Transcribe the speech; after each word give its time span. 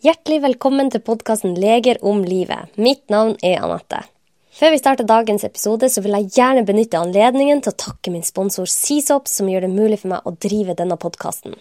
Hjertelig 0.00 0.38
velkommen 0.40 0.88
til 0.88 1.02
podkasten 1.04 1.58
Leger 1.60 1.98
om 2.08 2.22
livet. 2.24 2.70
Mitt 2.80 3.02
navn 3.12 3.34
er 3.44 3.58
Anette. 3.60 3.98
Før 4.56 4.70
vi 4.72 4.78
starter 4.80 5.04
dagens 5.04 5.42
episode, 5.44 5.90
så 5.92 6.00
vil 6.00 6.14
jeg 6.16 6.30
gjerne 6.38 6.62
benytte 6.64 6.96
anledningen 6.96 7.58
til 7.60 7.74
å 7.74 7.76
takke 7.82 8.12
min 8.14 8.24
sponsor 8.24 8.64
Seasop, 8.64 9.26
som 9.28 9.50
gjør 9.52 9.66
det 9.66 9.68
mulig 9.74 9.98
for 10.00 10.14
meg 10.14 10.24
å 10.24 10.32
drive 10.40 10.72
denne 10.78 10.96
podkasten. 10.96 11.58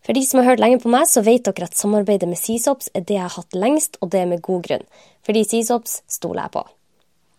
For 0.00 0.16
de 0.16 0.22
som 0.24 0.40
har 0.40 0.48
hørt 0.48 0.62
lenge 0.64 0.78
på 0.80 0.88
meg, 0.94 1.04
så 1.10 1.20
vet 1.26 1.44
dere 1.44 1.68
at 1.68 1.76
samarbeidet 1.76 2.30
med 2.30 2.40
Seasops 2.40 2.88
er 2.96 3.04
det 3.04 3.18
jeg 3.18 3.26
har 3.26 3.34
hatt 3.36 3.58
lengst, 3.64 3.98
og 4.00 4.14
det 4.14 4.22
er 4.22 4.30
med 4.30 4.40
god 4.46 4.64
grunn. 4.70 4.86
Fordi 5.28 5.42
Seasops 5.50 5.98
stoler 6.08 6.46
jeg 6.46 6.54
på. 6.54 6.62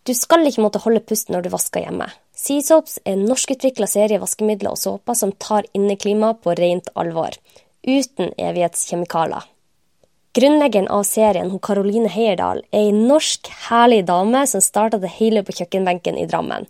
Du 0.05 0.14
skal 0.20 0.45
ikke 0.45 0.68
måtte 0.68 0.84
holde 0.84 1.02
pusten 1.09 1.34
når 1.34 1.48
du 1.48 1.55
vasker 1.55 1.88
hjemme. 1.88 2.11
Seasops 2.38 3.00
er 3.02 3.16
en 3.16 3.25
norskutvikla 3.32 3.89
serie 3.89 4.21
vaskemidler 4.21 4.77
og 4.77 4.84
såper 4.84 5.18
som 5.18 5.34
tar 5.41 5.66
inneklimaet 5.73 6.45
på 6.45 6.54
rent 6.61 6.93
alvor. 6.93 7.34
Uten 7.82 8.30
evighetskjemikalier. 8.38 9.50
Grunnleggeren 10.33 10.87
av 10.89 11.04
serien, 11.05 11.51
hun 11.51 11.61
Karoline 11.61 12.10
Heierdal, 12.10 12.64
er 12.74 12.87
ei 12.87 12.93
norsk, 12.96 13.51
herlig 13.68 14.00
dame 14.07 14.39
som 14.50 14.64
starta 14.65 14.97
det 14.97 15.11
hele 15.19 15.43
på 15.46 15.54
kjøkkenbenken 15.54 16.18
i 16.18 16.25
Drammen. 16.25 16.65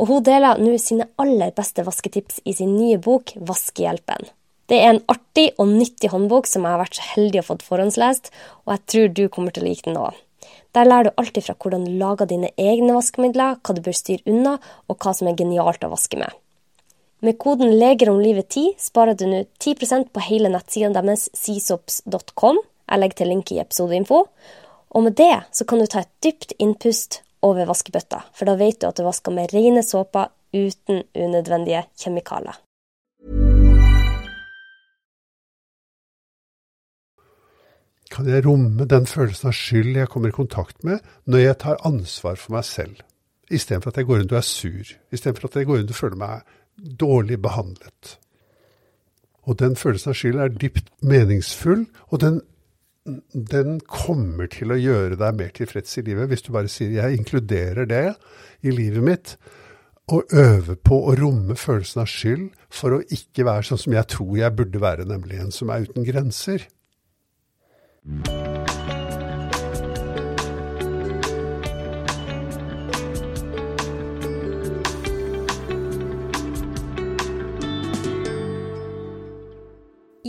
Og 0.00 0.08
hun 0.08 0.22
deler 0.24 0.56
nå 0.56 0.78
sine 0.80 1.04
aller 1.20 1.52
beste 1.52 1.84
vasketips 1.84 2.40
i 2.48 2.54
sin 2.56 2.72
nye 2.78 2.96
bok 2.96 3.34
Vaskehjelpen. 3.36 4.30
Det 4.72 4.78
er 4.80 4.94
en 4.94 5.02
artig 5.12 5.50
og 5.60 5.68
nyttig 5.68 6.08
håndbok 6.08 6.48
som 6.48 6.64
jeg 6.64 6.72
har 6.72 6.80
vært 6.80 6.96
så 6.96 7.10
heldig 7.10 7.42
å 7.42 7.46
få 7.50 7.58
forhåndslest, 7.66 8.32
og 8.64 8.74
jeg 8.78 8.84
tror 8.94 9.12
du 9.12 9.22
kommer 9.28 9.52
til 9.52 9.66
å 9.66 9.68
like 9.68 9.88
den 9.90 10.00
òg. 10.00 10.16
Der 10.72 10.88
lærer 10.88 11.10
du 11.10 11.20
alltid 11.20 11.50
fra 11.50 11.58
hvordan 11.60 11.84
du 11.84 11.92
lager 12.00 12.32
dine 12.32 12.54
egne 12.56 12.96
vaskemidler, 12.96 13.60
hva 13.60 13.76
du 13.76 13.84
bør 13.84 14.00
styre 14.00 14.24
unna, 14.24 14.56
og 14.88 14.96
hva 15.04 15.12
som 15.12 15.28
er 15.28 15.36
genialt 15.36 15.84
å 15.84 15.92
vaske 15.92 16.16
med. 16.16 16.32
Med 17.20 17.36
koden 17.38 17.76
'Leger 17.76 18.08
om 18.08 18.24
livet 18.24 18.48
10' 18.48 18.80
sparer 18.80 19.14
du 19.14 19.28
nå 19.28 19.44
10% 19.60 20.08
på 20.10 20.28
hele 20.32 20.48
nettsiden 20.48 20.96
deres 20.96 21.28
seasops.com 21.36 22.64
jeg 22.90 23.00
legger 23.00 23.22
til 23.22 23.32
link 23.32 23.52
i 23.52 23.60
episodeinfo. 23.62 24.24
Og 24.92 25.04
med 25.06 25.16
det 25.16 25.34
så 25.52 25.64
kan 25.64 25.80
du 25.80 25.86
ta 25.88 26.02
et 26.04 26.12
dypt 26.24 26.52
innpust 26.58 27.22
over 27.42 27.66
vaskebøtta, 27.66 28.20
for 28.36 28.48
da 28.48 28.56
vet 28.58 28.80
du 28.80 28.88
at 28.88 28.98
du 28.98 29.06
vasker 29.06 29.34
med 29.34 29.54
rene 29.54 29.82
såper 29.82 30.30
uten 30.52 31.02
unødvendige 31.16 31.86
kjemikalier. 31.98 32.58
Kan 38.12 38.28
jeg 38.28 38.44
romme 38.44 38.84
den 38.84 39.06
følelsen 39.08 39.48
av 39.48 39.56
skyld 39.56 39.96
jeg 39.96 40.10
kommer 40.12 40.28
i 40.28 40.36
kontakt 40.36 40.84
med, 40.84 41.00
når 41.24 41.46
jeg 41.46 41.58
tar 41.62 41.86
ansvar 41.88 42.36
for 42.36 42.58
meg 42.58 42.66
selv, 42.68 42.98
istedenfor 43.48 43.88
at 43.88 44.02
jeg 44.02 44.08
går 44.10 44.20
rundt 44.20 44.34
og 44.34 44.38
er 44.42 44.44
sur, 44.44 44.90
istedenfor 45.12 45.48
at 45.48 45.56
jeg 45.56 45.70
går 45.70 45.80
rundt 45.80 45.94
og 45.94 45.96
føler 45.96 46.20
meg 46.20 46.58
dårlig 47.00 47.38
behandlet? 47.40 48.18
Og 49.48 49.56
den 49.58 49.78
følelsen 49.80 50.12
av 50.12 50.18
skyld 50.18 50.42
er 50.44 50.52
dypt 50.52 50.92
meningsfull, 51.00 51.86
og 52.12 52.20
den 52.20 52.42
den 53.04 53.80
kommer 53.90 54.46
til 54.52 54.70
å 54.70 54.78
gjøre 54.78 55.18
deg 55.18 55.34
mer 55.38 55.50
tilfreds 55.56 55.98
i 55.98 56.04
livet 56.06 56.30
hvis 56.30 56.44
du 56.46 56.52
bare 56.54 56.70
sier 56.70 56.90
'jeg 56.90 57.18
inkluderer 57.18 57.86
det 57.86 58.14
i 58.62 58.70
livet 58.70 59.02
mitt', 59.02 59.36
og 60.08 60.24
øver 60.32 60.74
på 60.74 60.98
å 61.08 61.14
romme 61.18 61.56
følelsen 61.56 62.02
av 62.02 62.06
skyld 62.06 62.50
for 62.70 62.90
å 62.90 63.02
ikke 63.10 63.46
være 63.46 63.62
sånn 63.62 63.78
som 63.78 63.92
jeg 63.92 64.06
tror 64.06 64.36
jeg 64.36 64.56
burde 64.56 64.80
være, 64.80 65.04
nemlig 65.04 65.40
en 65.40 65.50
som 65.50 65.70
er 65.70 65.86
uten 65.86 66.04
grenser. 66.04 66.66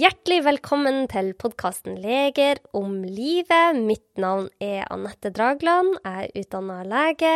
Hjertelig 0.03 0.41
velkommen 0.43 1.05
til 1.07 1.29
podkasten 1.39 1.93
Leger 2.03 2.57
om 2.75 3.05
livet. 3.07 3.77
Mitt 3.87 4.17
navn 4.19 4.49
er 4.59 4.81
Anette 4.91 5.29
Dragland. 5.31 5.93
Jeg 6.01 6.25
er 6.25 6.41
utdanna 6.41 6.81
lege. 6.83 7.31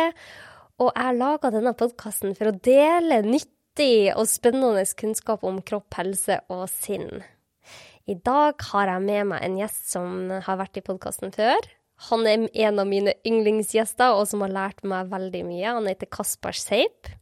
Og 0.76 0.90
jeg 0.90 1.16
laga 1.16 1.48
denne 1.54 1.72
podkasten 1.78 2.34
for 2.36 2.50
å 2.50 2.58
dele 2.66 3.22
nyttig 3.24 4.10
og 4.12 4.28
spennende 4.28 4.82
kunnskap 5.00 5.46
om 5.48 5.62
kropp, 5.64 5.96
helse 5.96 6.42
og 6.52 6.66
sinn. 6.68 7.22
I 8.04 8.18
dag 8.20 8.60
har 8.74 8.92
jeg 8.92 9.06
med 9.06 9.30
meg 9.30 9.46
en 9.46 9.56
gjest 9.62 9.88
som 9.94 10.28
har 10.28 10.60
vært 10.60 10.82
i 10.82 10.84
podkasten 10.84 11.32
før. 11.32 11.70
Han 12.10 12.28
er 12.28 12.50
en 12.66 12.84
av 12.84 12.90
mine 12.90 13.16
yndlingsgjester 13.24 14.18
og 14.18 14.28
som 14.28 14.44
har 14.44 14.52
lært 14.52 14.84
meg 14.84 15.08
veldig 15.14 15.46
mye. 15.54 15.72
Han 15.78 15.88
heter 15.88 16.12
Kaspar 16.18 16.58
Seip. 16.58 17.14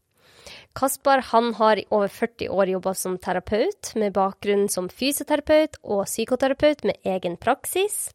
Kaspar 0.76 1.18
han 1.18 1.54
har 1.54 1.78
i 1.80 1.86
over 1.88 2.08
40 2.12 2.48
år 2.52 2.68
jobba 2.68 2.92
som 2.94 3.14
terapeut, 3.18 3.94
med 3.96 4.12
bakgrunn 4.12 4.66
som 4.68 4.90
fysioterapeut 4.92 5.78
og 5.80 6.02
psykoterapeut 6.04 6.82
med 6.84 6.98
egen 7.08 7.38
praksis. 7.40 8.10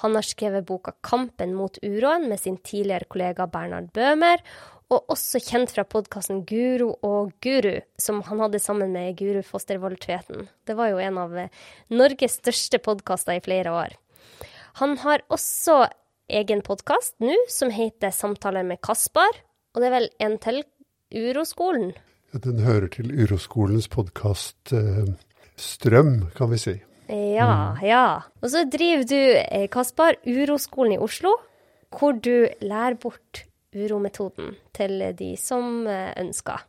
Han 0.00 0.16
har 0.16 0.24
skrevet 0.24 0.64
boka 0.64 0.94
'Kampen 1.02 1.52
mot 1.54 1.76
uroen' 1.82 2.28
med 2.28 2.40
sin 2.40 2.56
tidligere 2.56 3.04
kollega 3.04 3.46
Bernhard 3.46 3.92
Bøhmer, 3.92 4.40
og 4.88 5.04
også 5.12 5.40
kjent 5.44 5.74
fra 5.74 5.84
podkasten 5.84 6.46
Guro 6.48 6.94
og 7.04 7.34
Guru, 7.44 7.82
som 7.98 8.22
han 8.22 8.40
hadde 8.40 8.58
sammen 8.58 8.92
med 8.92 9.18
Guru 9.18 9.42
Fostervold 9.42 10.00
Tveten. 10.00 10.48
Det 10.64 10.76
var 10.76 10.88
jo 10.88 10.96
en 10.96 11.18
av 11.18 11.36
eh, 11.36 11.52
Norges 11.90 12.40
største 12.40 12.78
podkaster 12.78 13.36
i 13.36 13.44
flere 13.44 13.68
år. 13.68 13.92
Han 14.80 14.96
har 15.04 15.20
også 15.28 15.90
egen 16.28 16.62
podkast 16.62 17.20
nå 17.20 17.36
som 17.52 17.68
heter 17.68 18.10
Samtaler 18.10 18.64
med 18.64 18.80
Kaspar, 18.80 19.44
og 19.74 19.82
det 19.82 19.90
er 19.90 19.96
vel 19.98 20.10
en 20.24 20.38
til 20.40 20.64
Uroskolen? 21.08 21.94
Den 22.36 22.58
hører 22.60 22.90
til 22.92 23.08
Uroskolens 23.16 23.86
podkast 23.88 24.74
eh, 24.76 25.06
Strøm, 25.56 26.26
kan 26.36 26.50
vi 26.50 26.58
si. 26.60 26.74
Ja, 27.08 27.48
mm. 27.48 27.78
ja. 27.88 28.02
Og 28.42 28.50
så 28.52 28.66
driver 28.68 29.06
du, 29.08 29.20
eh, 29.40 29.64
Kaspar, 29.72 30.18
Uroskolen 30.28 30.98
i 30.98 31.00
Oslo, 31.00 31.32
hvor 31.96 32.12
du 32.12 32.50
lærer 32.60 32.98
bort 33.00 33.46
urometoden 33.72 34.52
til 34.76 35.00
de 35.16 35.30
som 35.40 35.86
eh, 35.88 36.12
ønsker. 36.20 36.66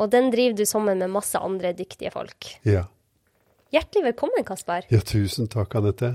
Og 0.00 0.08
den 0.12 0.32
driver 0.32 0.56
du 0.56 0.64
sammen 0.64 1.04
med 1.04 1.12
masse 1.12 1.36
andre 1.36 1.74
dyktige 1.76 2.14
folk. 2.16 2.48
Ja. 2.64 2.86
Hjertelig 3.76 4.06
velkommen, 4.08 4.48
Kaspar. 4.48 4.88
Ja, 4.88 5.02
tusen 5.04 5.52
takk, 5.52 5.76
Anette. 5.76 6.14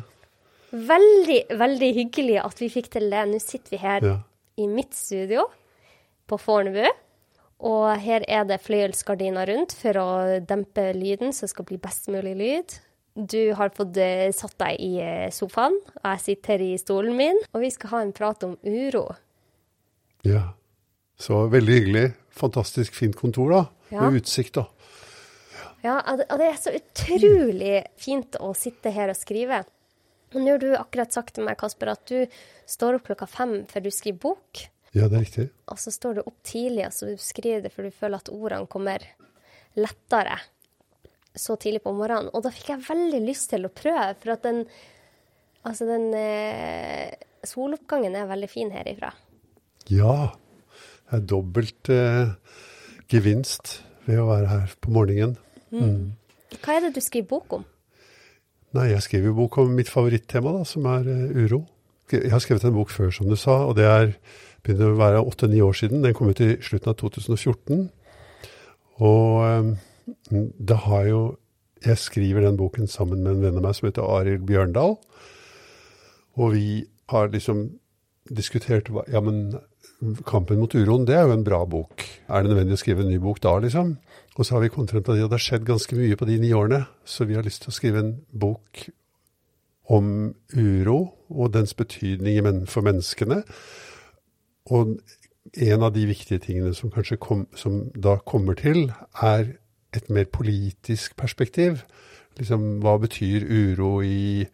Veldig, 0.71 1.43
veldig 1.61 1.93
hyggelig 1.99 2.41
at 2.41 2.57
vi 2.57 2.73
fikk 2.73 2.89
til 2.97 3.05
det. 3.13 3.21
Nå 3.29 3.37
sitter 3.43 3.77
vi 3.77 3.83
her 3.85 4.09
ja. 4.09 4.17
i 4.57 4.65
mitt 4.65 4.97
studio 4.97 5.45
på 6.25 6.41
Fornebu. 6.41 6.89
Og 7.61 7.91
her 8.01 8.23
er 8.25 8.45
det 8.49 8.61
fløyelsgardiner 8.65 9.49
rundt 9.51 9.75
for 9.77 9.97
å 10.01 10.07
dempe 10.47 10.87
lyden, 10.97 11.33
så 11.33 11.45
det 11.45 11.53
skal 11.53 11.67
bli 11.69 11.77
best 11.81 12.09
mulig 12.09 12.33
lyd. 12.39 12.77
Du 13.13 13.51
har 13.59 13.73
fått 13.75 13.97
eh, 13.99 14.29
satt 14.33 14.55
deg 14.61 14.79
i 14.81 14.93
eh, 15.03 15.27
sofaen, 15.35 15.75
og 15.99 16.07
jeg 16.13 16.23
sitter 16.25 16.63
i 16.63 16.71
stolen 16.81 17.17
min. 17.19 17.37
Og 17.51 17.65
vi 17.65 17.69
skal 17.73 17.93
ha 17.93 18.01
en 18.05 18.13
prat 18.15 18.47
om 18.47 18.55
uro. 18.65 19.09
Ja. 20.25 20.53
Så 21.21 21.43
veldig 21.53 21.75
hyggelig. 21.75 22.05
Fantastisk 22.33 22.95
fint 22.97 23.17
kontor, 23.19 23.51
da. 23.53 23.61
Ja. 23.91 24.07
Med 24.07 24.23
utsikt, 24.23 24.57
da. 24.57 24.65
Ja, 25.81 25.99
og 26.05 26.37
det 26.39 26.47
er 26.47 26.57
så 26.61 26.73
utrolig 26.77 27.77
fint 27.99 28.37
å 28.41 28.53
sitte 28.57 28.93
her 28.93 29.11
og 29.11 29.17
skrive. 29.17 29.63
Og 30.31 30.39
nå 30.39 30.53
har 30.53 30.61
du 30.61 30.69
akkurat 30.77 31.13
sagt 31.13 31.35
til 31.35 31.45
meg, 31.45 31.59
Kasper, 31.59 31.93
at 31.93 32.05
du 32.07 32.23
står 32.69 32.97
opp 32.97 33.09
klokka 33.09 33.27
fem 33.29 33.55
før 33.69 33.85
du 33.85 33.91
skriver 33.93 34.21
bok. 34.29 34.61
Ja, 34.95 35.07
det 35.07 35.17
er 35.17 35.23
riktig. 35.23 35.49
Og 35.71 35.79
så 35.79 35.93
står 35.93 36.19
du 36.19 36.23
opp 36.25 36.39
tidlig 36.43 36.85
og 36.89 36.95
så 36.95 37.11
du 37.11 37.21
skriver 37.21 37.63
det 37.65 37.71
for 37.73 37.87
du 37.87 37.95
føler 37.95 38.19
at 38.19 38.31
ordene 38.33 38.67
kommer 38.71 39.05
lettere 39.79 40.39
så 41.35 41.55
tidlig 41.55 41.83
på 41.85 41.93
morgenen. 41.95 42.31
Og 42.35 42.43
da 42.43 42.51
fikk 42.51 42.73
jeg 42.73 42.83
veldig 42.89 43.21
lyst 43.23 43.51
til 43.53 43.67
å 43.67 43.71
prøve, 43.73 44.15
for 44.21 44.35
at 44.37 44.47
den 44.47 44.65
Altså, 45.61 45.85
den 45.85 46.07
eh, 46.17 47.11
soloppgangen 47.45 48.15
er 48.17 48.25
veldig 48.25 48.47
fin 48.49 48.71
herifra. 48.73 49.11
Ja. 49.93 50.31
Det 51.05 51.19
er 51.19 51.27
dobbelt 51.29 51.91
eh, 51.93 52.31
gevinst 53.13 53.75
ved 54.07 54.23
å 54.23 54.25
være 54.31 54.49
her 54.49 54.73
på 54.81 54.93
morgenen. 54.95 55.35
Mm. 55.69 55.83
Mm. 55.83 56.55
Hva 56.63 56.79
er 56.79 56.87
det 56.87 56.95
du 56.95 57.01
skriver 57.05 57.29
bok 57.29 57.59
om? 57.59 57.67
Nei, 58.73 58.87
jeg 58.93 59.03
skriver 59.05 59.35
bok 59.35 59.59
om 59.61 59.73
mitt 59.75 59.91
favorittema, 59.91 60.55
da, 60.55 60.65
som 60.67 60.87
er 60.89 61.07
uh, 61.11 61.43
uro. 61.43 61.61
Jeg 62.13 62.31
har 62.31 62.43
skrevet 62.43 62.65
en 62.67 62.75
bok 62.75 62.91
før, 62.91 63.11
som 63.15 63.29
du 63.29 63.37
sa, 63.39 63.63
og 63.67 63.75
det 63.79 63.87
er 63.87 64.15
begynner 64.65 64.93
å 64.93 64.99
være 64.99 65.23
åtte-ni 65.25 65.61
år 65.63 65.77
siden. 65.77 66.03
Den 66.05 66.15
kom 66.17 66.29
ut 66.29 66.41
i 66.43 66.53
slutten 66.63 66.91
av 66.91 66.97
2014. 67.01 67.85
Og 69.01 69.41
um, 69.41 69.75
det 70.31 70.81
har 70.87 71.05
jo 71.09 71.21
Jeg 71.81 71.97
skriver 71.97 72.43
den 72.45 72.59
boken 72.59 72.85
sammen 72.85 73.23
med 73.23 73.31
en 73.31 73.39
venn 73.41 73.55
av 73.57 73.63
meg 73.65 73.73
som 73.73 73.87
heter 73.87 74.05
Arild 74.05 74.43
Bjørndal. 74.45 74.99
Og 76.37 76.51
vi 76.53 76.83
har 77.09 77.31
liksom 77.33 77.71
diskutert 78.29 78.91
Ja, 79.09 79.19
men 79.19 79.57
Kampen 80.25 80.57
mot 80.57 80.73
uroen, 80.73 81.05
det 81.05 81.15
er 81.17 81.25
jo 81.25 81.33
en 81.33 81.45
bra 81.45 81.63
bok. 81.65 82.05
Er 82.29 82.41
det 82.41 82.51
nødvendig 82.51 82.77
å 82.77 82.81
skrive 82.81 83.01
en 83.01 83.09
ny 83.09 83.17
bok 83.21 83.41
da, 83.41 83.55
liksom? 83.61 83.95
Og 84.37 84.45
så 84.45 84.55
har 84.55 84.63
vi 84.63 84.69
kommet 84.73 84.93
frem 84.93 85.03
til 85.05 85.13
at 85.13 85.29
det 85.29 85.37
har 85.37 85.41
skjedd 85.41 85.65
ganske 85.65 85.97
mye 85.97 86.17
på 86.17 86.25
de 86.29 86.37
ni 86.41 86.49
årene, 86.57 86.83
så 87.05 87.25
vi 87.29 87.37
har 87.37 87.45
lyst 87.45 87.65
til 87.65 87.69
å 87.69 87.75
skrive 87.75 88.01
en 88.01 88.13
bok 88.29 88.85
om 89.93 90.07
uro 90.57 90.99
og 91.31 91.53
dens 91.53 91.73
betydning 91.73 92.67
for 92.67 92.81
menneskene. 92.81 93.43
Og 94.65 94.99
en 95.57 95.83
av 95.83 95.93
de 95.93 96.05
viktige 96.05 96.39
tingene 96.39 96.73
som 96.73 96.91
kom, 97.19 97.47
som 97.55 97.91
da 97.95 98.17
kommer 98.25 98.53
til, 98.53 98.91
er 99.21 99.45
et 99.93 100.09
mer 100.09 100.25
politisk 100.25 101.17
perspektiv. 101.17 101.77
Liksom, 102.37 102.79
hva 102.79 102.97
betyr 102.97 103.43
uro 103.49 104.01
i 104.01 104.45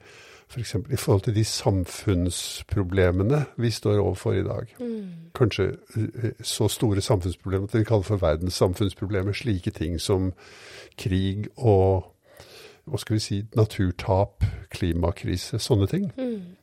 F.eks. 0.47 0.71
For 0.71 0.81
i 0.91 0.95
forhold 0.95 1.21
til 1.21 1.35
de 1.35 1.43
samfunnsproblemene 1.43 3.45
vi 3.57 3.71
står 3.71 3.99
overfor 3.99 4.33
i 4.33 4.43
dag. 4.43 4.75
Mm. 4.79 5.09
Kanskje 5.35 5.63
eh, 5.97 6.31
så 6.41 6.67
store 6.67 7.01
samfunnsproblemer 7.01 7.67
at 7.67 7.79
vi 7.79 7.83
kaller 7.83 8.01
for 8.01 8.17
verdenssamfunnsproblemer. 8.17 9.33
Slike 9.33 9.71
ting 9.71 10.01
som 10.01 10.33
krig 10.97 11.47
og 11.57 12.13
hva 12.87 12.97
skal 12.97 13.13
vi 13.13 13.19
si, 13.19 13.45
naturtap, 13.55 14.43
klimakrise, 14.71 15.59
sånne 15.59 15.87
ting. 15.91 16.11
Mm. 16.15 16.56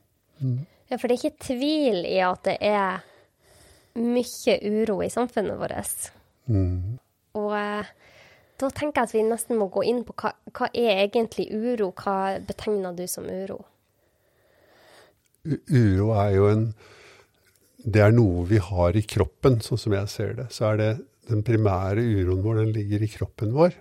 Ja, 0.90 0.98
for 1.00 1.08
det 1.08 1.16
er 1.16 1.22
ikke 1.30 1.46
tvil 1.48 2.00
i 2.06 2.18
at 2.22 2.42
det 2.46 2.56
er 2.60 3.02
mye 3.98 4.56
uro 4.66 4.98
i 5.04 5.10
samfunnet 5.12 5.58
vårt. 5.60 6.08
Mm. 6.50 6.96
Og 7.38 7.52
eh, 7.58 7.92
da 8.60 8.68
tenker 8.70 9.00
jeg 9.00 9.08
at 9.08 9.14
vi 9.16 9.22
nesten 9.26 9.58
må 9.58 9.68
gå 9.72 9.84
inn 9.90 10.02
på 10.06 10.14
hva, 10.20 10.32
hva 10.54 10.68
er 10.74 11.04
egentlig 11.06 11.48
uro? 11.54 11.92
Hva 11.96 12.38
betegner 12.46 12.94
du 12.98 13.06
som 13.10 13.26
uro? 13.30 13.62
U- 15.44 15.60
Uro 15.68 16.10
er 16.16 16.30
jo 16.38 16.46
en 16.48 16.66
Det 17.84 18.00
er 18.00 18.14
noe 18.16 18.46
vi 18.48 18.56
har 18.64 18.96
i 18.96 19.02
kroppen, 19.04 19.58
sånn 19.60 19.76
som 19.80 19.92
jeg 19.92 20.08
ser 20.08 20.30
det. 20.38 20.46
Så 20.56 20.70
er 20.70 20.76
det 20.80 20.92
den 21.28 21.42
primære 21.44 22.00
uroen 22.00 22.40
vår, 22.44 22.62
den 22.62 22.70
ligger 22.72 23.02
i 23.04 23.08
kroppen 23.12 23.52
vår. 23.52 23.74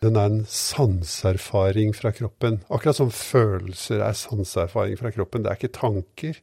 Den 0.00 0.16
er 0.16 0.30
en 0.30 0.44
sanseerfaring 0.48 1.92
fra 1.92 2.12
kroppen. 2.16 2.62
Akkurat 2.72 2.96
som 2.96 3.10
følelser 3.12 4.00
er 4.00 4.16
sanseerfaring 4.16 4.96
fra 4.96 5.12
kroppen. 5.12 5.44
Det 5.44 5.52
er 5.52 5.60
ikke 5.60 5.76
tanker 5.76 6.38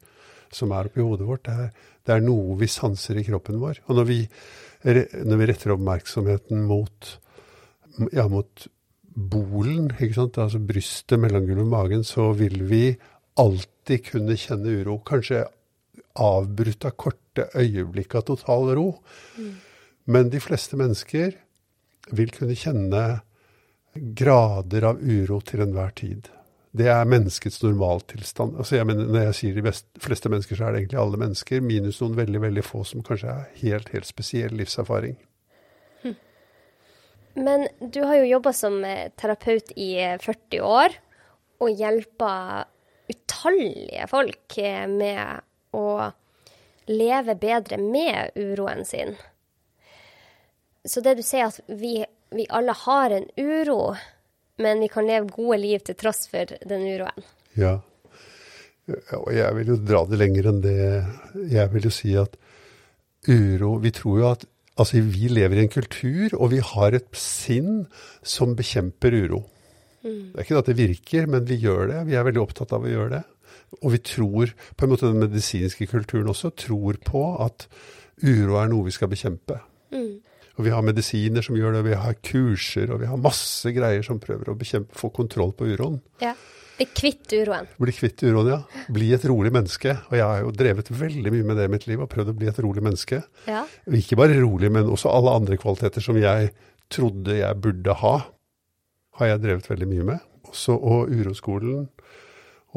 som 0.54 0.74
er 0.75 0.89
oppi 0.89 1.01
hodet 1.01 1.25
vårt. 1.25 1.48
Det 1.48 1.56
er, 1.65 1.71
det 2.06 2.13
er 2.13 2.25
noe 2.25 2.57
vi 2.59 2.69
sanser 2.69 3.18
i 3.18 3.25
kroppen 3.25 3.57
vår. 3.62 3.81
Og 3.88 3.98
når 3.98 4.09
vi, 4.12 4.19
når 4.86 5.42
vi 5.42 5.50
retter 5.50 5.74
oppmerksomheten 5.74 6.62
mot, 6.69 7.12
ja, 8.13 8.27
mot 8.30 8.68
bolen, 9.18 9.89
altså 9.98 10.62
brystet, 10.62 11.18
mellomgulvet, 11.19 11.68
magen, 11.68 12.06
så 12.06 12.30
vil 12.38 12.62
vi 12.69 12.92
alltid 13.42 14.06
kunne 14.12 14.38
kjenne 14.38 14.81
uro. 14.83 15.00
Kanskje 15.01 15.48
avbrutt 16.18 16.86
av 16.86 16.94
korte 16.98 17.50
øyeblikk 17.57 18.15
av 18.18 18.30
total 18.30 18.75
ro. 18.77 18.89
Men 20.06 20.30
de 20.30 20.42
fleste 20.42 20.77
mennesker 20.77 21.33
vil 22.13 22.30
kunne 22.31 22.56
kjenne 22.56 23.07
grader 24.17 24.88
av 24.91 24.99
uro 25.01 25.39
til 25.45 25.63
enhver 25.65 25.94
tid. 25.97 26.27
Det 26.77 26.89
er 26.91 27.09
menneskets 27.09 27.61
normaltilstand. 27.63 28.57
Altså 28.59 28.77
jeg 28.77 28.88
mener, 28.89 29.07
når 29.09 29.29
jeg 29.29 29.38
sier 29.39 29.55
de 29.57 29.63
best, 29.65 29.88
fleste 30.03 30.29
mennesker, 30.29 30.57
så 30.57 30.67
er 30.67 30.75
det 30.75 30.83
egentlig 30.83 30.99
alle 31.01 31.21
mennesker, 31.21 31.63
minus 31.65 32.01
noen 32.03 32.17
veldig 32.19 32.44
veldig 32.44 32.65
få 32.65 32.83
som 32.85 33.05
kanskje 33.05 33.33
er 33.33 33.47
helt, 33.63 33.89
helt 33.95 34.09
spesiell 34.09 34.53
livserfaring. 34.59 35.17
Men 37.38 37.67
du 37.79 38.01
har 38.01 38.17
jo 38.17 38.31
jobba 38.31 38.53
som 38.53 38.79
eh, 38.85 39.11
terapeut 39.15 39.71
i 39.77 39.91
eh, 40.01 40.17
40 40.17 40.61
år, 40.65 40.95
og 41.61 41.81
hjelpa 41.81 42.31
utallige 43.09 44.07
folk 44.09 44.57
eh, 44.57 44.85
med 44.89 45.43
å 45.77 45.88
leve 46.89 47.35
bedre 47.38 47.77
med 47.77 48.33
uroen 48.38 48.81
sin. 48.89 49.13
Så 50.88 51.03
det 51.05 51.17
du 51.19 51.23
sier 51.25 51.51
at 51.51 51.59
vi, 51.67 52.00
vi 52.35 52.47
alle 52.50 52.75
har 52.75 53.13
en 53.15 53.27
uro, 53.38 53.95
men 54.57 54.81
vi 54.83 54.89
kan 54.91 55.07
leve 55.07 55.31
gode 55.31 55.59
liv 55.62 55.83
til 55.85 55.97
tross 56.00 56.27
for 56.31 56.50
den 56.68 56.85
uroen. 56.88 57.27
Ja. 57.57 57.77
Og 59.19 59.31
jeg 59.35 59.56
vil 59.57 59.74
jo 59.74 59.79
dra 59.83 60.03
det 60.07 60.19
lenger 60.19 60.51
enn 60.51 60.62
det. 60.63 60.75
Jeg 61.51 61.71
vil 61.74 61.89
jo 61.89 61.91
si 61.91 62.13
at 62.15 62.38
uro 63.27 63.74
Vi 63.83 63.91
tror 63.91 64.19
jo 64.21 64.29
at 64.29 64.45
Altså, 64.77 65.01
vi 65.01 65.25
lever 65.25 65.57
i 65.57 65.63
en 65.65 65.71
kultur, 65.74 66.35
og 66.38 66.51
vi 66.51 66.59
har 66.62 66.94
et 66.94 67.07
sinn 67.18 67.88
som 68.21 68.51
bekjemper 68.53 69.15
uro. 69.25 69.39
Det 70.03 70.38
er 70.38 70.45
ikke 70.45 70.59
at 70.59 70.69
det 70.69 70.77
virker, 70.77 71.25
men 71.25 71.47
vi 71.50 71.57
gjør 71.63 71.89
det. 71.89 72.03
Vi 72.06 72.13
er 72.13 72.27
veldig 72.27 72.44
opptatt 72.44 72.75
av 72.77 72.85
å 72.85 72.91
gjøre 72.91 73.15
det. 73.15 73.24
Og 73.81 73.95
vi 73.95 74.00
tror, 74.06 74.53
på 74.77 74.85
en 74.85 74.91
måte 74.94 75.09
den 75.09 75.24
medisinske 75.24 75.89
kulturen 75.89 76.29
også, 76.29 76.53
tror 76.53 77.00
på 77.03 77.24
at 77.44 77.65
uro 78.21 78.59
er 78.62 78.69
noe 78.69 78.85
vi 78.85 78.94
skal 78.94 79.09
bekjempe. 79.12 79.57
Og 80.57 80.65
vi 80.65 80.74
har 80.74 80.86
medisiner 80.86 81.45
som 81.45 81.57
gjør 81.57 81.77
det, 81.77 81.86
vi 81.86 81.98
har 82.01 82.15
kurser, 82.25 82.89
og 82.94 83.04
vi 83.04 83.09
har 83.09 83.19
masse 83.21 83.69
greier 83.75 84.06
som 84.06 84.21
prøver 84.21 84.50
å 84.50 84.57
bekjempe, 84.57 84.98
få 84.98 85.12
kontroll 85.13 85.54
på 85.57 85.69
uroen. 85.69 86.00
Ja. 86.24 86.33
Bli 86.77 86.86
kvitt 86.94 87.33
uroen. 87.33 87.69
Bli 87.81 87.94
kvitt 87.94 88.21
uroen, 88.21 88.50
ja. 88.51 88.86
Bli 88.94 89.09
et 89.15 89.25
rolig 89.30 89.50
menneske. 89.54 89.95
Og 90.09 90.18
jeg 90.18 90.25
har 90.25 90.42
jo 90.44 90.54
drevet 90.54 90.89
veldig 90.94 91.33
mye 91.33 91.45
med 91.45 91.57
det 91.57 91.65
i 91.65 91.74
mitt 91.74 91.86
liv, 91.89 92.01
og 92.01 92.09
prøvd 92.12 92.33
å 92.33 92.38
bli 92.38 92.50
et 92.50 92.62
rolig 92.65 92.83
menneske. 92.86 93.21
Ja. 93.50 93.63
Ikke 93.98 94.18
bare 94.19 94.38
rolig, 94.38 94.69
men 94.74 94.89
også 94.94 95.13
alle 95.13 95.33
andre 95.39 95.57
kvaliteter 95.62 96.06
som 96.06 96.18
jeg 96.21 96.51
trodde 96.94 97.38
jeg 97.39 97.62
burde 97.62 97.98
ha, 98.01 98.15
har 99.18 99.31
jeg 99.33 99.44
drevet 99.45 99.69
veldig 99.69 99.89
mye 99.89 100.07
med. 100.13 100.25
Også, 100.48 100.77
og 100.77 101.10
uroskolen 101.12 101.88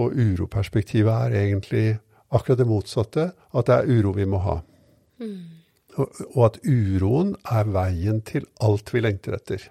og 0.00 0.16
uroperspektivet 0.16 1.12
er 1.12 1.36
egentlig 1.44 1.84
akkurat 2.32 2.60
det 2.60 2.68
motsatte, 2.68 3.30
at 3.36 3.68
det 3.68 3.76
er 3.76 3.90
uro 4.00 4.14
vi 4.16 4.26
må 4.28 4.40
ha. 4.44 4.60
Og, 5.20 5.59
og 6.30 6.40
at 6.46 6.58
uroen 6.64 7.34
er 7.50 7.70
veien 7.74 8.20
til 8.26 8.48
alt 8.64 8.92
vi 8.94 9.02
lengter 9.04 9.36
etter. 9.36 9.68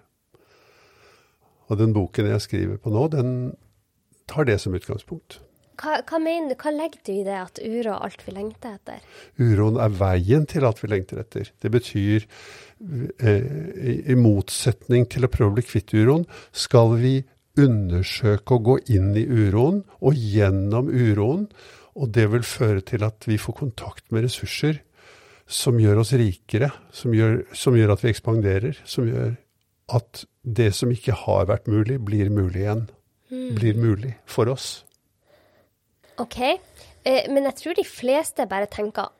Og 1.69 1.77
den 1.77 1.93
boken 1.93 2.31
jeg 2.31 2.45
skriver 2.45 2.81
på 2.81 2.93
nå, 2.93 3.05
den 3.13 3.35
tar 4.29 4.47
det 4.49 4.57
som 4.61 4.75
utgangspunkt. 4.77 5.39
Hva, 5.79 6.01
hva 6.03 6.19
mener 6.19 6.57
hva 6.59 6.73
legger 6.75 6.99
du 7.07 7.11
i 7.13 7.23
det 7.23 7.37
at 7.39 7.59
uro 7.63 7.93
er 7.93 8.05
alt 8.09 8.23
vi 8.25 8.33
lengter 8.35 8.75
etter? 8.75 9.03
Uroen 9.39 9.79
er 9.79 9.93
veien 9.95 10.47
til 10.49 10.67
alt 10.67 10.81
vi 10.83 10.89
lengter 10.91 11.21
etter. 11.21 11.51
Det 11.61 11.71
betyr, 11.71 12.25
eh, 13.23 13.45
i, 14.03 14.17
motsetning 14.19 15.07
til 15.11 15.23
å 15.23 15.31
prøve 15.31 15.53
å 15.53 15.57
bli 15.59 15.65
kvitt 15.69 15.95
uroen, 15.95 16.25
skal 16.51 16.97
vi 16.99 17.21
undersøke 17.59 18.57
å 18.57 18.63
gå 18.65 18.75
inn 18.91 19.13
i 19.19 19.23
uroen 19.23 19.83
og 19.99 20.19
gjennom 20.19 20.91
uroen, 20.91 21.47
og 21.99 22.11
det 22.15 22.27
vil 22.33 22.45
føre 22.47 22.83
til 22.85 23.03
at 23.07 23.25
vi 23.27 23.39
får 23.39 23.59
kontakt 23.63 24.11
med 24.11 24.27
ressurser 24.27 24.81
som 25.49 25.79
gjør 25.81 26.03
oss 26.03 26.13
rikere, 26.17 26.69
som 26.93 27.13
gjør, 27.15 27.41
som 27.57 27.77
gjør 27.77 27.95
at 27.95 28.03
vi 28.03 28.11
ekspanderer, 28.13 28.81
som 28.85 29.07
gjør 29.09 29.33
at 29.97 30.23
det 30.45 30.69
som 30.77 30.91
ikke 30.93 31.15
har 31.25 31.47
vært 31.49 31.69
mulig, 31.71 31.97
blir 32.05 32.29
mulig 32.33 32.61
igjen. 32.61 32.85
Blir 33.29 33.77
mulig 33.77 34.15
for 34.29 34.49
oss. 34.49 34.83
OK. 36.21 36.39
Eh, 37.05 37.25
men 37.29 37.45
jeg 37.49 37.57
tror 37.59 37.77
de 37.77 37.85
fleste 37.85 38.45
bare 38.49 38.69
tenker 38.71 39.11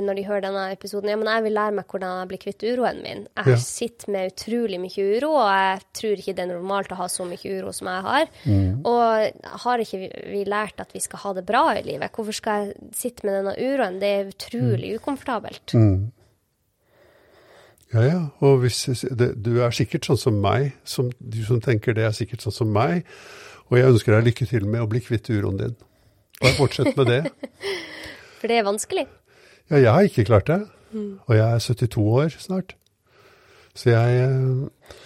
når 0.00 0.16
de 0.16 0.22
hører 0.24 0.40
denne 0.46 0.62
episoden, 0.72 1.10
ja, 1.12 1.16
men 1.20 1.28
jeg 1.28 1.42
vil 1.44 1.52
lære 1.54 1.74
meg 1.76 1.84
hvordan 1.92 2.14
jeg 2.22 2.28
blir 2.30 2.40
kvitt 2.42 2.62
uroen 2.64 3.02
min. 3.04 3.26
Jeg 3.36 3.46
Ja. 3.52 3.56
sitter 3.60 4.10
med 4.10 4.32
utrolig 4.32 4.78
mye 4.80 5.04
uro, 5.18 5.30
og 5.36 5.50
jeg 5.52 5.82
tror 5.98 6.16
ikke 6.22 6.34
det 6.34 6.42
er 6.46 6.50
normalt 6.54 6.88
å 6.94 6.96
ha 6.96 7.06
så 7.12 7.26
mye 7.28 7.52
uro 7.58 7.72
som 7.76 7.86
jeg 7.92 8.02
har. 8.02 8.26
Og 8.88 9.60
har 9.66 9.78
ikke 9.84 9.98
vi, 10.00 10.08
vi 10.32 10.44
lært 10.48 10.80
at 10.80 10.92
vi 10.96 11.00
skal 11.04 11.18
ha 11.26 11.32
det 11.34 11.44
bra 11.46 11.64
i 11.76 11.82
livet? 11.82 12.10
Hvorfor 12.10 12.32
skal 12.34 12.64
jeg 12.66 12.74
sitte 12.94 13.24
med 13.28 13.36
denne 13.44 13.54
uroen? 13.60 14.00
Det 14.00 14.10
er 14.16 14.32
utrolig 14.32 14.96
ukomfortabelt. 14.98 15.76
Ja, 17.92 18.02
ja. 18.08 18.20
Og 18.40 18.62
hvis, 18.64 18.84
det, 19.12 19.34
du 19.44 19.58
er 19.62 19.70
sikkert 19.76 20.06
sånn 20.08 20.18
som 20.20 20.40
meg. 20.40 20.72
Som, 20.88 21.10
du 21.20 21.42
som 21.44 21.60
tenker 21.60 21.92
det 21.96 22.06
er 22.08 22.14
sikkert 22.16 22.40
sånn 22.44 22.52
som 22.62 22.72
meg. 22.72 23.04
Og 23.70 23.76
jeg 23.78 23.88
ønsker 23.92 24.16
deg 24.16 24.30
lykke 24.30 24.48
til 24.48 24.64
med 24.68 24.80
å 24.84 24.88
bli 24.90 25.00
kvitt 25.04 25.28
uroen 25.32 25.58
din. 25.60 25.74
Bare 26.40 26.56
fortsett 26.56 26.96
med 26.96 27.06
det. 27.12 27.20
For 28.40 28.50
det 28.50 28.56
er 28.58 28.64
vanskelig. 28.66 29.04
Ja, 29.70 29.78
jeg 29.78 29.92
har 29.92 30.08
ikke 30.08 30.28
klart 30.28 30.50
det. 30.50 30.60
Og 31.26 31.36
jeg 31.36 31.46
er 31.46 31.58
72 31.58 31.96
år 31.98 32.34
snart. 32.38 32.74
Så 33.74 33.90
jeg, 33.90 34.24
eh, 34.26 34.96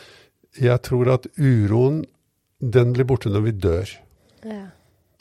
jeg 0.67 0.83
tror 0.83 1.13
at 1.15 1.29
uroen, 1.39 2.05
den 2.61 2.93
blir 2.93 3.07
borte 3.07 3.31
når 3.31 3.45
vi 3.45 3.53
dør. 3.53 3.93
Ja. 4.45 4.65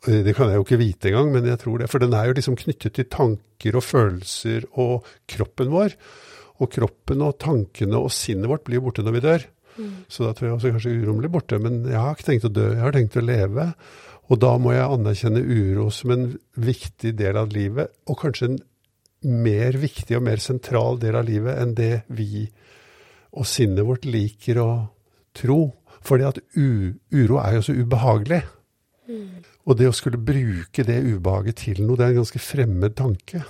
Det 0.06 0.36
kan 0.38 0.50
jeg 0.50 0.60
jo 0.60 0.66
ikke 0.66 0.78
vite 0.78 1.10
engang, 1.10 1.32
men 1.34 1.46
jeg 1.50 1.60
tror 1.60 1.82
det. 1.82 1.90
For 1.90 2.00
den 2.00 2.14
er 2.14 2.30
jo 2.30 2.38
liksom 2.38 2.56
knyttet 2.56 2.94
til 2.94 3.08
tanker 3.10 3.76
og 3.76 3.84
følelser 3.84 4.68
og 4.74 5.06
kroppen 5.28 5.72
vår. 5.74 5.96
Og 6.62 6.70
kroppen 6.72 7.24
og 7.26 7.40
tankene 7.42 7.98
og 7.98 8.14
sinnet 8.14 8.50
vårt 8.50 8.64
blir 8.64 8.84
borte 8.86 9.04
når 9.04 9.18
vi 9.18 9.24
dør. 9.26 9.46
Så 10.08 10.24
da 10.24 10.32
tror 10.34 10.48
jeg 10.48 10.56
også 10.56 10.72
kanskje 10.76 10.94
uroen 11.02 11.20
blir 11.20 11.34
borte. 11.34 11.60
Men 11.60 11.84
jeg 11.90 12.00
har 12.00 12.14
ikke 12.16 12.30
tenkt 12.30 12.48
å 12.48 12.54
dø, 12.54 12.70
jeg 12.72 12.84
har 12.86 12.96
tenkt 12.96 13.18
å 13.18 13.26
leve. 13.26 13.66
Og 14.30 14.40
da 14.42 14.54
må 14.62 14.74
jeg 14.74 14.86
anerkjenne 14.86 15.42
uro 15.42 15.90
som 15.94 16.14
en 16.16 16.30
viktig 16.58 17.12
del 17.18 17.38
av 17.38 17.52
livet, 17.54 17.92
og 18.10 18.22
kanskje 18.24 18.48
en 18.50 18.62
mer 19.26 19.78
viktig 19.82 20.18
og 20.18 20.26
mer 20.28 20.42
sentral 20.44 21.00
del 21.02 21.18
av 21.20 21.26
livet 21.28 21.58
enn 21.62 21.74
det 21.78 21.94
vi 22.14 22.46
og 23.36 23.48
sinnet 23.50 23.86
vårt 23.86 24.06
liker 24.08 24.60
å 24.62 24.70
tro. 25.36 25.60
Fordi 26.06 26.28
at 26.28 26.40
uro 26.56 27.40
er 27.42 27.58
jo 27.58 27.64
så 27.66 27.76
ubehagelig. 27.76 28.44
Og 29.66 29.78
det 29.78 29.90
å 29.90 29.96
skulle 29.96 30.22
bruke 30.22 30.86
det 30.86 31.00
ubehaget 31.04 31.64
til 31.64 31.82
noe, 31.84 31.98
det 31.98 32.06
er 32.06 32.14
en 32.14 32.22
ganske 32.22 32.42
fremmed 32.42 32.96
tanke. 32.98 33.42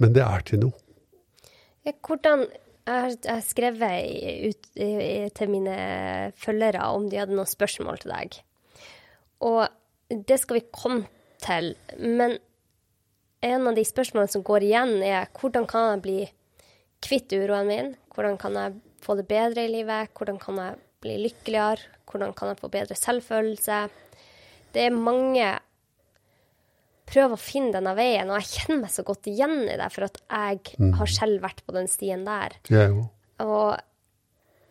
Men 0.00 0.12
det 0.16 0.24
er 0.24 0.44
til 0.46 0.66
noe. 0.66 0.76
Hvordan 1.86 2.46
Jeg 2.86 3.18
har 3.26 3.40
skrevet 3.42 4.46
ut 4.46 4.66
til 5.34 5.48
mine 5.50 5.76
følgere 6.38 6.84
om 6.94 7.08
de 7.10 7.18
hadde 7.18 7.34
noen 7.34 7.48
spørsmål 7.50 7.98
til 7.98 8.12
deg. 8.14 8.36
Og 9.42 9.66
det 10.28 10.38
skal 10.38 10.60
vi 10.60 10.68
komme 10.70 11.08
til. 11.42 11.72
Men 11.98 12.36
en 13.44 13.68
av 13.68 13.76
de 13.76 13.84
spørsmålene 13.84 14.32
som 14.32 14.44
går 14.46 14.64
igjen, 14.66 14.96
er 15.04 15.28
hvordan 15.36 15.68
kan 15.68 15.90
jeg 15.90 16.02
bli 16.06 16.18
kvitt 17.04 17.34
uroen 17.36 17.68
min? 17.68 17.92
Hvordan 18.14 18.38
kan 18.40 18.56
jeg 18.56 18.78
få 19.04 19.18
det 19.18 19.28
bedre 19.28 19.66
i 19.66 19.72
livet? 19.72 20.10
Hvordan 20.16 20.40
kan 20.42 20.62
jeg 20.62 20.80
bli 21.04 21.18
lykkeligere? 21.26 21.92
Hvordan 22.06 22.32
kan 22.38 22.52
jeg 22.52 22.60
få 22.62 22.70
bedre 22.72 22.96
selvfølelse? 22.98 23.86
det 24.76 24.84
er 24.84 24.96
mange 24.96 25.48
prøver 27.06 27.36
å 27.36 27.40
finne 27.40 27.72
denne 27.76 27.94
veien, 27.96 28.28
og 28.28 28.40
jeg 28.40 28.50
kjenner 28.52 28.80
meg 28.82 28.92
så 28.92 29.04
godt 29.06 29.28
igjen 29.30 29.60
i 29.62 29.76
det, 29.78 29.90
for 29.94 30.08
at 30.08 30.18
jeg 30.26 30.90
har 30.98 31.12
selv 31.12 31.44
vært 31.44 31.62
på 31.64 31.74
den 31.76 31.86
stien 31.90 32.26
der. 32.26 32.56
Jeg. 32.68 32.96
Og 33.44 33.76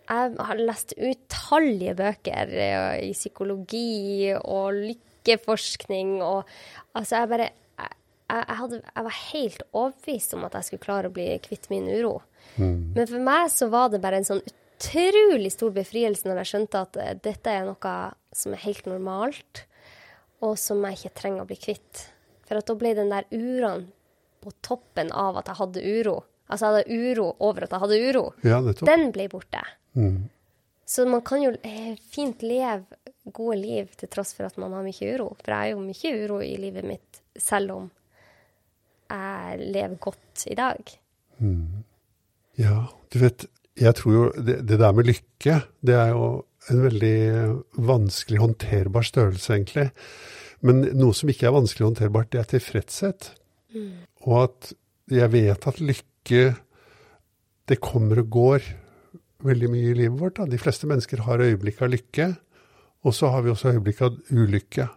jeg 0.05 0.33
har 0.49 0.61
lest 0.61 0.93
utallige 0.99 1.95
bøker 1.97 2.51
eh, 2.51 3.07
i 3.07 3.13
psykologi 3.15 4.33
og 4.35 4.75
lykkeforskning 4.75 6.19
og 6.21 6.43
altså 6.93 7.23
jeg 7.23 7.31
bare 7.31 7.47
jeg, 8.25 8.57
hadde, 8.59 8.79
jeg 8.81 9.05
var 9.05 9.17
helt 9.31 9.63
overbevist 9.71 10.35
om 10.37 10.45
at 10.47 10.57
jeg 10.57 10.67
skulle 10.67 10.85
klare 10.85 11.09
å 11.11 11.13
bli 11.13 11.27
kvitt 11.45 11.69
min 11.69 11.87
uro. 11.91 12.19
Men 12.95 13.07
for 13.09 13.21
meg 13.23 13.49
så 13.53 13.69
var 13.71 13.91
det 13.93 14.01
bare 14.03 14.21
en 14.21 14.27
sånn 14.27 14.43
utrolig 14.45 15.51
stor 15.53 15.73
befrielse 15.75 16.27
når 16.27 16.41
jeg 16.41 16.51
skjønte 16.51 16.83
at 16.87 16.99
eh, 17.01 17.15
dette 17.23 17.51
er 17.51 17.67
noe 17.67 17.95
som 18.35 18.55
er 18.55 18.63
helt 18.65 18.89
normalt, 18.89 19.65
og 20.43 20.57
som 20.59 20.83
jeg 20.85 20.99
ikke 20.99 21.15
trenger 21.21 21.45
å 21.45 21.49
bli 21.49 21.57
kvitt. 21.59 22.05
For 22.45 22.59
at 22.59 22.67
da 22.69 22.75
ble 22.77 22.93
den 22.97 23.13
der 23.13 23.27
uroen 23.31 23.87
på 24.43 24.53
toppen 24.65 25.11
av 25.15 25.39
at 25.41 25.49
jeg 25.49 25.59
hadde 25.61 25.85
uro. 25.85 26.19
Altså 26.45 26.67
jeg 26.67 26.75
hadde 26.75 26.97
uro 27.09 27.27
over 27.41 27.65
at 27.65 27.73
jeg 27.73 27.83
hadde 27.85 28.01
uro. 28.09 28.25
Ja. 28.45 28.59
Den 28.85 29.09
ble 29.15 29.29
borte. 29.31 29.63
Så 30.85 31.05
man 31.09 31.23
kan 31.25 31.41
jo 31.41 31.55
eh, 31.65 31.95
fint 32.13 32.43
leve 32.45 32.99
gode 33.25 33.57
liv 33.57 33.95
til 33.97 34.11
tross 34.11 34.35
for 34.37 34.45
at 34.45 34.59
man 34.61 34.75
har 34.75 34.85
mye 34.85 35.13
uro. 35.15 35.31
For 35.39 35.49
jeg 35.49 35.57
har 35.57 35.71
jo 35.71 35.81
mye 35.81 36.11
uro 36.25 36.41
i 36.45 36.53
livet 36.61 36.85
mitt, 36.85 37.21
selv 37.41 37.73
om 37.73 37.87
jeg 39.09 39.71
lever 39.75 39.97
godt 40.01 40.45
i 40.51 40.57
dag. 40.57 40.95
Ja, 42.59 42.77
du 43.11 43.19
vet, 43.19 43.47
jeg 43.75 43.95
tror 43.99 44.13
jo 44.13 44.25
det, 44.37 44.61
det 44.69 44.79
der 44.79 44.95
med 44.95 45.09
lykke, 45.09 45.59
det 45.85 45.97
er 45.99 46.13
jo 46.13 46.29
en 46.71 46.81
veldig 46.81 47.17
vanskelig 47.85 48.39
håndterbar 48.41 49.05
størrelse, 49.05 49.51
egentlig. 49.53 49.89
Men 50.65 50.81
noe 50.97 51.13
som 51.13 51.29
ikke 51.29 51.49
er 51.49 51.57
vanskelig 51.57 51.89
håndterbart, 51.89 52.31
det 52.33 52.41
er 52.41 52.49
tilfredshet. 52.55 53.29
Og 54.25 54.37
at 54.45 54.71
jeg 55.11 55.31
vet 55.35 55.67
at 55.69 55.83
lykke, 55.83 56.55
det 57.69 57.81
kommer 57.83 58.23
og 58.23 58.31
går 58.33 58.71
veldig 59.45 59.69
mye 59.69 59.91
i 59.91 59.97
livet 59.99 60.19
vårt. 60.19 60.39
Da. 60.39 60.47
De 60.49 60.61
fleste 60.61 60.89
mennesker 60.89 61.21
har 61.27 61.43
øyeblikk 61.43 61.83
av 61.85 61.91
lykke, 61.93 62.31
og 63.05 63.13
så 63.13 63.29
har 63.33 63.45
vi 63.45 63.51
også 63.53 63.75
øyeblikk 63.75 64.01
av 64.07 64.17
ulykke. 64.31 64.87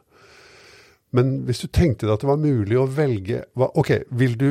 Men 1.16 1.38
hvis 1.48 1.62
du 1.64 1.68
tenkte 1.72 2.06
deg 2.06 2.16
at 2.16 2.24
det 2.24 2.30
var 2.30 2.40
mulig 2.42 2.76
å 2.76 2.88
velge 2.90 3.44
hva, 3.56 3.70
Ok, 3.80 3.94
vil 4.20 4.36
du, 4.40 4.50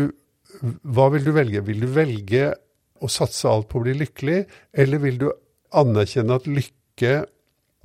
hva 0.82 1.10
vil 1.14 1.28
du 1.28 1.34
velge? 1.36 1.62
Vil 1.68 1.84
du 1.84 1.90
velge 1.94 2.50
å 2.98 3.10
satse 3.12 3.50
alt 3.50 3.70
på 3.70 3.80
å 3.80 3.86
bli 3.86 3.94
lykkelig, 4.00 4.40
eller 4.74 5.04
vil 5.04 5.20
du 5.22 5.28
anerkjenne 5.78 6.40
at 6.40 6.50
lykke, 6.50 7.14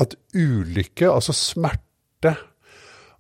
at 0.00 0.16
ulykke, 0.32 1.10
altså 1.10 1.34
smerte 1.36 2.32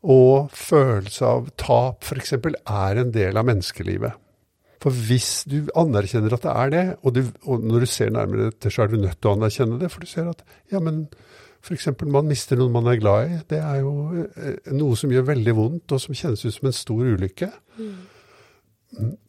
og 0.02 0.50
følelse 0.56 1.28
av 1.28 1.52
tap 1.60 2.08
f.eks., 2.08 2.32
er 2.40 3.02
en 3.02 3.12
del 3.14 3.38
av 3.38 3.46
menneskelivet? 3.50 4.18
For 4.82 5.04
hvis 5.06 5.44
du 5.46 5.68
anerkjenner 5.78 6.34
at 6.34 6.46
det 6.46 6.54
er 6.56 6.72
det, 6.72 6.86
og, 7.04 7.12
du, 7.14 7.20
og 7.46 7.62
når 7.62 7.84
du 7.84 7.90
ser 7.92 8.10
nærmere 8.14 8.48
etter, 8.50 8.72
så 8.72 8.82
er 8.82 8.90
du 8.90 8.98
nødt 8.98 9.20
til 9.20 9.30
å 9.30 9.36
anerkjenne 9.36 9.78
det, 9.78 9.92
for 9.92 10.02
du 10.02 10.10
ser 10.10 10.32
at 10.32 10.42
ja, 10.72 10.80
men 10.82 11.04
f.eks. 11.62 11.88
man 12.10 12.26
mister 12.26 12.58
noen 12.58 12.74
man 12.74 12.90
er 12.90 13.00
glad 13.00 13.28
i. 13.30 13.40
Det 13.52 13.60
er 13.62 13.82
jo 13.82 13.92
eh, 14.18 14.72
noe 14.74 14.98
som 14.98 15.12
gjør 15.14 15.28
veldig 15.30 15.54
vondt, 15.58 15.94
og 15.94 16.02
som 16.02 16.16
kjennes 16.16 16.42
ut 16.44 16.56
som 16.56 16.70
en 16.70 16.76
stor 16.76 17.12
ulykke. 17.14 17.50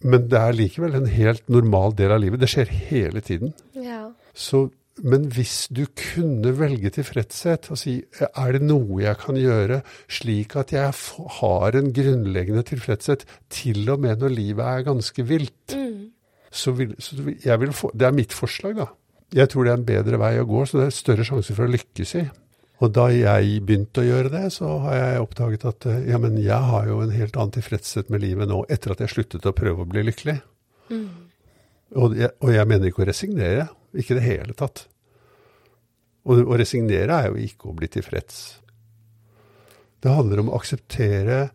Men 0.03 0.29
det 0.31 0.39
er 0.39 0.55
likevel 0.57 0.97
en 0.97 1.11
helt 1.11 1.45
normal 1.51 1.93
del 1.97 2.15
av 2.15 2.23
livet. 2.23 2.41
Det 2.41 2.49
skjer 2.51 2.71
hele 2.89 3.21
tiden. 3.23 3.53
Ja. 3.77 4.09
Så, 4.35 4.65
men 5.05 5.29
hvis 5.33 5.69
du 5.71 5.85
kunne 5.97 6.55
velge 6.57 6.91
tilfredshet 6.97 7.69
og 7.71 7.79
si 7.79 7.99
er 8.25 8.57
det 8.57 8.63
noe 8.65 8.99
jeg 9.05 9.19
kan 9.21 9.39
gjøre 9.39 9.79
slik 10.11 10.57
at 10.59 10.73
jeg 10.75 10.91
har 11.39 11.79
en 11.79 11.93
grunnleggende 11.95 12.65
tilfredshet, 12.73 13.27
til 13.53 13.85
og 13.93 14.03
med 14.03 14.25
når 14.25 14.35
livet 14.35 14.65
er 14.67 14.89
ganske 14.89 15.27
vilt, 15.29 15.77
så 16.53 16.73
vil, 16.77 16.93
så 17.01 17.17
jeg 17.45 17.59
vil 17.61 17.71
få, 17.73 17.89
Det 17.93 18.07
er 18.07 18.13
mitt 18.13 18.33
forslag, 18.33 18.75
da. 18.77 18.91
Jeg 19.33 19.49
tror 19.49 19.65
det 19.65 19.73
er 19.73 19.79
en 19.79 19.87
bedre 19.87 20.19
vei 20.21 20.35
å 20.37 20.47
gå, 20.47 20.63
så 20.69 20.79
det 20.79 20.87
er 20.87 20.95
større 20.95 21.25
sjanse 21.25 21.55
for 21.57 21.65
å 21.65 21.73
lykkes 21.73 22.15
i. 22.21 22.23
Og 22.83 22.91
da 22.93 23.07
jeg 23.13 23.61
begynte 23.65 24.01
å 24.01 24.07
gjøre 24.07 24.31
det, 24.33 24.43
så 24.53 24.69
har 24.83 24.97
jeg 24.97 25.23
oppdaget 25.23 25.65
at 25.69 25.87
eh, 25.89 26.01
ja, 26.11 26.19
men 26.21 26.35
jeg 26.41 26.69
har 26.69 26.89
jo 26.89 26.99
en 27.03 27.13
helt 27.15 27.37
annen 27.39 27.53
tilfredshet 27.55 28.09
med 28.13 28.23
livet 28.25 28.49
nå, 28.49 28.63
etter 28.73 28.93
at 28.93 29.03
jeg 29.03 29.13
sluttet 29.13 29.47
å 29.47 29.55
prøve 29.55 29.85
å 29.85 29.89
bli 29.89 30.03
lykkelig. 30.09 30.35
Og, 31.93 32.17
jeg, 32.17 32.33
og 32.41 32.51
jeg 32.53 32.69
mener 32.69 32.89
ikke 32.89 33.05
å 33.05 33.09
resignere. 33.09 33.67
Ikke 33.93 34.15
i 34.15 34.19
det 34.19 34.25
hele 34.25 34.57
tatt. 34.57 34.87
Og 36.29 36.41
å 36.49 36.57
resignere 36.59 37.19
er 37.19 37.31
jo 37.31 37.41
ikke 37.45 37.69
å 37.69 37.77
bli 37.77 37.89
tilfreds. 37.93 38.41
Det 40.03 40.11
handler 40.11 40.41
om 40.41 40.51
å 40.51 40.57
akseptere 40.59 41.45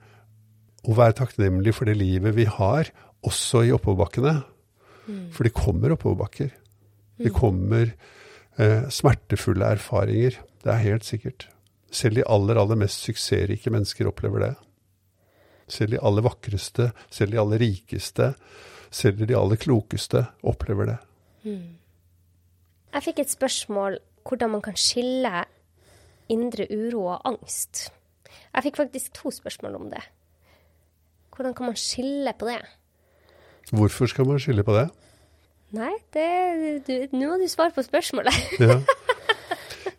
og 0.87 0.95
være 0.97 1.19
takknemlig 1.19 1.75
for 1.77 1.91
det 1.91 1.99
livet 1.99 2.37
vi 2.37 2.47
har, 2.49 2.89
også 3.27 3.65
i 3.67 3.75
oppoverbakkene. 3.75 4.39
For 5.35 5.45
det 5.45 5.57
kommer 5.57 5.93
oppoverbakker. 5.97 6.53
Det 7.19 7.35
kommer 7.35 7.93
eh, 8.59 8.89
smertefulle 8.93 9.73
erfaringer. 9.77 10.39
Det 10.63 10.73
er 10.73 10.85
helt 10.85 11.07
sikkert. 11.07 11.49
Selv 11.91 12.19
de 12.19 12.27
aller, 12.29 12.59
aller 12.61 12.79
mest 12.79 13.05
suksessrike 13.07 13.73
mennesker 13.73 14.11
opplever 14.11 14.45
det. 14.45 14.55
Selv 15.69 15.97
de 15.97 16.01
aller 16.01 16.25
vakreste, 16.25 16.91
selv 17.11 17.35
de 17.35 17.41
aller 17.41 17.63
rikeste, 17.65 18.33
selv 18.91 19.27
de 19.29 19.37
aller 19.37 19.61
klokeste 19.61 20.25
opplever 20.43 20.93
det. 20.93 20.99
Jeg 22.95 23.05
fikk 23.05 23.23
et 23.23 23.33
spørsmål 23.33 23.99
hvordan 24.29 24.53
man 24.57 24.65
kan 24.65 24.77
skille 24.77 25.45
indre 26.29 26.67
uro 26.69 27.07
og 27.15 27.29
angst. 27.29 27.89
Jeg 28.55 28.65
fikk 28.67 28.81
faktisk 28.81 29.13
to 29.17 29.33
spørsmål 29.33 29.79
om 29.79 29.91
det. 29.93 30.03
Hvordan 31.35 31.55
kan 31.55 31.71
man 31.71 31.77
skille 31.79 32.33
på 32.39 32.49
det? 32.49 32.61
Hvorfor 33.73 34.07
skal 34.07 34.27
man 34.27 34.41
skille 34.41 34.65
på 34.65 34.75
det? 34.77 34.89
Nei, 35.77 35.93
det, 36.17 36.29
du, 36.87 36.95
nå 37.13 37.35
må 37.35 37.37
du 37.41 37.49
svare 37.51 37.75
på 37.77 37.85
spørsmålet. 37.87 38.59
Ja. 38.61 38.81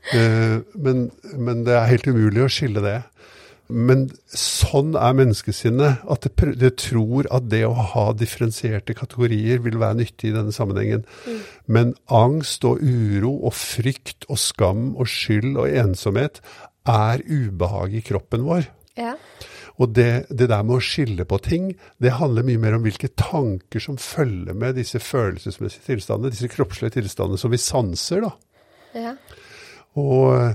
Eh, 0.10 0.64
men, 0.74 1.04
men 1.38 1.60
det 1.68 1.76
er 1.78 1.92
helt 1.92 2.08
umulig 2.10 2.42
å 2.42 2.48
skille 2.50 2.82
det. 2.82 2.96
Men 3.70 4.08
sånn 4.34 4.96
er 4.98 5.14
menneskesinnet. 5.14 6.02
At 6.10 6.26
det, 6.26 6.48
det 6.58 6.72
tror 6.82 7.30
at 7.30 7.46
det 7.52 7.62
å 7.68 7.76
ha 7.92 8.08
differensierte 8.18 8.96
kategorier 8.98 9.62
vil 9.62 9.78
være 9.78 10.00
nyttig 10.00 10.32
i 10.32 10.34
denne 10.34 10.56
sammenhengen. 10.56 11.06
Men 11.70 11.94
angst 12.10 12.66
og 12.66 12.82
uro 12.82 13.36
og 13.38 13.54
frykt 13.54 14.26
og 14.30 14.42
skam 14.42 14.96
og 14.96 15.12
skyld 15.14 15.54
og 15.62 15.70
ensomhet 15.70 16.42
er 16.90 17.22
ubehag 17.30 18.00
i 18.00 18.04
kroppen 18.10 18.50
vår. 18.50 18.66
Ja. 18.98 19.14
Og 19.80 19.94
det, 19.96 20.28
det 20.28 20.50
der 20.52 20.66
med 20.68 20.80
å 20.80 20.84
skille 20.84 21.24
på 21.28 21.40
ting, 21.44 21.72
det 22.04 22.18
handler 22.20 22.48
mye 22.48 22.60
mer 22.62 22.76
om 22.76 22.84
hvilke 22.84 23.12
tanker 23.20 23.84
som 23.84 24.00
følger 24.02 24.58
med 24.58 24.76
disse 24.80 25.00
følelsesmessige 25.00 25.88
tilstandene, 25.88 26.34
disse 26.36 26.52
kroppslige 26.52 26.98
tilstandene 26.98 27.40
som 27.40 27.54
vi 27.54 27.62
sanser, 27.64 28.28
da. 28.28 28.34
ja. 29.06 29.16
Og, 30.00 30.54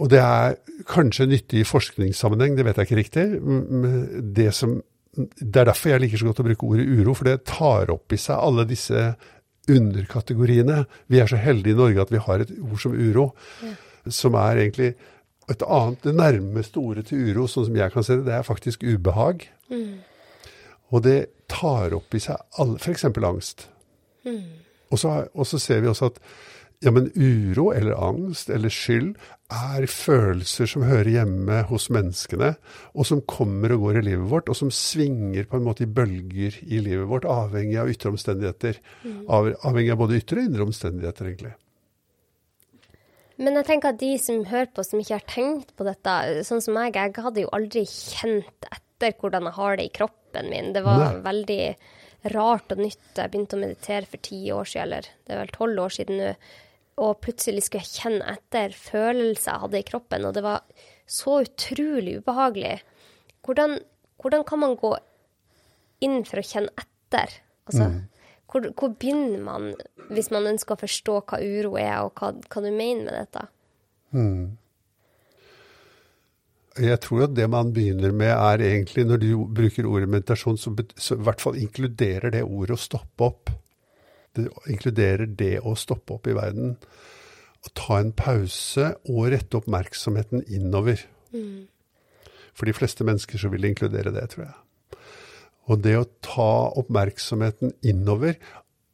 og 0.00 0.08
det 0.10 0.18
er 0.20 0.56
kanskje 0.88 1.28
nyttig 1.30 1.62
i 1.62 1.68
forskningssammenheng, 1.68 2.56
det 2.56 2.64
vet 2.66 2.80
jeg 2.80 2.88
ikke 2.88 2.98
riktig. 2.98 3.26
Det, 4.36 4.48
som, 4.56 4.74
det 5.14 5.62
er 5.62 5.70
derfor 5.70 5.92
jeg 5.92 6.02
liker 6.02 6.20
så 6.20 6.28
godt 6.30 6.42
å 6.42 6.46
bruke 6.48 6.68
ordet 6.68 6.88
uro, 6.88 7.14
for 7.16 7.28
det 7.28 7.44
tar 7.48 7.92
opp 7.94 8.12
i 8.12 8.20
seg 8.20 8.40
alle 8.40 8.66
disse 8.68 9.08
underkategoriene. 9.72 10.82
Vi 11.12 11.20
er 11.22 11.30
så 11.30 11.40
heldige 11.40 11.76
i 11.76 11.78
Norge 11.78 12.04
at 12.04 12.12
vi 12.14 12.22
har 12.22 12.42
et 12.42 12.52
ord 12.58 12.80
som 12.82 12.96
uro, 12.96 13.30
som 14.06 14.36
er 14.38 14.62
egentlig 14.64 14.92
et 15.52 15.62
annet, 15.62 16.02
det 16.02 16.14
nærmeste 16.18 16.82
ordet 16.82 17.06
til 17.10 17.30
uro, 17.30 17.46
sånn 17.50 17.68
som 17.68 17.78
jeg 17.78 17.94
kan 17.94 18.06
se 18.06 18.18
det, 18.18 18.26
det 18.26 18.34
er 18.34 18.46
faktisk 18.46 18.82
ubehag. 18.82 19.46
Og 20.94 21.02
det 21.06 21.18
tar 21.50 21.94
opp 21.96 22.14
i 22.14 22.22
seg 22.22 22.40
alle, 22.58 22.78
f.eks. 22.82 23.06
angst. 23.10 23.68
Og, 24.90 24.98
så, 24.98 25.16
og 25.34 25.46
så 25.46 25.58
ser 25.62 25.82
vi 25.82 25.90
også 25.90 26.12
at 26.12 26.20
ja, 26.84 26.92
men 26.92 27.08
uro 27.16 27.70
eller 27.72 27.96
angst 27.96 28.50
eller 28.52 28.72
skyld 28.72 29.14
er 29.48 29.86
følelser 29.88 30.68
som 30.68 30.84
hører 30.84 31.08
hjemme 31.14 31.62
hos 31.70 31.86
menneskene, 31.94 32.52
og 32.92 33.06
som 33.08 33.22
kommer 33.30 33.72
og 33.76 33.86
går 33.86 34.00
i 34.00 34.06
livet 34.10 34.26
vårt, 34.30 34.50
og 34.50 34.58
som 34.58 34.72
svinger 34.74 35.46
på 35.48 35.60
en 35.60 35.66
måte 35.68 35.86
i 35.86 35.90
bølger 35.90 36.58
i 36.66 36.82
livet 36.82 37.06
vårt, 37.08 37.28
avhengig 37.30 37.78
av 37.80 37.92
ytre 37.92 38.12
omstendigheter. 38.12 38.80
Av, 39.30 39.52
avhengig 39.62 39.94
av 39.94 40.02
både 40.02 40.18
ytre 40.18 40.42
og 40.42 40.50
indre 40.50 40.66
omstendigheter, 40.66 41.30
egentlig. 41.30 41.54
Men 43.42 43.58
jeg 43.58 43.68
tenker 43.68 43.92
at 43.92 44.00
de 44.00 44.14
som 44.20 44.44
hører 44.48 44.70
på, 44.72 44.84
som 44.86 45.00
ikke 45.00 45.18
har 45.18 45.28
tenkt 45.28 45.74
på 45.76 45.84
dette, 45.86 46.12
sånn 46.48 46.62
som 46.64 46.76
meg, 46.76 46.96
jeg 46.96 47.16
hadde 47.20 47.42
jo 47.44 47.52
aldri 47.56 47.84
kjent 47.88 48.68
etter 48.70 49.16
hvordan 49.20 49.50
jeg 49.50 49.58
har 49.58 49.76
det 49.76 49.86
i 49.88 49.94
kroppen 49.98 50.48
min. 50.52 50.72
Det 50.72 50.82
var 50.86 51.02
Nei. 51.02 51.24
veldig 51.26 51.60
rart 52.32 52.72
og 52.72 52.80
nytt. 52.80 53.10
Jeg 53.18 53.32
begynte 53.32 53.58
å 53.58 53.60
meditere 53.60 54.08
for 54.08 54.24
ti 54.24 54.40
år 54.54 54.68
siden, 54.70 54.86
eller 54.86 55.10
det 55.26 55.34
er 55.34 55.42
vel 55.42 55.52
tolv 55.54 55.84
år 55.84 55.96
siden 55.98 56.22
nå. 56.22 56.30
Og 57.04 57.18
plutselig 57.20 57.66
skulle 57.66 57.84
jeg 57.84 58.00
kjenne 58.00 58.36
etter 58.38 58.72
følelser 58.72 59.50
jeg 59.50 59.64
hadde 59.66 59.80
i 59.82 59.88
kroppen, 59.90 60.24
og 60.24 60.32
det 60.32 60.44
var 60.46 60.86
så 61.06 61.42
utrolig 61.44 62.16
ubehagelig. 62.22 62.78
Hvordan, 63.44 63.76
hvordan 64.22 64.46
kan 64.48 64.62
man 64.62 64.78
gå 64.80 64.94
inn 66.06 66.22
for 66.24 66.40
å 66.40 66.46
kjenne 66.46 66.72
etter? 66.80 67.36
Altså, 67.68 67.90
hvor, 68.50 68.68
hvor 68.78 68.94
begynner 68.94 69.42
man 69.42 69.72
hvis 70.12 70.30
man 70.34 70.46
ønsker 70.52 70.76
å 70.76 70.82
forstå 70.84 71.18
hva 71.26 71.40
uro 71.42 71.74
er, 71.80 71.98
og 72.06 72.14
hva, 72.20 72.32
hva 72.46 72.62
du 72.62 72.70
mener 72.70 73.08
med 73.08 73.18
dette? 73.18 73.48
jeg 76.76 77.00
tror 77.04 77.24
at 77.26 77.36
det 77.36 77.46
man 77.50 77.72
begynner 77.72 78.12
med, 78.12 78.32
er 78.32 78.64
egentlig 78.64 79.06
Når 79.06 79.22
du 79.22 79.28
bruker 79.58 79.86
ordet 79.88 80.08
meditasjon, 80.12 80.58
så, 80.60 80.74
så 80.96 81.16
i 81.16 81.24
hvert 81.24 81.40
fall 81.40 81.56
inkluderer 81.60 82.34
det 82.34 82.44
ordet 82.44 82.76
å 82.76 82.80
stoppe 82.80 83.30
opp. 83.30 83.52
Det 84.36 84.50
inkluderer 84.68 85.26
det 85.26 85.54
å 85.64 85.74
stoppe 85.78 86.18
opp 86.18 86.28
i 86.28 86.36
verden. 86.36 86.76
Å 87.64 87.72
ta 87.74 88.00
en 88.00 88.12
pause 88.12 88.92
og 89.08 89.30
rette 89.32 89.56
oppmerksomheten 89.56 90.44
innover. 90.52 91.00
Mm. 91.32 91.66
For 92.56 92.68
de 92.68 92.76
fleste 92.76 93.04
mennesker 93.04 93.40
så 93.40 93.50
vil 93.52 93.64
det 93.64 93.74
inkludere 93.74 94.12
det, 94.14 94.28
tror 94.32 94.46
jeg. 94.46 94.56
Og 95.66 95.82
det 95.82 95.96
å 95.98 96.06
ta 96.24 96.70
oppmerksomheten 96.78 97.74
innover, 97.86 98.36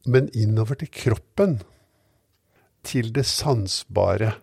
men 0.09 0.31
innover 0.35 0.79
til 0.81 0.89
kroppen, 0.93 1.59
til 2.83 3.13
det 3.15 3.25
sansbare. 3.29 4.33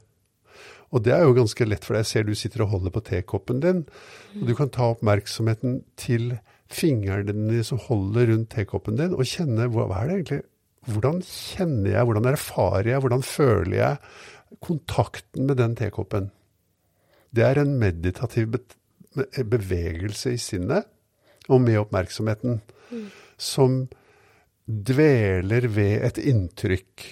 Og 0.90 1.04
det 1.06 1.12
er 1.14 1.26
jo 1.26 1.36
ganske 1.36 1.66
lett 1.66 1.84
for 1.86 1.94
deg. 1.94 2.06
Jeg 2.06 2.10
ser 2.10 2.26
du 2.26 2.36
sitter 2.38 2.64
og 2.64 2.72
holder 2.74 2.94
på 2.94 3.02
tekoppen 3.06 3.60
din. 3.62 3.82
Og 4.38 4.46
du 4.48 4.54
kan 4.58 4.70
ta 4.74 4.88
oppmerksomheten 4.94 5.82
til 6.00 6.32
fingrene 6.70 7.34
dine 7.34 7.64
som 7.66 7.82
holder 7.82 8.30
rundt 8.30 8.52
tekoppen 8.54 8.98
din, 8.98 9.14
og 9.14 9.26
kjenne 9.26 9.66
hva, 9.74 9.88
er 9.98 10.06
det 10.06 10.16
egentlig 10.20 10.42
Hvordan 10.88 11.18
kjenner 11.20 11.90
jeg, 11.92 12.04
hvordan 12.08 12.26
erfarer 12.30 12.86
jeg, 12.88 13.00
hvordan 13.04 13.24
føler 13.26 13.74
jeg 13.76 14.60
kontakten 14.64 15.44
med 15.44 15.58
den 15.60 15.74
tekoppen? 15.76 16.30
Det 17.36 17.44
er 17.44 17.60
en 17.60 17.74
meditativ 17.78 18.56
bevegelse 19.12 20.32
i 20.32 20.40
sinnet 20.40 20.88
og 21.50 21.62
med 21.64 21.80
oppmerksomheten 21.82 22.60
mm. 22.90 23.08
som 23.40 23.82
dveler 24.70 25.66
ved 25.72 26.04
et 26.06 26.20
inntrykk. 26.30 27.08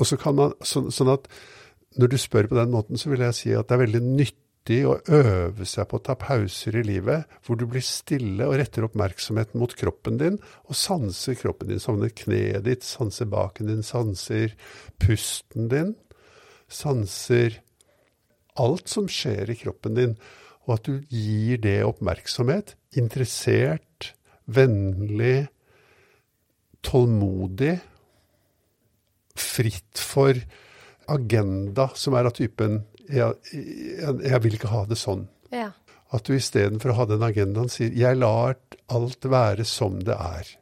Og 0.00 0.08
så 0.08 0.18
kan 0.20 0.36
man, 0.36 0.54
så, 0.64 0.86
sånn 0.92 1.12
at 1.12 1.28
når 2.00 2.12
du 2.12 2.20
spør 2.20 2.48
på 2.50 2.58
den 2.58 2.72
måten, 2.72 3.00
så 3.00 3.10
vil 3.12 3.24
jeg 3.26 3.36
si 3.36 3.52
at 3.56 3.68
det 3.68 3.76
er 3.76 3.84
veldig 3.84 4.02
nyttig 4.04 4.80
å 4.86 4.98
øve 5.16 5.66
seg 5.66 5.88
på 5.90 5.98
å 5.98 6.04
ta 6.04 6.14
pauser 6.20 6.76
i 6.78 6.84
livet, 6.86 7.30
hvor 7.44 7.58
du 7.58 7.66
blir 7.70 7.84
stille 7.84 8.46
og 8.46 8.58
retter 8.60 8.86
oppmerksomheten 8.86 9.60
mot 9.60 9.74
kroppen 9.76 10.20
din, 10.20 10.36
og 10.68 10.78
sanser 10.78 11.38
kroppen 11.40 11.72
din. 11.72 11.82
Savner 11.82 12.12
kneet 12.14 12.66
ditt, 12.68 12.86
sanser 12.86 13.28
baken 13.32 13.72
din, 13.72 13.82
sanser 13.86 14.54
pusten 15.02 15.72
din. 15.72 15.96
Sanser 16.70 17.58
alt 18.60 18.90
som 18.90 19.08
skjer 19.10 19.50
i 19.50 19.58
kroppen 19.58 19.96
din, 19.96 20.14
og 20.70 20.76
at 20.78 20.86
du 20.86 21.00
gir 21.10 21.58
det 21.64 21.80
oppmerksomhet. 21.82 22.76
Interessert, 22.94 24.12
vennlig, 24.46 25.48
tålmodig. 26.86 27.74
Fritt 29.34 29.98
for 29.98 30.38
agenda 31.10 31.88
som 31.98 32.14
er 32.14 32.28
av 32.30 32.36
typen 32.36 32.84
jeg, 33.10 33.34
jeg, 33.50 34.14
jeg 34.22 34.42
vil 34.44 34.54
ikke 34.54 34.70
ha 34.70 34.84
det 34.86 34.98
sånn. 35.00 35.26
Ja. 35.50 35.72
At 36.14 36.26
du 36.26 36.36
istedenfor 36.36 36.92
å 36.92 36.98
ha 37.00 37.06
den 37.10 37.26
agendaen 37.26 37.70
sier 37.72 37.94
jeg 37.94 38.18
lar 38.20 38.54
alt 38.94 39.26
være 39.26 39.66
som 39.66 39.98
det 40.06 40.14
er. 40.14 40.54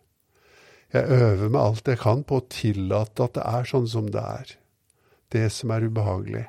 Jeg 0.97 1.19
øver 1.19 1.51
meg 1.53 1.61
alt 1.61 1.91
jeg 1.93 2.01
kan 2.01 2.25
på 2.25 2.41
å 2.41 2.47
tillate 2.49 3.27
at 3.27 3.37
det 3.37 3.45
er 3.45 3.69
sånn 3.69 3.89
som 3.93 4.09
det 4.13 4.25
er. 4.25 4.55
Det 5.29 5.49
som 5.53 5.75
er 5.75 5.85
ubehagelig. 5.85 6.47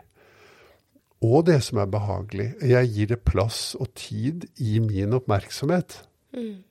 Og 1.25 1.43
det 1.49 1.59
som 1.65 1.81
er 1.81 1.91
behagelig. 1.91 2.53
Jeg 2.63 2.91
gir 2.95 3.11
det 3.11 3.21
plass 3.27 3.73
og 3.75 3.91
tid 3.99 4.47
i 4.63 4.79
min 4.79 5.15
oppmerksomhet. 5.17 5.99
Mm. 6.35 6.61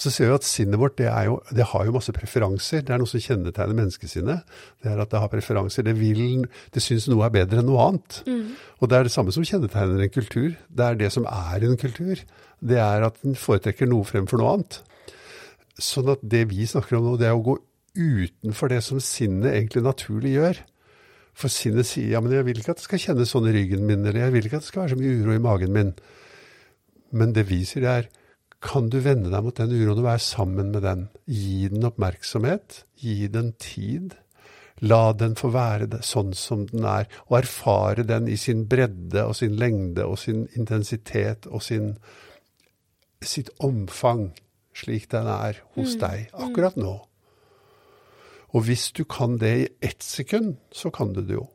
Så 0.00 0.08
ser 0.12 0.30
vi 0.30 0.36
at 0.38 0.46
sinnet 0.48 0.80
vårt 0.80 0.96
det, 0.96 1.08
jo, 1.26 1.38
det, 1.52 1.64
har 1.72 1.84
jo 1.84 1.92
masse 1.92 2.12
preferanser. 2.16 2.84
Det 2.84 2.94
er 2.94 3.00
noe 3.00 3.08
som 3.08 3.20
kjennetegner 3.20 3.76
menneskesinnet. 3.76 4.52
Det 4.80 4.92
er 4.92 5.00
at 5.02 5.10
det 5.12 5.20
har 5.20 5.32
preferanser. 5.32 5.84
Det, 5.84 5.92
vil, 5.98 6.46
det 6.72 6.82
syns 6.84 7.08
noe 7.10 7.26
er 7.26 7.34
bedre 7.34 7.60
enn 7.60 7.68
noe 7.68 7.88
annet. 7.88 8.20
Mm. 8.28 8.54
Og 8.80 8.88
det 8.88 8.96
er 8.96 9.08
det 9.08 9.12
samme 9.12 9.34
som 9.36 9.44
kjennetegner 9.44 10.04
en 10.06 10.14
kultur. 10.14 10.54
Det 10.68 10.86
er 10.86 11.00
det 11.00 11.10
som 11.12 11.28
er 11.28 11.66
en 11.68 11.80
kultur. 11.80 12.22
Det 12.60 12.80
er 12.80 13.04
at 13.08 13.20
den 13.24 13.36
foretrekker 13.36 13.88
noe 13.88 14.08
fremfor 14.08 14.40
noe 14.40 14.54
annet. 14.56 14.80
Sånn 15.80 16.08
at 16.12 16.24
det 16.24 16.46
vi 16.48 16.68
snakker 16.68 16.96
om 16.96 17.10
nå, 17.10 17.16
det 17.20 17.28
er 17.28 17.36
å 17.36 17.44
gå 17.44 17.58
utenfor 17.96 18.72
det 18.72 18.80
som 18.86 19.00
sinnet 19.04 19.52
egentlig 19.52 19.84
naturlig 19.84 20.36
gjør. 20.38 20.64
For 21.36 21.52
sinnet 21.52 21.88
sier 21.88 22.14
ja, 22.14 22.22
men 22.22 22.34
jeg 22.34 22.46
vil 22.48 22.60
ikke 22.60 22.74
at 22.74 22.80
det 22.80 22.86
skal 22.86 23.02
kjennes 23.02 23.30
sånn 23.32 23.48
i 23.48 23.54
ryggen 23.54 23.84
min, 23.88 24.04
eller 24.04 24.26
jeg 24.26 24.34
vil 24.34 24.48
ikke 24.48 24.60
at 24.60 24.66
det 24.66 24.70
skal 24.72 24.84
være 24.84 24.94
så 24.94 25.00
mye 25.00 25.18
uro 25.20 25.36
i 25.36 25.44
magen 25.44 25.76
min. 25.76 25.92
Men 27.16 27.34
det 27.36 27.46
vi 27.48 27.62
sier, 27.66 27.86
er 27.86 28.10
kan 28.60 28.90
du 28.92 28.98
vende 29.00 29.30
deg 29.32 29.44
mot 29.44 29.56
den 29.56 29.72
uroen 29.72 30.02
og 30.02 30.06
være 30.06 30.22
sammen 30.22 30.72
med 30.74 30.84
den. 30.84 31.06
Gi 31.24 31.70
den 31.72 31.86
oppmerksomhet, 31.88 32.82
gi 33.00 33.30
den 33.32 33.54
tid. 33.60 34.18
La 34.84 35.12
den 35.16 35.34
få 35.36 35.50
være 35.52 35.88
det, 35.92 36.02
sånn 36.08 36.32
som 36.36 36.66
den 36.68 36.84
er, 36.88 37.08
og 37.28 37.40
erfare 37.40 38.04
den 38.08 38.28
i 38.32 38.36
sin 38.40 38.66
bredde 38.68 39.26
og 39.28 39.34
sin 39.36 39.56
lengde 39.60 40.06
og 40.08 40.16
sin 40.20 40.46
intensitet 40.56 41.48
og 41.50 41.64
sin, 41.64 41.94
sitt 43.20 43.52
omfang, 43.60 44.30
slik 44.76 45.10
den 45.12 45.28
er 45.28 45.60
hos 45.76 45.96
mm. 45.96 46.00
deg 46.04 46.42
akkurat 46.46 46.80
nå. 46.80 46.94
Og 48.50 48.66
hvis 48.66 48.90
du 48.96 49.04
kan 49.08 49.38
det 49.38 49.54
i 49.58 49.68
ett 49.90 50.02
sekund, 50.02 50.56
så 50.74 50.90
kan 50.90 51.12
du 51.14 51.22
det 51.22 51.36
jo. 51.36 51.46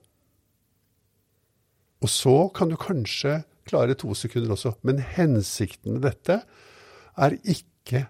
Og 2.04 2.12
så 2.12 2.36
kan 2.56 2.72
du 2.72 2.78
kanskje 2.80 3.42
klare 3.68 3.98
to 3.98 4.14
sekunder 4.16 4.54
også. 4.56 4.76
Men 4.86 5.02
hensikten 5.02 5.98
med 5.98 6.06
dette 6.06 6.42
er 7.16 7.38
ikke 7.42 8.06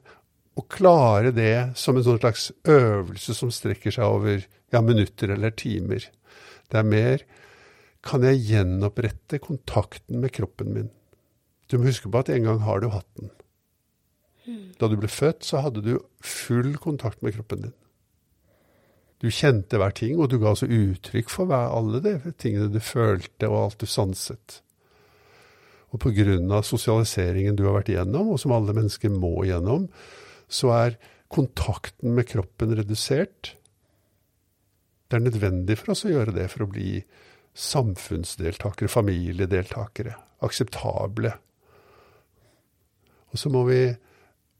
å 0.55 0.63
klare 0.71 1.33
det 1.35 1.77
som 1.79 1.97
en 1.97 2.05
sånn 2.05 2.19
slags 2.21 2.49
øvelse 2.71 3.35
som 3.35 3.51
strekker 3.51 3.95
seg 3.95 4.07
over 4.07 4.43
ja, 4.73 4.81
minutter 4.81 5.33
eller 5.35 5.55
timer. 5.55 6.05
Det 6.71 6.79
er 6.79 6.87
mer 6.87 7.25
kan 8.05 8.21
jeg 8.21 8.43
gjenopprette 8.51 9.39
kontakten 9.41 10.21
med 10.21 10.33
kroppen 10.35 10.75
min. 10.75 10.91
Du 11.71 11.79
må 11.79 11.89
huske 11.89 12.11
på 12.11 12.21
at 12.21 12.29
en 12.29 12.45
gang 12.45 12.61
har 12.61 12.83
du 12.83 12.91
hatt 12.93 13.09
den. 13.17 13.31
Da 14.77 14.87
du 14.91 14.93
ble 14.99 15.09
født, 15.09 15.41
så 15.47 15.63
hadde 15.65 15.81
du 15.81 15.95
full 16.21 16.75
kontakt 16.77 17.23
med 17.25 17.33
kroppen 17.33 17.65
din. 17.65 17.73
Du 19.23 19.29
kjente 19.31 19.79
hver 19.79 19.95
ting, 19.95 20.17
og 20.19 20.29
du 20.29 20.37
ga 20.41 20.51
altså 20.51 20.67
uttrykk 20.67 21.31
for 21.31 21.49
hver, 21.49 21.71
alle 21.71 22.01
de 22.03 22.33
tingene 22.41 22.69
du 22.73 22.81
følte, 22.83 23.47
og 23.47 23.59
alt 23.61 23.83
du 23.83 23.87
sanset. 23.89 24.59
Og 25.95 26.01
på 26.03 26.11
grunn 26.17 26.51
av 26.51 26.65
sosialiseringen 26.67 27.55
du 27.55 27.63
har 27.67 27.77
vært 27.77 27.93
igjennom, 27.93 28.33
og 28.33 28.41
som 28.41 28.53
alle 28.55 28.75
mennesker 28.75 29.13
må 29.13 29.37
igjennom, 29.45 29.87
så 30.51 30.73
er 30.75 30.97
kontakten 31.31 32.15
med 32.17 32.27
kroppen 32.29 32.75
redusert. 32.77 33.55
Det 35.07 35.17
er 35.17 35.23
nødvendig 35.23 35.77
for 35.79 35.93
oss 35.93 36.03
å 36.05 36.11
gjøre 36.11 36.35
det 36.35 36.49
for 36.51 36.65
å 36.65 36.71
bli 36.71 36.99
samfunnsdeltakere, 37.55 38.91
familiedeltakere, 38.91 40.17
akseptable. 40.43 41.31
Og 43.31 43.39
så 43.39 43.51
må 43.53 43.63
vi, 43.69 43.79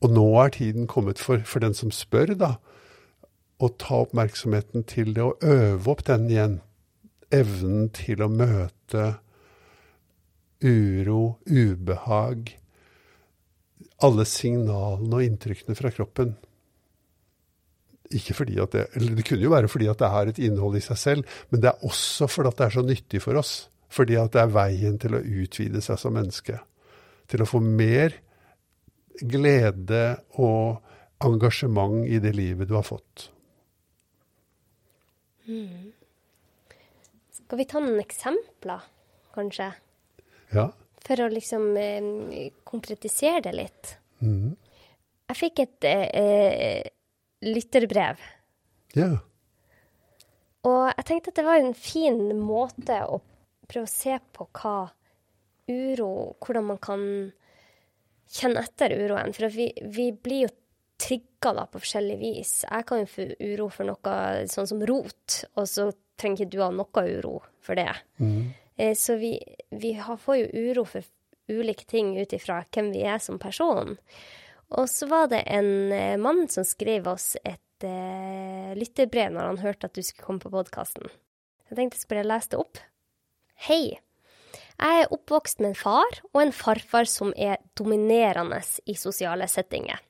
og 0.04 0.16
nå 0.16 0.26
er 0.40 0.56
tiden 0.56 0.88
kommet 0.88 1.20
for, 1.20 1.44
for 1.44 1.64
den 1.64 1.76
som 1.76 1.92
spør, 1.92 2.34
da, 2.40 2.56
å 3.60 3.70
ta 3.80 4.02
oppmerksomheten 4.04 4.86
til 4.90 5.14
det, 5.16 5.24
og 5.24 5.44
øve 5.44 5.92
opp 5.92 6.04
den 6.08 6.28
igjen. 6.32 6.58
Evnen 7.34 7.90
til 7.96 8.22
å 8.24 8.30
møte 8.32 9.16
uro, 10.64 11.38
ubehag 11.46 12.54
Alle 14.06 14.26
signalene 14.28 15.18
og 15.18 15.24
inntrykkene 15.24 15.76
fra 15.78 15.90
kroppen. 15.94 16.34
Ikke 18.16 18.36
fordi 18.38 18.58
at 18.62 18.76
det, 18.76 18.84
eller 19.00 19.16
det 19.18 19.26
kunne 19.26 19.48
jo 19.48 19.54
være 19.54 19.70
fordi 19.72 19.88
at 19.90 20.02
det 20.02 20.10
har 20.12 20.30
et 20.30 20.42
innhold 20.44 20.76
i 20.78 20.84
seg 20.84 21.00
selv, 21.00 21.38
men 21.50 21.64
det 21.64 21.72
er 21.72 21.88
også 21.88 22.28
fordi 22.30 22.52
at 22.52 22.60
det 22.60 22.66
er 22.68 22.76
så 22.76 22.84
nyttig 22.86 23.22
for 23.24 23.40
oss. 23.40 23.54
Fordi 23.96 24.18
at 24.20 24.36
det 24.36 24.42
er 24.44 24.52
veien 24.52 25.00
til 25.02 25.16
å 25.16 25.24
utvide 25.24 25.82
seg 25.82 26.00
som 26.02 26.16
menneske. 26.18 26.60
Til 27.32 27.42
å 27.42 27.48
få 27.50 27.62
mer 27.64 28.18
glede 29.24 30.04
og 30.44 30.84
engasjement 31.24 32.04
i 32.06 32.20
det 32.20 32.36
livet 32.36 32.70
du 32.70 32.76
har 32.76 32.86
fått. 32.86 33.30
Mm. 35.48 35.92
Skal 37.36 37.60
vi 37.62 37.68
ta 37.70 37.82
noen 37.84 38.02
eksempler, 38.02 38.86
kanskje? 39.36 39.70
Ja. 40.56 40.70
For 41.06 41.22
å 41.22 41.30
liksom 41.30 41.70
eh, 41.78 42.50
konkretisere 42.66 43.44
det 43.46 43.54
litt. 43.56 43.94
Mm. 44.26 44.56
Jeg 45.30 45.40
fikk 45.40 45.62
et 45.66 45.88
eh, 45.90 46.82
lytterbrev. 47.46 48.22
Ja. 48.96 49.12
Og 50.66 50.84
jeg 50.90 51.06
tenkte 51.06 51.32
at 51.32 51.40
det 51.40 51.46
var 51.46 51.62
en 51.62 51.78
fin 51.78 52.22
måte 52.40 53.02
å 53.06 53.20
prøve 53.70 53.86
å 53.86 53.92
se 53.92 54.18
på 54.34 54.48
hva 54.60 54.78
uro 55.66 56.36
Hvordan 56.46 56.68
man 56.68 56.78
kan 56.78 57.04
kjenne 58.30 58.62
etter 58.62 58.94
uroen. 58.94 59.34
For 59.34 59.50
vi, 59.54 59.72
vi, 59.82 60.12
blir 60.14 60.46
jo 60.46 60.52
trigga 61.02 61.54
da 61.58 61.66
på 61.70 61.82
forskjellig 61.82 62.18
vis. 62.20 62.54
Jeg 62.66 62.88
kan 62.88 63.02
jo 63.02 63.10
få 63.12 63.28
uro 63.40 63.68
for 63.74 63.90
noe 63.90 64.16
sånn 64.52 64.70
som 64.70 64.84
rot, 64.88 65.42
og 65.56 65.68
så 65.70 65.90
trenger 66.20 66.46
ikke 66.46 66.54
du 66.54 66.62
ha 66.64 66.70
noe 66.74 67.04
uro 67.18 67.40
for 67.64 67.80
det. 67.80 67.92
Mm. 68.22 68.54
Eh, 68.78 68.96
så 68.98 69.18
vi, 69.20 69.36
vi 69.72 69.96
får 70.00 70.40
jo 70.42 70.70
uro 70.72 70.86
for 70.88 71.06
ulike 71.52 71.86
ting 71.90 72.16
ut 72.18 72.34
ifra 72.34 72.64
hvem 72.74 72.92
vi 72.96 73.04
er 73.06 73.22
som 73.24 73.40
person. 73.42 73.98
Og 74.76 74.90
så 74.90 75.08
var 75.12 75.30
det 75.32 75.44
en 75.52 75.92
eh, 75.94 76.18
mann 76.18 76.48
som 76.50 76.66
skrev 76.68 77.08
oss 77.12 77.36
et 77.44 77.86
uh, 77.86 78.72
lytterbrev 78.78 79.34
når 79.36 79.52
han 79.52 79.62
hørte 79.62 79.90
at 79.90 79.96
du 79.96 80.02
skulle 80.02 80.26
komme 80.26 80.44
på 80.44 80.54
podkasten. 80.54 81.06
Jeg 81.70 81.78
tenkte 81.78 82.00
jeg 82.00 82.06
skulle 82.08 82.26
lese 82.28 82.54
det 82.54 82.62
opp. 82.62 82.82
Hei. 83.68 83.84
Jeg 84.76 85.04
er 85.04 85.14
oppvokst 85.14 85.62
med 85.62 85.72
en 85.72 85.78
far 85.80 86.20
og 86.34 86.42
en 86.42 86.56
farfar 86.56 87.08
som 87.08 87.32
er 87.38 87.62
dominerende 87.78 88.60
i 88.90 88.98
sosiale 89.00 89.48
settinger. 89.52 90.02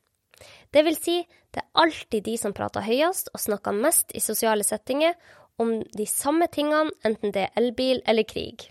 Det 0.70 0.82
vil 0.86 0.96
si, 0.98 1.16
det 1.54 1.62
er 1.62 1.82
alltid 1.82 2.26
de 2.26 2.36
som 2.40 2.54
prater 2.56 2.84
høyest 2.84 3.30
og 3.32 3.42
snakker 3.42 3.76
mest 3.76 4.12
i 4.16 4.22
sosiale 4.22 4.66
settinger 4.66 5.16
om 5.62 5.78
de 5.96 6.06
samme 6.08 6.48
tingene, 6.52 6.92
enten 7.04 7.32
det 7.32 7.46
er 7.46 7.60
elbil 7.60 8.02
eller 8.04 8.26
krig. 8.28 8.68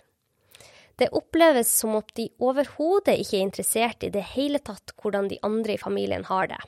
Det 0.95 1.12
oppleves 1.12 1.71
som 1.82 1.97
om 1.97 2.06
de 2.15 2.30
overhodet 2.39 3.17
ikke 3.19 3.39
er 3.39 3.47
interessert 3.47 4.06
i 4.06 4.12
det 4.13 4.23
hele 4.36 4.62
tatt 4.63 4.93
hvordan 5.01 5.28
de 5.32 5.41
andre 5.43 5.75
i 5.75 5.82
familien 5.82 6.23
har 6.30 6.47
det. 6.54 6.62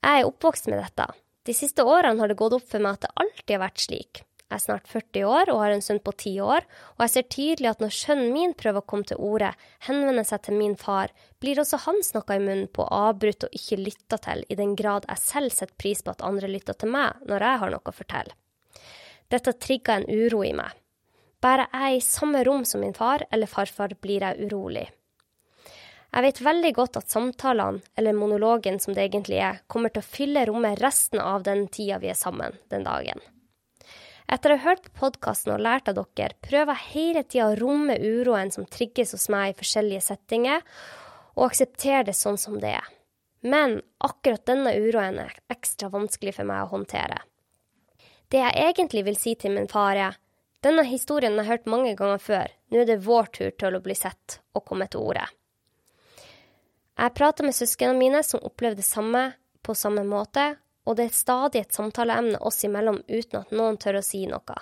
Jeg 0.00 0.22
er 0.22 0.26
oppvokst 0.26 0.66
med 0.72 0.80
dette. 0.80 1.06
De 1.46 1.54
siste 1.54 1.84
årene 1.84 2.18
har 2.20 2.30
det 2.30 2.38
gått 2.40 2.56
opp 2.56 2.66
for 2.66 2.82
meg 2.82 2.98
at 2.98 3.06
det 3.06 3.14
alltid 3.22 3.54
har 3.54 3.62
vært 3.62 3.84
slik. 3.84 4.22
Jeg 4.50 4.56
er 4.56 4.62
snart 4.64 4.88
40 4.90 5.26
år 5.30 5.50
og 5.52 5.60
har 5.62 5.70
en 5.70 5.84
sønn 5.84 6.00
på 6.02 6.10
10 6.10 6.40
år, 6.42 6.64
og 6.96 7.04
jeg 7.04 7.12
ser 7.12 7.26
tydelig 7.30 7.68
at 7.70 7.82
når 7.84 7.92
sønnen 7.94 8.32
min 8.34 8.54
prøver 8.58 8.82
å 8.82 8.88
komme 8.90 9.06
til 9.06 9.20
orde, 9.22 9.52
henvender 9.86 10.26
seg 10.26 10.42
til 10.42 10.58
min 10.58 10.74
far, 10.80 11.14
blir 11.38 11.60
også 11.62 11.78
han 11.84 12.02
snakka 12.02 12.34
i 12.34 12.42
munnen 12.42 12.66
på 12.74 12.82
avbrutt 12.82 13.46
og 13.46 13.54
ikke 13.54 13.78
lytta 13.78 14.18
til, 14.26 14.42
i 14.50 14.58
den 14.58 14.74
grad 14.74 15.06
jeg 15.06 15.22
selv 15.22 15.54
setter 15.54 15.78
pris 15.78 16.02
på 16.02 16.10
at 16.10 16.26
andre 16.26 16.50
lytter 16.50 16.74
til 16.74 16.90
meg 16.90 17.22
når 17.30 17.46
jeg 17.46 17.62
har 17.62 17.74
noe 17.76 17.94
å 17.94 17.94
fortelle. 17.94 18.34
Dette 19.30 19.54
trigger 19.54 20.00
en 20.00 20.10
uro 20.10 20.42
i 20.42 20.54
meg. 20.58 20.74
Bare 21.40 21.70
jeg 21.70 21.86
er 21.86 21.96
i 22.00 22.04
samme 22.10 22.42
rom 22.44 22.66
som 22.66 22.82
min 22.82 22.96
far 22.98 23.22
eller 23.30 23.46
farfar, 23.46 23.94
blir 24.02 24.26
jeg 24.26 24.50
urolig. 24.50 24.88
Jeg 26.10 26.26
vet 26.26 26.42
veldig 26.42 26.70
godt 26.74 26.98
at 26.98 27.12
samtalene, 27.12 27.84
eller 27.94 28.18
monologen 28.18 28.82
som 28.82 28.98
det 28.98 29.06
egentlig 29.06 29.38
er, 29.46 29.62
kommer 29.70 29.94
til 29.94 30.02
å 30.02 30.10
fylle 30.10 30.42
rommet 30.50 30.82
resten 30.82 31.22
av 31.22 31.46
den 31.46 31.68
tida 31.70 32.02
vi 32.02 32.10
er 32.10 32.18
sammen 32.18 32.58
den 32.74 32.82
dagen. 32.82 33.22
Etter 34.30 34.52
å 34.52 34.60
ha 34.60 34.70
hørt 34.70 34.84
på 34.86 35.08
podkasten 35.08 35.56
og 35.56 35.62
lært 35.64 35.88
av 35.90 35.96
dere, 35.98 36.36
prøver 36.44 36.76
jeg 36.76 36.90
hele 36.92 37.22
tida 37.26 37.48
å 37.50 37.56
romme 37.58 37.96
uroen 37.98 38.52
som 38.54 38.68
trigges 38.70 39.10
hos 39.16 39.26
meg 39.32 39.50
i 39.50 39.58
forskjellige 39.58 40.04
settinger, 40.06 40.62
og 41.34 41.48
akseptere 41.48 42.04
det 42.06 42.14
sånn 42.14 42.38
som 42.38 42.60
det 42.62 42.76
er. 42.78 42.86
Men 43.42 43.80
akkurat 43.98 44.44
denne 44.46 44.76
uroen 44.78 45.18
er 45.24 45.34
ekstra 45.50 45.88
vanskelig 45.90 46.36
for 46.36 46.46
meg 46.46 46.62
å 46.62 46.70
håndtere. 46.76 47.18
Det 48.30 48.38
jeg 48.38 48.68
egentlig 48.68 49.02
vil 49.08 49.18
si 49.18 49.34
til 49.34 49.56
min 49.56 49.66
far, 49.70 49.98
er 49.98 50.18
denne 50.62 50.84
historien 50.86 51.34
har 51.34 51.48
jeg 51.48 51.50
hørt 51.50 51.70
mange 51.72 51.96
ganger 51.98 52.22
før, 52.22 52.54
nå 52.70 52.82
er 52.82 52.86
det 52.86 53.00
vår 53.02 53.30
tur 53.34 53.50
til 53.58 53.74
å 53.74 53.82
bli 53.82 53.96
sett 53.98 54.38
og 54.54 54.66
komme 54.68 54.86
til 54.92 55.02
orde. 55.10 55.26
Jeg 57.00 57.16
prata 57.16 57.42
med 57.42 57.56
søsknene 57.56 57.96
mine 57.98 58.20
som 58.22 58.44
opplevde 58.44 58.82
det 58.82 58.86
samme 58.86 59.30
på 59.64 59.74
samme 59.74 60.04
måte, 60.06 60.52
og 60.88 60.96
det 60.96 61.08
er 61.08 61.16
stadig 61.16 61.64
et 61.64 61.76
samtaleemne 61.76 62.40
oss 62.46 62.62
imellom 62.66 63.02
uten 63.08 63.42
at 63.42 63.52
noen 63.54 63.78
tør 63.80 64.00
å 64.00 64.04
si 64.04 64.24
noe. 64.28 64.56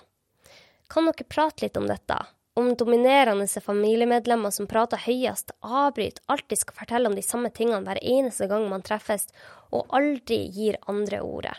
Kan 0.89 1.09
dere 1.09 1.29
prate 1.29 1.67
litt 1.67 1.79
om 1.79 1.87
dette? 1.89 2.17
Om 2.59 2.73
dominerende 2.75 3.47
familiemedlemmer 3.63 4.51
som 4.51 4.67
prater 4.67 4.99
høyest, 5.05 5.53
avbryter, 5.63 6.25
alltid 6.27 6.59
skal 6.59 6.79
fortelle 6.81 7.11
om 7.11 7.15
de 7.15 7.23
samme 7.23 7.53
tingene 7.55 7.85
hver 7.87 8.01
eneste 8.03 8.49
gang 8.51 8.67
man 8.71 8.83
treffes, 8.83 9.29
og 9.71 9.87
aldri 9.95 10.41
gir 10.51 10.81
andre 10.91 11.21
ordet? 11.23 11.55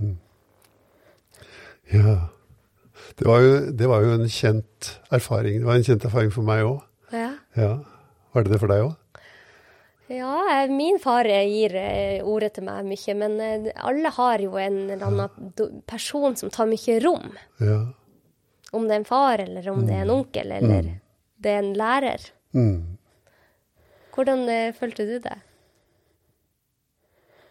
Mm. 0.00 0.16
Ja. 1.94 2.16
Det 3.16 3.28
var, 3.28 3.40
jo, 3.40 3.52
det 3.70 3.86
var, 3.88 4.02
jo, 4.02 4.16
en 4.16 4.28
kjent 4.28 4.90
erfaring. 5.14 5.60
Det 5.60 5.68
var 5.68 5.78
en 5.78 5.86
kjent 5.86 6.08
erfaring 6.08 6.32
for 6.34 6.48
meg 6.48 6.66
òg. 6.66 6.80
Ja. 7.14 7.30
ja. 7.56 7.70
Var 8.34 8.44
det 8.44 8.52
det 8.52 8.60
for 8.60 8.72
deg 8.72 8.82
òg? 8.88 8.96
Ja, 10.06 10.62
eh, 10.62 10.70
min 10.70 10.98
far 11.02 11.24
eh, 11.24 11.48
gir 11.48 11.74
eh, 11.74 12.24
ordet 12.24 12.52
til 12.54 12.66
meg 12.68 12.86
mye, 12.86 13.14
men 13.18 13.40
alle 13.74 14.12
har 14.14 14.42
jo 14.42 14.54
en 14.60 14.78
eller 14.84 15.06
annen 15.06 15.80
person 15.86 16.36
som 16.38 16.52
tar 16.54 16.70
mye 16.70 16.98
rom. 17.02 17.32
Ja. 17.58 17.80
Om 18.70 18.86
det 18.86 18.94
er 18.94 19.02
en 19.02 19.08
far, 19.08 19.42
eller 19.42 19.66
om 19.72 19.82
det 19.86 19.96
er 19.96 20.04
en 20.04 20.12
mm. 20.12 20.14
onkel, 20.14 20.52
eller 20.60 20.86
mm. 20.86 21.02
det 21.42 21.50
er 21.50 21.58
en 21.58 21.72
lærer. 21.80 22.28
Mm. 22.54 22.78
Hvordan 24.14 24.46
følte 24.78 25.04
du 25.08 25.18
det? 25.26 25.36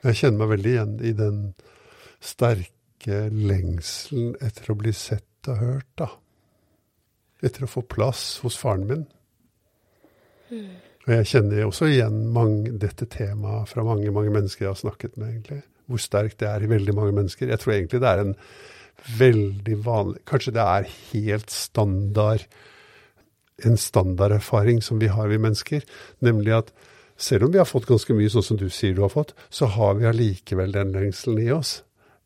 Jeg 0.06 0.20
kjenner 0.22 0.40
meg 0.42 0.52
veldig 0.56 0.72
igjen 0.72 0.96
i 1.06 1.12
den 1.18 1.40
sterke 2.24 3.20
lengselen 3.30 4.34
etter 4.44 4.72
å 4.72 4.78
bli 4.80 4.94
sett 4.96 5.50
og 5.52 5.60
hørt, 5.62 5.92
da. 6.00 6.10
Etter 7.46 7.68
å 7.68 7.70
få 7.70 7.84
plass 7.86 8.40
hos 8.46 8.58
faren 8.58 8.88
min. 8.90 9.08
Mm. 10.50 10.76
Og 11.06 11.12
jeg 11.14 11.30
kjenner 11.30 11.66
også 11.68 11.90
igjen 11.92 12.22
mange, 12.34 12.74
dette 12.82 13.06
temaet 13.06 13.70
fra 13.70 13.84
mange 13.86 14.12
mange 14.14 14.34
mennesker 14.34 14.66
jeg 14.66 14.72
har 14.72 14.80
snakket 14.80 15.18
med. 15.18 15.30
egentlig. 15.30 15.62
Hvor 15.86 16.02
sterkt 16.02 16.40
det 16.42 16.50
er 16.50 16.64
i 16.64 16.70
veldig 16.70 16.96
mange 16.98 17.14
mennesker. 17.14 17.52
Jeg 17.52 17.62
tror 17.62 17.74
egentlig 17.74 18.02
det 18.02 18.10
er 18.10 18.24
en 18.24 18.38
veldig 19.20 19.76
vanlig 19.86 20.22
Kanskje 20.26 20.56
det 20.56 20.64
er 20.64 20.88
helt 21.12 21.52
standard 21.52 22.48
en 23.64 23.78
standarderfaring 23.78 24.82
som 24.84 25.00
vi 25.00 25.08
har, 25.08 25.28
vi 25.28 25.38
mennesker. 25.40 25.86
Nemlig 26.20 26.54
at 26.58 26.74
selv 27.18 27.46
om 27.46 27.54
vi 27.54 27.62
har 27.62 27.70
fått 27.70 27.88
ganske 27.88 28.16
mye 28.18 28.32
sånn 28.32 28.44
som 28.44 28.60
du 28.60 28.68
sier 28.74 28.96
du 28.96 29.04
har 29.06 29.14
fått, 29.14 29.32
så 29.50 29.70
har 29.72 29.96
vi 30.00 30.10
allikevel 30.10 30.76
den 30.76 30.92
lengselen 30.96 31.40
i 31.40 31.52
oss 31.56 31.78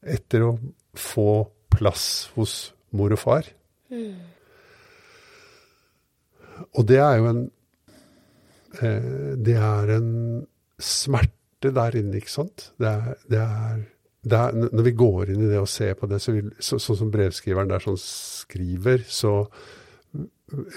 etter 0.02 0.48
å 0.48 0.56
få 0.98 1.46
plass 1.70 2.32
hos 2.34 2.72
mor 2.98 3.14
og 3.14 3.22
far. 3.22 3.50
Mm. 3.94 4.18
Og 6.80 6.86
det 6.90 7.00
er 7.04 7.20
jo 7.20 7.30
en 7.30 7.44
det 8.80 9.56
er 9.56 9.92
en 9.96 10.12
smerte 10.80 11.72
der 11.76 11.98
inne, 12.00 12.20
ikke 12.20 12.32
sant. 12.32 12.70
Det 12.80 12.88
er, 12.88 13.18
det 13.32 13.42
er, 13.42 13.82
det 14.30 14.40
er, 14.40 14.70
når 14.70 14.86
vi 14.88 14.96
går 15.00 15.34
inn 15.34 15.44
i 15.44 15.50
det 15.52 15.60
og 15.62 15.70
ser 15.72 15.96
på 16.00 16.10
det, 16.12 16.22
så 16.24 16.36
vil, 16.36 16.52
så, 16.60 16.80
sånn 16.82 17.02
som 17.04 17.12
brevskriveren 17.14 17.72
der 17.72 17.84
sånn 17.84 18.00
skriver, 18.00 19.04
så 19.08 19.34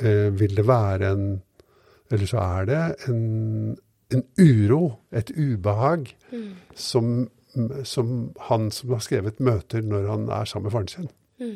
eh, 0.02 0.28
vil 0.34 0.58
det 0.58 0.66
være 0.68 1.14
en 1.14 1.32
Eller 2.12 2.28
så 2.28 2.42
er 2.44 2.66
det 2.68 2.80
en, 3.08 3.76
en 4.12 4.22
uro, 4.36 4.98
et 5.16 5.30
ubehag, 5.32 6.10
mm. 6.28 6.50
som, 6.76 7.06
som, 7.88 8.10
han 8.50 8.66
som 8.68 8.92
har 8.92 9.00
skrevet, 9.00 9.40
møter 9.40 9.80
når 9.80 10.10
han 10.10 10.26
er 10.28 10.50
sammen 10.50 10.66
med 10.66 10.74
faren 10.74 10.90
sin. 10.92 11.08
Mm. 11.40 11.54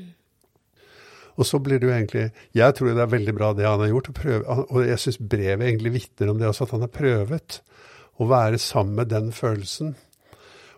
Og 1.36 1.44
så 1.44 1.60
blir 1.60 1.80
det 1.80 1.88
jo 1.88 1.92
egentlig 1.92 2.30
Jeg 2.56 2.74
tror 2.76 2.94
det 2.94 3.04
er 3.04 3.12
veldig 3.12 3.34
bra 3.36 3.52
det 3.52 3.68
han 3.68 3.82
har 3.82 3.92
gjort. 3.92 4.12
Prøve, 4.16 4.58
og 4.66 4.82
jeg 4.86 5.02
syns 5.02 5.20
brevet 5.20 5.68
egentlig 5.68 5.94
vitner 5.98 6.32
om 6.32 6.40
det 6.40 6.48
også, 6.48 6.64
at 6.64 6.76
han 6.76 6.86
har 6.86 6.92
prøvet 6.94 7.60
å 8.16 8.28
være 8.30 8.60
sammen 8.62 8.96
med 8.96 9.12
den 9.12 9.32
følelsen. 9.36 9.94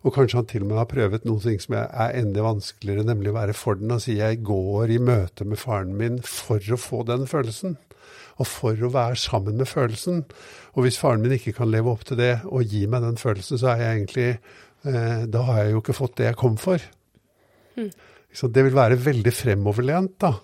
Og 0.07 0.14
kanskje 0.14 0.38
han 0.38 0.49
til 0.51 0.64
og 0.64 0.71
med 0.71 0.79
har 0.79 0.90
prøvet 0.90 1.27
noe 1.27 1.59
som 1.59 1.75
er 1.75 2.16
enda 2.16 2.44
vanskeligere, 2.47 3.07
nemlig 3.07 3.33
å 3.33 3.38
være 3.38 3.57
for 3.57 3.79
den 3.79 3.94
og 3.94 4.03
sier 4.05 4.21
jeg 4.23 4.42
går 4.47 4.94
i 4.94 4.99
møte 5.03 5.47
med 5.47 5.59
faren 5.59 5.97
min 5.99 6.21
for 6.23 6.62
å 6.62 6.79
få 6.79 7.03
den 7.09 7.27
følelsen. 7.31 7.77
Og 8.38 8.47
for 8.47 8.79
å 8.87 8.92
være 8.94 9.18
sammen 9.18 9.59
med 9.59 9.66
følelsen. 9.66 10.23
Og 10.77 10.85
hvis 10.87 11.01
faren 11.01 11.25
min 11.25 11.35
ikke 11.35 11.57
kan 11.57 11.71
leve 11.73 11.90
opp 11.90 12.05
til 12.07 12.21
det 12.21 12.37
og 12.47 12.71
gi 12.71 12.85
meg 12.90 13.03
den 13.03 13.18
følelsen, 13.18 13.59
så 13.59 13.73
er 13.73 13.83
jeg 13.83 13.97
egentlig 13.97 14.29
eh, 14.87 15.25
Da 15.27 15.42
har 15.49 15.64
jeg 15.64 15.75
jo 15.75 15.83
ikke 15.83 15.99
fått 15.99 16.21
det 16.21 16.29
jeg 16.31 16.38
kom 16.38 16.55
for. 16.62 16.83
Mm. 17.75 17.90
Så 18.35 18.51
det 18.53 18.62
vil 18.68 18.79
være 18.79 19.01
veldig 19.03 19.35
fremoverlent, 19.35 20.14
da. 20.23 20.37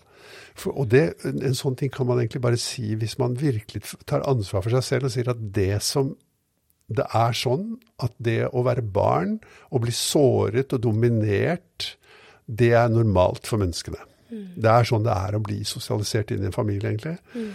For, 0.55 0.71
og 0.79 0.91
det, 0.93 1.03
en 1.27 1.57
sånn 1.59 1.75
ting 1.79 1.91
kan 1.93 2.07
man 2.07 2.21
egentlig 2.21 2.43
bare 2.45 2.61
si 2.61 2.95
hvis 2.99 3.17
man 3.19 3.35
virkelig 3.41 3.83
tar 4.07 4.27
ansvar 4.31 4.63
for 4.63 4.75
seg 4.77 4.87
selv 4.87 5.09
og 5.09 5.15
sier 5.15 5.33
at 5.33 5.43
det 5.57 5.83
som 5.83 6.15
det 6.95 7.07
er 7.17 7.37
sånn 7.37 7.79
at 8.05 8.13
det 8.23 8.43
å 8.53 8.63
være 8.67 8.85
barn 8.85 9.39
og 9.71 9.87
bli 9.87 9.95
såret 9.97 10.75
og 10.77 10.83
dominert, 10.85 11.95
det 12.45 12.75
er 12.77 12.93
normalt 12.93 13.49
for 13.49 13.63
menneskene. 13.63 14.03
Mm. 14.29 14.51
Det 14.61 14.71
er 14.71 14.89
sånn 14.89 15.07
det 15.07 15.15
er 15.15 15.37
å 15.37 15.43
bli 15.45 15.63
sosialisert 15.69 16.35
inn 16.35 16.45
i 16.45 16.51
en 16.51 16.57
familie, 16.57 16.93
egentlig. 16.93 17.17
Mm. 17.33 17.49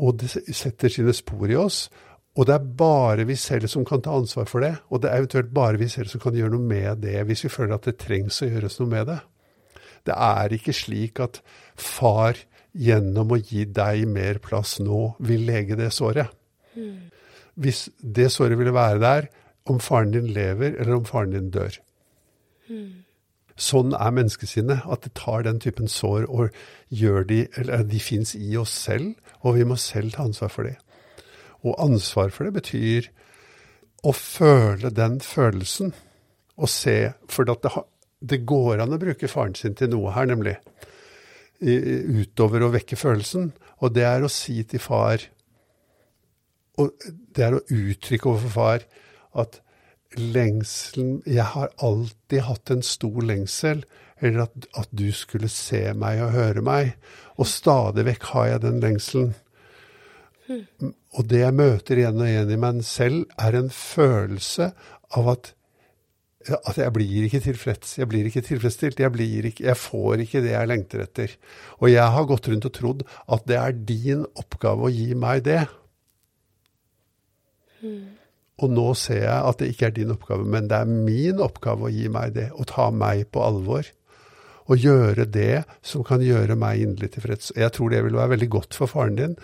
Og 0.00 0.16
det 0.22 0.30
setter 0.32 0.92
sine 0.92 1.12
spor 1.14 1.50
i 1.50 1.58
oss. 1.60 1.86
Og 2.34 2.48
det 2.48 2.56
er 2.56 2.72
bare 2.80 3.26
vi 3.28 3.36
selv 3.38 3.70
som 3.70 3.84
kan 3.86 4.02
ta 4.02 4.16
ansvar 4.16 4.48
for 4.50 4.64
det. 4.64 4.72
Og 4.90 5.02
det 5.02 5.10
er 5.10 5.22
eventuelt 5.22 5.52
bare 5.54 5.78
vi 5.78 5.90
selv 5.92 6.10
som 6.10 6.22
kan 6.22 6.34
gjøre 6.34 6.56
noe 6.56 6.72
med 6.72 7.04
det, 7.04 7.20
hvis 7.28 7.44
vi 7.46 7.52
føler 7.52 7.76
at 7.76 7.86
det 7.86 7.98
trengs 8.00 8.40
å 8.42 8.48
gjøres 8.48 8.80
noe 8.80 8.90
med 8.90 9.06
det. 9.12 9.20
Det 10.04 10.14
er 10.14 10.52
ikke 10.52 10.74
slik 10.76 11.20
at 11.24 11.40
far 11.80 12.38
gjennom 12.74 13.32
å 13.34 13.38
gi 13.38 13.64
deg 13.70 14.04
mer 14.10 14.40
plass 14.42 14.78
nå 14.82 15.14
vil 15.24 15.46
lege 15.48 15.78
det 15.78 15.92
såret. 15.94 16.30
Hvis 17.54 17.86
det 17.98 18.32
såret 18.34 18.58
ville 18.58 18.74
være 18.74 19.00
der 19.00 19.28
om 19.70 19.80
faren 19.80 20.12
din 20.12 20.26
lever 20.34 20.74
eller 20.74 20.98
om 20.98 21.06
faren 21.08 21.32
din 21.32 21.50
dør. 21.54 21.78
Sånn 23.54 23.94
er 23.94 24.10
menneskesinnet, 24.10 24.82
at 24.90 25.04
det 25.06 25.12
tar 25.14 25.44
den 25.46 25.60
typen 25.62 25.86
sår 25.88 26.26
og 26.26 26.56
gjør 26.90 27.22
de 27.28 27.44
Eller 27.56 27.84
de 27.86 28.00
fins 28.02 28.34
i 28.34 28.56
oss 28.58 28.72
selv, 28.74 29.14
og 29.40 29.54
vi 29.54 29.64
må 29.64 29.76
selv 29.78 30.12
ta 30.12 30.24
ansvar 30.24 30.50
for 30.50 30.66
det. 30.66 30.74
Og 31.62 31.78
ansvar 31.78 32.34
for 32.34 32.44
det 32.44 32.54
betyr 32.58 33.08
å 34.04 34.12
føle 34.12 34.90
den 34.90 35.20
følelsen 35.20 35.94
og 36.56 36.68
se 36.68 37.12
For 37.28 37.44
det, 37.44 37.56
det 38.24 38.44
går 38.48 38.82
an 38.82 38.96
å 38.96 39.00
bruke 39.00 39.28
faren 39.30 39.56
sin 39.58 39.76
til 39.78 39.92
noe 39.92 40.14
her, 40.14 40.28
nemlig. 40.30 40.56
Utover 41.60 42.64
å 42.64 42.72
vekke 42.74 42.98
følelsen. 42.98 43.52
Og 43.84 43.92
det 43.96 44.06
er 44.08 44.24
å 44.24 44.32
si 44.32 44.62
til 44.68 44.80
far 44.82 45.22
Og 46.80 46.90
det 47.36 47.42
er 47.44 47.54
å 47.54 47.62
uttrykke 47.70 48.28
overfor 48.30 48.50
far 48.54 48.84
at 49.38 49.60
lengselen 50.18 51.20
Jeg 51.26 51.46
har 51.52 51.70
alltid 51.82 52.42
hatt 52.48 52.72
en 52.74 52.82
stor 52.86 53.20
lengsel 53.22 53.84
eller 54.22 54.44
at, 54.46 54.66
at 54.78 54.90
du 54.94 55.08
skulle 55.12 55.50
se 55.52 55.82
meg 55.98 56.22
og 56.22 56.34
høre 56.34 56.62
meg. 56.64 56.92
Og 57.36 57.48
stadig 57.50 58.06
vekk 58.06 58.28
har 58.30 58.46
jeg 58.52 58.62
den 58.62 58.78
lengselen. 58.80 59.34
Og 61.14 61.26
det 61.30 61.42
jeg 61.42 61.56
møter 61.56 62.00
igjen 62.00 62.20
og 62.20 62.28
igjen 62.28 62.52
i 62.54 62.60
meg 62.60 62.80
selv, 62.86 63.24
er 63.40 63.58
en 63.58 63.70
følelse 63.74 64.70
av 65.18 65.30
at, 65.34 65.52
at 66.52 66.78
jeg 66.78 66.92
blir 66.94 67.26
ikke 67.26 67.40
tilfreds. 67.44 67.96
Jeg 67.98 68.08
blir 68.10 68.26
ikke 68.28 68.42
tilfredsstilt. 68.44 69.00
Jeg, 69.00 69.12
blir 69.14 69.48
ikke, 69.48 69.64
jeg 69.68 69.78
får 69.80 70.24
ikke 70.24 70.42
det 70.44 70.52
jeg 70.52 70.70
lengter 70.70 71.04
etter. 71.04 71.36
Og 71.80 71.88
jeg 71.92 72.04
har 72.16 72.28
gått 72.28 72.50
rundt 72.50 72.68
og 72.68 72.74
trodd 72.76 73.06
at 73.32 73.48
det 73.48 73.58
er 73.60 73.80
din 73.88 74.26
oppgave 74.40 74.88
å 74.88 74.92
gi 74.92 75.10
meg 75.18 75.44
det. 75.48 75.62
Mm. 77.84 78.14
Og 78.62 78.70
nå 78.70 78.86
ser 78.98 79.24
jeg 79.24 79.50
at 79.50 79.60
det 79.60 79.72
ikke 79.72 79.88
er 79.88 79.96
din 79.96 80.14
oppgave, 80.14 80.46
men 80.46 80.70
det 80.70 80.78
er 80.78 80.90
min 80.90 81.42
oppgave 81.42 81.88
å 81.88 81.92
gi 81.92 82.06
meg 82.12 82.36
det, 82.36 82.48
å 82.54 82.66
ta 82.68 82.88
meg 82.94 83.26
på 83.34 83.42
alvor. 83.42 83.88
Og 84.70 84.80
gjøre 84.80 85.26
det 85.28 85.64
som 85.84 86.04
kan 86.06 86.22
gjøre 86.24 86.56
meg 86.56 86.84
inderlig 86.84 87.16
tilfreds. 87.16 87.52
Jeg 87.58 87.74
tror 87.74 87.92
det 87.92 88.04
vil 88.06 88.16
være 88.16 88.36
veldig 88.36 88.50
godt 88.54 88.78
for 88.78 88.90
faren 88.90 89.18
din 89.18 89.38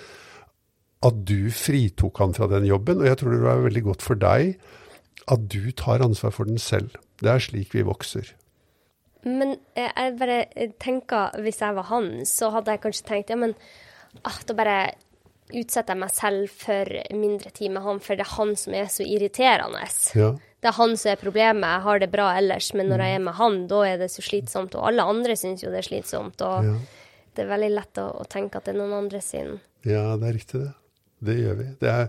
at 1.01 1.17
du 1.25 1.49
fritok 1.57 2.19
han 2.21 2.35
fra 2.37 2.45
den 2.51 2.67
jobben, 2.69 3.01
og 3.01 3.09
jeg 3.09 3.17
tror 3.17 3.33
det 3.33 3.39
vil 3.41 3.49
være 3.49 3.67
veldig 3.67 3.83
godt 3.87 4.03
for 4.05 4.21
deg 4.21 4.51
at 5.29 5.49
du 5.53 5.73
tar 5.77 6.05
ansvar 6.05 6.33
for 6.35 6.49
den 6.49 6.61
selv. 6.61 6.97
Det 7.21 7.31
er 7.31 7.43
slik 7.43 7.75
vi 7.77 7.85
vokser. 7.87 8.33
Men 9.27 9.59
jeg 9.77 10.17
bare 10.17 10.41
tenker, 10.81 11.37
hvis 11.45 11.61
jeg 11.61 11.77
var 11.77 11.91
han, 11.91 12.11
så 12.29 12.49
hadde 12.55 12.73
jeg 12.73 12.83
kanskje 12.87 13.09
tenkt 13.09 13.33
ja, 13.33 13.37
men 13.37 13.53
ah, 14.25 14.39
da 14.49 14.57
bare 14.57 14.79
utsetter 15.51 15.95
jeg 15.97 16.01
meg 16.01 16.13
selv 16.15 16.55
for 16.63 16.95
mindre 17.17 17.53
tid 17.53 17.75
med 17.75 17.85
han, 17.85 18.01
for 18.03 18.17
det 18.17 18.25
er 18.25 18.37
han 18.37 18.55
som 18.57 18.77
er 18.79 18.89
så 18.93 19.05
irriterende. 19.05 19.83
Ja. 20.17 20.31
Det 20.61 20.71
er 20.71 20.77
han 20.77 20.97
som 21.01 21.13
er 21.13 21.21
problemet. 21.21 21.67
Jeg 21.67 21.85
har 21.87 22.01
det 22.03 22.11
bra 22.13 22.31
ellers, 22.39 22.73
men 22.77 22.91
når 22.93 23.05
jeg 23.05 23.19
er 23.19 23.23
med 23.27 23.37
han, 23.39 23.63
da 23.71 23.85
er 23.89 24.01
det 24.01 24.11
så 24.13 24.25
slitsomt. 24.25 24.77
Og 24.77 24.91
alle 24.91 25.07
andre 25.13 25.37
syns 25.39 25.65
jo 25.65 25.73
det 25.73 25.83
er 25.83 25.89
slitsomt. 25.89 26.45
Og 26.47 26.69
ja. 26.69 26.77
det 27.37 27.45
er 27.45 27.53
veldig 27.55 27.71
lett 27.77 28.03
å, 28.03 28.11
å, 28.21 28.27
tenke 28.31 28.61
at 28.61 28.69
det 28.69 28.75
er 28.75 28.81
noen 28.83 28.99
andre 29.05 29.23
sin 29.25 29.59
Ja, 29.89 30.05
det 30.21 30.29
er 30.29 30.37
riktig, 30.37 30.63
det. 30.67 30.75
Det 31.21 31.37
gjør 31.37 31.59
vi. 31.59 31.67
Det 31.81 31.91
er, 31.93 32.07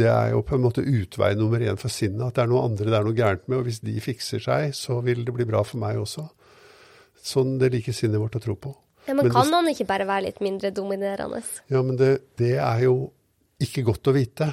det 0.00 0.08
er 0.10 0.32
jo 0.32 0.42
på 0.46 0.56
en 0.56 0.64
måte 0.64 0.82
utvei 0.82 1.30
nummer 1.38 1.62
én 1.62 1.78
for 1.78 1.92
sinnet. 1.92 2.24
At 2.26 2.38
det 2.38 2.44
er 2.44 2.50
noe 2.50 2.64
andre 2.66 2.90
det 2.90 2.98
er 2.98 3.06
noe 3.06 3.18
gærent 3.18 3.46
med. 3.46 3.60
Og 3.60 3.68
hvis 3.68 3.80
de 3.86 3.94
fikser 4.02 4.42
seg, 4.42 4.74
så 4.74 4.98
vil 5.06 5.22
det 5.26 5.34
bli 5.36 5.46
bra 5.48 5.62
for 5.66 5.80
meg 5.82 6.00
også. 6.00 6.26
Sånn 7.28 7.56
det 7.60 7.70
liker 7.74 7.94
sinnet 7.94 8.22
vårt 8.22 8.38
å 8.38 8.42
tro 8.42 8.56
på. 8.58 8.74
Ja, 9.06 9.14
Men, 9.14 9.28
men 9.28 9.32
kan 9.32 9.48
det, 9.48 9.56
han 9.56 9.70
ikke 9.72 9.88
bare 9.88 10.06
være 10.08 10.26
litt 10.26 10.40
mindre 10.44 10.72
dominerende? 10.74 11.40
Ja, 11.72 11.82
men 11.86 11.96
det, 12.00 12.10
det, 12.40 12.56
er 12.60 12.82
jo 12.84 12.96
ikke 13.62 13.86
godt 13.86 14.10
å 14.10 14.16
vite. 14.16 14.52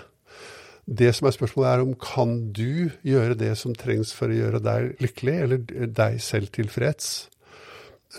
Det 0.85 1.09
som 1.17 1.27
er 1.27 1.35
spørsmålet, 1.35 1.71
er 1.71 1.83
om 1.83 1.95
kan 1.99 2.37
du 2.55 2.91
gjøre 3.03 3.35
det 3.39 3.51
som 3.59 3.73
trengs 3.75 4.13
for 4.15 4.31
å 4.31 4.37
gjøre 4.37 4.61
deg 4.63 5.01
lykkelig, 5.03 5.35
eller 5.47 5.89
deg 5.97 6.21
selv 6.23 6.53
tilfreds? 6.55 7.09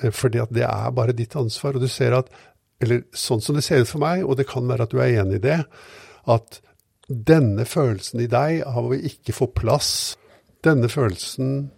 Eh, 0.03 0.13
fordi 0.13 0.43
at 0.43 0.53
det 0.55 0.67
er 0.67 0.93
bare 0.99 1.17
ditt 1.17 1.37
ansvar. 1.39 1.79
Og 1.79 1.87
du 1.87 1.91
ser 1.93 2.19
at 2.19 2.33
Eller 2.83 3.07
sånn 3.17 3.41
som 3.45 3.57
det 3.57 3.65
ser 3.65 3.85
ut 3.85 3.91
for 3.91 4.03
meg, 4.03 4.25
og 4.25 4.37
det 4.39 4.49
kan 4.51 4.67
være 4.69 4.87
at 4.87 4.93
du 4.93 5.01
er 5.01 5.17
enig 5.23 5.41
i 5.41 5.47
det, 5.47 5.61
at 6.29 6.61
denne 7.07 7.65
følelsen 7.69 8.21
i 8.25 8.29
deg 8.31 8.65
av 8.67 8.91
å 8.91 8.99
ikke 8.99 9.35
få 9.37 9.49
plass, 9.55 9.91
denne 10.67 10.91
følelsen 10.91 11.71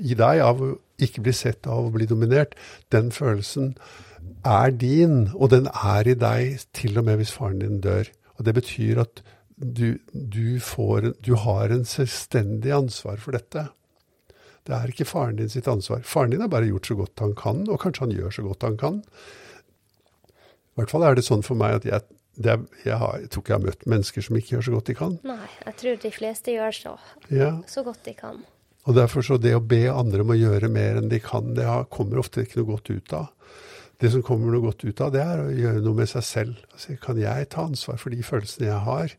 i 0.00 0.16
deg 0.16 0.42
av 0.44 0.62
å 0.64 0.72
ikke 1.02 1.22
bli 1.26 1.34
sett 1.36 1.68
av 1.68 1.88
å 1.88 1.94
bli 1.94 2.08
dominert, 2.08 2.56
den 2.92 3.12
følelsen 3.12 3.74
er 4.46 4.72
din, 4.72 5.26
og 5.34 5.50
den 5.52 5.68
er 5.68 6.08
i 6.08 6.16
deg 6.18 6.62
til 6.76 6.98
og 6.98 7.06
med 7.08 7.20
hvis 7.20 7.34
faren 7.34 7.60
din 7.60 7.80
dør. 7.84 8.08
Og 8.36 8.44
Det 8.44 8.54
betyr 8.56 9.02
at 9.04 9.22
du, 9.56 9.98
du, 10.12 10.60
får, 10.60 11.12
du 11.24 11.34
har 11.40 11.72
en 11.72 11.84
selvstendig 11.88 12.72
ansvar 12.76 13.20
for 13.22 13.36
dette. 13.36 13.68
Det 14.66 14.74
er 14.74 14.90
ikke 14.90 15.08
faren 15.08 15.38
din 15.38 15.52
sitt 15.52 15.68
ansvar. 15.70 16.02
Faren 16.04 16.34
din 16.34 16.42
har 16.44 16.52
bare 16.52 16.68
gjort 16.68 16.88
så 16.90 16.96
godt 16.98 17.22
han 17.22 17.34
kan, 17.38 17.64
og 17.70 17.80
kanskje 17.80 18.04
han 18.04 18.16
gjør 18.16 18.34
så 18.36 18.44
godt 18.46 18.66
han 18.66 18.78
kan. 18.80 19.02
I 20.76 20.82
hvert 20.82 20.92
fall 20.92 21.06
er 21.08 21.16
det 21.16 21.24
sånn 21.24 21.44
for 21.44 21.56
meg 21.56 21.78
at 21.78 21.86
jeg, 21.88 22.02
er, 22.44 22.66
jeg, 22.84 22.96
har, 23.00 23.14
jeg 23.22 23.30
tror 23.32 23.42
ikke 23.42 23.54
jeg 23.54 23.56
har 23.56 23.64
møtt 23.64 23.86
mennesker 23.88 24.26
som 24.26 24.36
ikke 24.36 24.54
gjør 24.54 24.66
så 24.66 24.74
godt 24.74 24.90
de 24.90 24.96
kan. 24.98 25.14
Nei, 25.24 25.46
jeg 25.62 25.78
tror 25.80 26.02
de 26.02 26.10
fleste 26.12 26.52
gjør 26.52 26.76
så, 26.76 26.92
ja. 27.32 27.54
så 27.70 27.84
godt 27.86 28.02
de 28.04 28.12
kan. 28.18 28.42
Og 28.86 28.94
derfor 28.94 29.24
så 29.24 29.38
det 29.40 29.54
å 29.56 29.64
be 29.64 29.86
andre 29.90 30.20
om 30.22 30.34
å 30.34 30.38
gjøre 30.38 30.68
mer 30.70 31.00
enn 31.00 31.08
de 31.10 31.18
kan, 31.22 31.54
det 31.56 31.64
kommer 31.94 32.20
ofte 32.20 32.44
ikke 32.44 32.60
noe 32.60 32.74
godt 32.74 32.92
ut 32.92 33.16
av. 33.16 33.32
Det 33.96 34.12
som 34.12 34.22
kommer 34.22 34.52
noe 34.52 34.66
godt 34.66 34.84
ut 34.84 35.00
av, 35.00 35.14
det 35.14 35.24
er 35.24 35.40
å 35.40 35.48
gjøre 35.56 35.80
noe 35.82 36.02
med 36.02 36.10
seg 36.10 36.26
selv. 36.28 36.60
Altså, 36.76 36.98
kan 37.00 37.18
jeg 37.18 37.48
ta 37.54 37.64
ansvar 37.64 37.98
for 38.02 38.12
de 38.12 38.20
følelsene 38.26 38.68
jeg 38.68 38.84
har? 38.84 39.16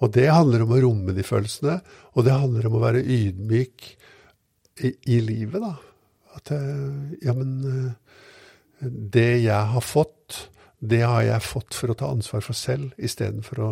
Og 0.00 0.14
det 0.14 0.28
handler 0.30 0.64
om 0.64 0.72
å 0.72 0.80
romme 0.86 1.14
de 1.16 1.24
følelsene, 1.26 1.80
og 2.14 2.24
det 2.24 2.36
handler 2.38 2.70
om 2.70 2.78
å 2.78 2.84
være 2.86 3.02
ydmyk 3.02 3.90
i, 4.86 4.94
i 5.12 5.18
livet, 5.26 5.60
da. 5.60 5.74
At 6.38 6.52
eh, 6.54 7.18
ja, 7.26 7.34
men 7.36 7.50
eh, 7.68 8.86
det 8.86 9.42
jeg 9.42 9.74
har 9.74 9.84
fått, 9.84 10.14
det 10.80 11.02
har 11.04 11.22
jeg 11.26 11.44
fått 11.44 11.76
for 11.76 11.92
å 11.92 11.96
ta 11.98 12.08
ansvar 12.10 12.44
for 12.44 12.56
selv, 12.56 12.94
istedenfor 12.96 13.62
å 13.64 13.70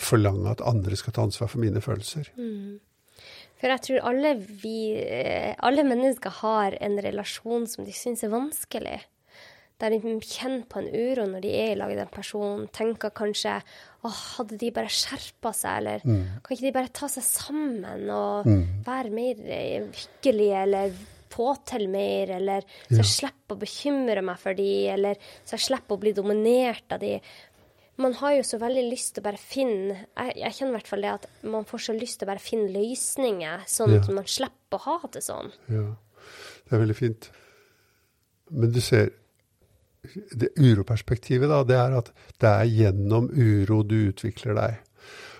forlange 0.00 0.48
at 0.50 0.64
andre 0.64 0.96
skal 0.96 1.14
ta 1.16 1.24
ansvar 1.26 1.50
for 1.52 1.60
mine 1.60 1.82
følelser. 1.84 2.30
Mm. 2.40 2.80
For 3.60 3.72
jeg 3.72 3.84
tror 3.86 4.06
alle 4.10 4.34
vi 4.40 4.78
Alle 5.64 5.84
mennesker 5.86 6.40
har 6.42 6.76
en 6.84 6.98
relasjon 7.00 7.68
som 7.70 7.86
de 7.86 7.94
syns 7.96 8.24
er 8.24 8.32
vanskelig. 8.32 8.98
Der 9.80 9.90
de 9.90 10.16
kjenner 10.20 10.64
på 10.70 10.80
en 10.80 10.90
uro 10.90 11.24
når 11.28 11.44
de 11.44 11.52
er 11.58 11.72
i 11.72 11.78
lag 11.78 11.90
med 11.92 11.98
den 11.98 12.12
personen. 12.12 12.68
Tenker 12.72 13.12
kanskje 13.14 13.58
åh, 14.04 14.20
hadde 14.36 14.58
de 14.60 14.70
bare 14.74 14.92
skjerpa 14.92 15.52
seg, 15.56 15.80
eller 15.80 16.04
mm. 16.04 16.24
kan 16.44 16.56
ikke 16.56 16.66
de 16.66 16.74
bare 16.76 16.92
ta 16.94 17.08
seg 17.10 17.24
sammen 17.26 18.04
og 18.12 18.48
mm. 18.48 18.62
være 18.86 19.12
mer 19.16 19.40
hyggelige, 19.96 20.60
eller 20.60 20.94
få 21.34 21.50
til 21.66 21.88
mer, 21.92 22.36
eller 22.38 22.66
så 22.86 23.00
jeg 23.00 23.10
slipper 23.10 23.56
å 23.56 23.62
bekymre 23.64 24.22
meg 24.24 24.38
for 24.40 24.56
de, 24.58 24.70
eller 24.94 25.18
så 25.42 25.58
jeg 25.58 25.66
slipper 25.68 25.96
å 25.98 26.02
bli 26.04 26.14
dominert 26.16 26.94
av 26.94 27.02
de 27.02 27.18
man 27.96 28.14
har 28.18 28.32
jo 28.34 28.44
så 28.46 28.58
veldig 28.58 28.84
lyst 28.88 29.14
til 29.14 29.22
å 29.22 29.26
bare 29.28 29.38
finne 29.38 29.94
jeg, 29.94 30.32
jeg, 30.40 30.54
kjenner 30.56 30.72
i 30.72 30.76
hvert 30.78 30.90
fall 30.90 31.04
det 31.04 31.12
at 31.12 31.26
man 31.46 31.66
får 31.68 31.84
så 31.86 31.94
lyst 31.94 32.18
til 32.18 32.26
å 32.26 32.30
bare 32.32 32.42
finne 32.42 32.72
løsninger, 32.74 33.66
sånn 33.70 33.94
at 34.00 34.08
man 34.10 34.26
slipper 34.30 34.80
å 34.80 34.84
ha 34.88 35.10
det 35.14 35.22
sånn. 35.22 35.52
Ja, 35.70 35.84
det 36.66 36.74
er 36.74 36.82
veldig 36.82 36.96
fint. 36.98 37.28
Men 38.50 38.72
du 38.74 38.80
ser, 38.82 39.12
det 40.34 40.50
uroperspektivet, 40.58 41.48
da, 41.50 41.62
det 41.66 41.78
er 41.78 41.96
at 42.00 42.10
det 42.42 42.50
er 42.50 42.72
gjennom 42.72 43.30
uro 43.30 43.82
du 43.86 43.96
utvikler 44.10 44.58
deg. 44.58 44.82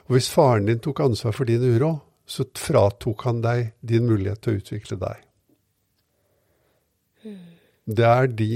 Og 0.06 0.16
hvis 0.16 0.30
faren 0.32 0.68
din 0.68 0.82
tok 0.84 1.02
ansvar 1.04 1.34
for 1.36 1.48
din 1.48 1.64
uro, 1.64 1.96
så 2.26 2.46
fratok 2.56 3.26
han 3.26 3.42
deg 3.44 3.74
din 3.84 4.06
mulighet 4.08 4.44
til 4.44 4.54
å 4.54 4.62
utvikle 4.62 5.00
deg. 5.00 5.24
Det 7.84 8.04
er 8.08 8.30
de, 8.32 8.48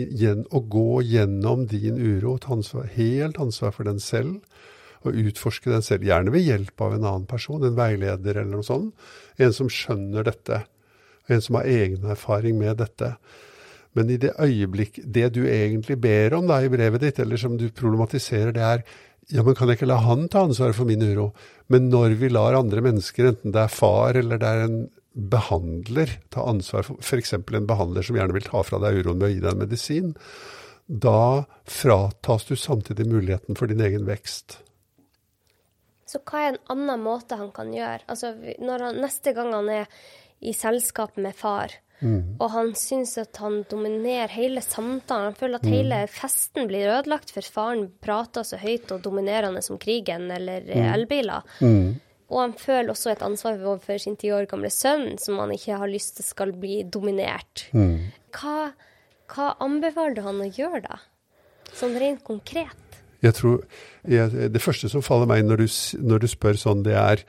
å 0.57 0.61
gå 0.73 1.03
gjennom 1.05 1.67
din 1.69 1.99
uro, 2.01 2.39
ta 2.41 2.55
ansvar, 2.57 2.89
helt 2.95 3.41
ansvar 3.43 3.75
for 3.77 3.89
den 3.89 4.01
selv, 4.01 4.39
og 5.07 5.19
utforske 5.21 5.71
den 5.71 5.85
selv. 5.85 6.07
Gjerne 6.09 6.33
ved 6.35 6.47
hjelp 6.47 6.81
av 6.85 6.97
en 6.97 7.05
annen 7.05 7.27
person, 7.29 7.63
en 7.63 7.77
veileder 7.77 8.41
eller 8.41 8.57
noe 8.57 8.67
sånt. 8.67 8.95
En 9.39 9.53
som 9.55 9.69
skjønner 9.71 10.27
dette. 10.27 10.63
En 11.29 11.45
som 11.45 11.61
har 11.61 11.69
egen 11.69 12.09
erfaring 12.09 12.57
med 12.59 12.81
dette. 12.81 13.13
Men 13.97 14.11
i 14.13 14.19
det 14.21 14.35
øyeblikk 14.39 15.01
Det 15.05 15.31
du 15.35 15.43
egentlig 15.49 15.97
ber 16.01 16.35
om 16.37 16.49
da 16.49 16.61
i 16.63 16.73
brevet 16.73 17.03
ditt, 17.03 17.21
eller 17.23 17.41
som 17.41 17.57
du 17.61 17.69
problematiserer, 17.69 18.53
det 18.57 18.65
er 18.65 18.83
ja, 19.29 19.43
men 19.45 19.53
kan 19.55 19.69
jeg 19.69 19.77
ikke 19.77 19.91
la 19.91 19.99
han 20.01 20.25
ta 20.33 20.47
ansvaret 20.47 20.77
for 20.77 20.89
min 20.89 21.05
uro? 21.05 21.35
Men 21.69 21.91
når 21.93 22.15
vi 22.17 22.31
lar 22.33 22.57
andre 22.57 22.81
mennesker, 22.81 23.29
enten 23.29 23.53
det 23.53 23.61
er 23.61 23.73
far 23.73 24.17
eller 24.17 24.41
det 24.41 24.49
er 24.49 24.63
en 24.65 24.79
behandler 25.19 26.13
ta 26.31 26.45
ansvar 26.47 26.87
for 26.87 27.03
f.eks. 27.03 27.35
en 27.35 27.67
behandler 27.67 28.07
som 28.07 28.17
gjerne 28.19 28.37
vil 28.37 28.47
ta 28.47 28.63
fra 28.63 28.79
deg 28.83 29.01
uroen 29.03 29.19
med 29.19 29.29
å 29.29 29.33
gi 29.33 29.43
deg 29.43 29.51
en 29.51 29.65
medisin, 29.65 30.15
da 30.87 31.45
fratas 31.69 32.47
du 32.49 32.55
samtidig 32.57 33.09
muligheten 33.11 33.59
for 33.59 33.69
din 33.69 33.83
egen 33.85 34.07
vekst. 34.09 34.61
Så 36.09 36.23
hva 36.25 36.45
er 36.45 36.55
en 36.55 36.63
annen 36.73 37.03
måte 37.05 37.37
han 37.37 37.51
kan 37.53 37.75
gjøre? 37.75 38.07
Altså, 38.09 38.33
når 38.65 38.87
han, 38.87 39.03
Neste 39.03 39.35
gang 39.37 39.53
han 39.53 39.69
er 39.69 39.91
i 40.41 40.55
selskap 40.57 41.19
med 41.21 41.37
far, 41.37 41.75
mm. 42.01 42.39
og 42.39 42.49
han 42.55 42.73
syns 42.79 43.19
at 43.21 43.37
han 43.43 43.65
dominerer 43.69 44.33
hele 44.33 44.63
samtalen, 44.65 45.33
han 45.33 45.37
føler 45.37 45.61
at 45.61 45.67
mm. 45.67 45.75
hele 45.75 46.03
festen 46.15 46.71
blir 46.71 46.95
ødelagt 46.95 47.35
for 47.35 47.45
faren 47.59 47.89
prater 48.01 48.47
så 48.47 48.61
høyt 48.63 48.95
og 48.95 49.03
dominerende 49.05 49.61
som 49.67 49.81
krigen 49.83 50.31
eller 50.33 50.65
mm. 50.65 50.87
elbiler. 50.95 51.59
Og 52.29 52.41
han 52.43 52.55
føler 52.61 52.93
også 52.93 53.15
et 53.15 53.23
ansvar 53.25 53.57
overfor 53.57 54.01
sin 54.03 54.19
ti 54.21 54.31
år 54.35 54.49
gamle 54.51 54.71
sønn, 54.73 55.17
som 55.21 55.39
han 55.41 55.55
ikke 55.55 55.79
har 55.81 55.91
lyst 55.91 56.19
til 56.19 56.27
skal 56.27 56.53
bli 56.61 56.83
dominert. 56.85 57.65
Mm. 57.73 58.11
Hva, 58.37 58.73
hva, 59.33 59.55
anbefaler 59.65 60.19
du 60.19 60.25
han 60.27 60.43
å 60.45 60.51
gjøre 60.51 60.83
da, 60.85 61.01
sånn 61.73 61.97
rent 62.01 62.25
konkret? 62.27 63.01
Jeg 63.25 63.35
tror, 63.35 63.63
jeg, 64.07 64.53
Det 64.53 64.63
første 64.63 64.91
som 64.93 65.03
faller 65.03 65.27
meg 65.27 65.47
når 65.47 65.65
du, 65.65 65.69
når 66.05 66.23
du 66.23 66.29
spør 66.31 66.61
sånn, 66.61 66.85
det 66.87 66.95
er 66.95 67.25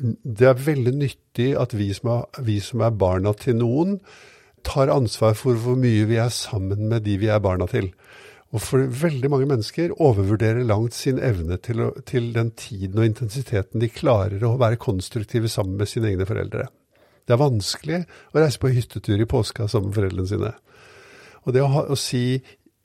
det 0.00 0.46
er 0.48 0.60
veldig 0.64 0.92
nyttig 0.96 1.50
at 1.60 1.74
vi 1.76 1.90
som, 1.92 2.10
er, 2.14 2.42
vi 2.46 2.56
som 2.64 2.80
er 2.84 2.94
barna 2.96 3.34
til 3.36 3.58
noen, 3.60 3.98
tar 4.64 4.92
ansvar 4.92 5.36
for 5.38 5.56
hvor 5.60 5.76
mye 5.80 6.06
vi 6.08 6.18
er 6.20 6.32
sammen 6.32 6.88
med 6.88 7.04
de 7.04 7.16
vi 7.20 7.28
er 7.32 7.40
barna 7.42 7.68
til. 7.70 7.90
Og 8.50 8.62
for 8.64 8.82
veldig 8.82 9.28
mange 9.30 9.46
mennesker 9.46 9.92
overvurderer 10.02 10.66
langt 10.66 10.96
sin 10.96 11.20
evne 11.22 11.58
til, 11.62 11.84
å, 11.84 11.90
til, 12.06 12.32
den 12.34 12.50
tiden 12.58 12.98
og 12.98 13.06
intensiteten 13.06 13.82
de 13.82 13.90
klarer 13.94 14.42
å 14.46 14.56
være 14.58 14.80
konstruktive 14.82 15.50
sammen 15.50 15.78
med 15.78 15.90
sine 15.90 16.10
egne 16.10 16.26
foreldre. 16.26 16.66
Det 17.26 17.36
er 17.36 17.44
vanskelig 17.44 18.00
å 18.34 18.40
reise 18.42 18.58
på 18.58 18.72
hyttetur 18.74 19.22
i 19.22 19.28
påska 19.30 19.68
sammen 19.70 19.92
med 19.92 20.00
foreldrene 20.00 20.32
sine. 20.32 20.54
Og 21.46 21.54
det 21.54 21.62
å, 21.62 21.70
ha, 21.70 21.84
å 21.94 21.98
si 21.98 22.40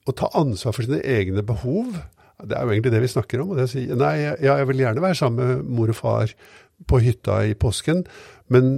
å 0.05 0.13
ta 0.13 0.29
ansvar 0.37 0.75
for 0.75 0.85
sine 0.85 1.01
egne 1.01 1.41
behov, 1.45 1.97
det 2.45 2.53
er 2.53 2.67
jo 2.67 2.75
egentlig 2.75 2.93
det 2.93 3.01
vi 3.07 3.13
snakker 3.15 3.41
om. 3.41 3.55
og 3.55 3.57
det 3.57 3.65
å 3.65 3.71
si, 3.71 3.87
Nei, 3.89 4.15
ja, 4.21 4.59
jeg 4.59 4.69
vil 4.69 4.85
gjerne 4.85 5.01
være 5.01 5.17
sammen 5.17 5.49
med 5.49 5.71
mor 5.79 5.89
og 5.89 5.97
far 5.97 6.35
på 6.85 7.01
hytta 7.01 7.41
i 7.49 7.57
påsken, 7.57 8.03
men 8.53 8.77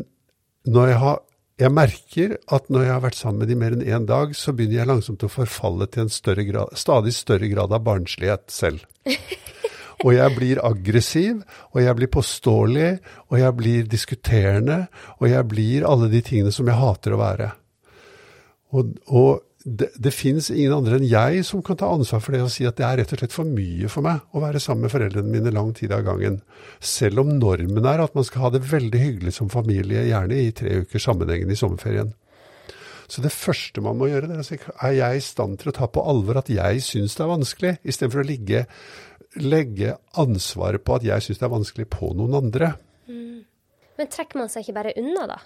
når 0.71 0.93
jeg 0.93 1.02
har 1.04 1.19
jeg 1.58 1.74
merker 1.74 2.36
at 2.54 2.67
når 2.70 2.86
jeg 2.86 2.93
har 2.93 3.04
vært 3.08 3.17
sammen 3.17 3.41
med 3.41 3.50
dem 3.50 3.62
mer 3.63 3.74
enn 3.74 3.86
én 3.86 4.06
dag, 4.10 4.34
så 4.38 4.54
begynner 4.54 4.84
jeg 4.84 4.89
langsomt 4.91 5.26
å 5.26 5.32
forfalle 5.32 5.88
til 5.89 6.06
en 6.06 6.13
større 6.13 6.46
grad, 6.46 6.74
stadig 6.78 7.15
større 7.17 7.50
grad 7.50 7.74
av 7.74 7.86
barnslighet 7.88 8.46
selv. 8.54 8.86
Og 10.06 10.13
jeg 10.13 10.34
blir 10.36 10.60
aggressiv, 10.62 11.39
og 11.74 11.80
jeg 11.82 11.98
blir 11.98 12.10
påståelig, 12.13 12.89
og 13.32 13.39
jeg 13.41 13.54
blir 13.58 13.88
diskuterende, 13.89 14.76
og 15.17 15.26
jeg 15.32 15.48
blir 15.50 15.88
alle 15.89 16.10
de 16.12 16.22
tingene 16.22 16.54
som 16.54 16.70
jeg 16.70 16.78
hater 16.78 17.15
å 17.15 17.17
være. 17.17 17.48
Og, 18.78 18.91
og 19.10 19.46
det, 19.67 19.89
det 19.99 20.13
fins 20.15 20.47
ingen 20.53 20.71
andre 20.77 20.95
enn 20.95 21.08
jeg 21.10 21.41
som 21.47 21.63
kan 21.65 21.75
ta 21.80 21.89
ansvar 21.91 22.21
for 22.23 22.36
det 22.36 22.43
og 22.45 22.51
si 22.53 22.63
at 22.67 22.77
det 22.80 22.86
er 22.88 23.01
rett 23.01 23.12
og 23.12 23.19
slett 23.19 23.36
for 23.36 23.49
mye 23.49 23.89
for 23.91 24.06
meg 24.06 24.21
å 24.32 24.43
være 24.43 24.62
sammen 24.63 24.86
med 24.88 24.93
foreldrene 24.93 25.34
mine 25.34 25.51
lang 25.51 25.73
tid 25.75 25.91
av 25.95 26.06
gangen. 26.08 26.39
Selv 26.80 27.25
om 27.25 27.34
normen 27.36 27.89
er 27.89 28.06
at 28.06 28.15
man 28.15 28.27
skal 28.27 28.45
ha 28.45 28.53
det 28.56 28.63
veldig 28.69 29.01
hyggelig 29.01 29.36
som 29.36 29.51
familie, 29.51 30.06
gjerne 30.08 30.39
i 30.39 30.53
tre 30.56 30.80
uker 30.86 31.03
sammenhengende 31.03 31.58
i 31.58 31.60
sommerferien. 31.60 32.13
Så 33.08 33.23
det 33.23 33.32
første 33.32 33.84
man 33.84 33.99
må 33.99 34.10
gjøre, 34.12 34.32
er 34.32 34.43
å 34.43 34.47
si 34.47 34.58
er 34.60 34.95
jeg 34.95 35.19
i 35.19 35.23
stand 35.23 35.60
til 35.60 35.71
å 35.71 35.75
ta 35.75 35.88
på 35.91 36.03
alvor 36.03 36.39
at 36.41 36.51
jeg 36.51 36.82
syns 36.84 37.15
det 37.15 37.23
er 37.23 37.34
vanskelig, 37.36 37.75
istedenfor 37.88 38.23
å 38.23 38.27
ligge 38.27 38.65
legge 39.38 39.97
ansvaret 40.17 40.84
på 40.84 40.97
at 40.97 41.06
jeg 41.06 41.23
syns 41.23 41.41
det 41.41 41.45
er 41.47 41.53
vanskelig 41.53 41.88
på 41.91 42.12
noen 42.17 42.39
andre. 42.39 42.71
Mm. 43.10 43.43
Men 43.97 44.12
trekker 44.13 44.41
man 44.41 44.51
seg 44.51 44.65
ikke 44.65 44.77
bare 44.77 44.93
unna, 44.99 45.25
da? 45.31 45.39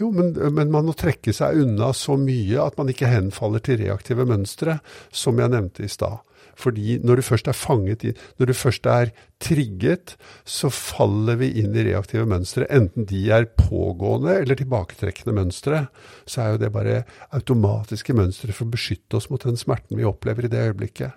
Jo, 0.00 0.08
men, 0.14 0.32
men, 0.32 0.70
man 0.72 0.88
må 0.88 0.94
trekke 0.96 1.34
seg 1.36 1.60
unna 1.64 1.90
så 1.96 2.16
mye 2.20 2.62
at 2.64 2.78
man 2.80 2.88
ikke 2.92 3.10
henfaller 3.10 3.62
til 3.64 3.82
reaktive 3.82 4.24
mønstre, 4.28 4.78
som 5.12 5.40
jeg 5.40 5.52
nevnte 5.52 5.84
i 5.84 5.92
stad. 5.92 6.24
Fordi 6.58 6.96
når 7.06 7.20
du 7.20 7.22
først 7.22 7.48
er 7.50 7.54
fanget 7.54 8.04
i, 8.08 8.12
når 8.40 8.50
du 8.50 8.54
først 8.56 8.86
er 8.90 9.12
trigget, 9.42 10.16
så 10.42 10.70
faller 10.74 11.38
vi 11.38 11.52
inn 11.60 11.76
i 11.76 11.84
reaktive 11.86 12.26
mønstre. 12.26 12.66
Enten 12.74 13.06
de 13.06 13.20
er 13.34 13.46
pågående 13.60 14.40
eller 14.40 14.58
tilbaketrekkende 14.58 15.36
mønstre, 15.36 15.84
så 16.26 16.42
er 16.42 16.50
jo 16.54 16.62
det 16.64 16.72
bare 16.74 17.02
automatiske 17.36 18.16
mønstre 18.18 18.56
for 18.56 18.66
å 18.66 18.74
beskytte 18.74 19.20
oss 19.20 19.30
mot 19.30 19.46
den 19.46 19.60
smerten 19.60 20.00
vi 20.00 20.08
opplever 20.08 20.48
i 20.48 20.52
det 20.52 20.64
øyeblikket. 20.70 21.14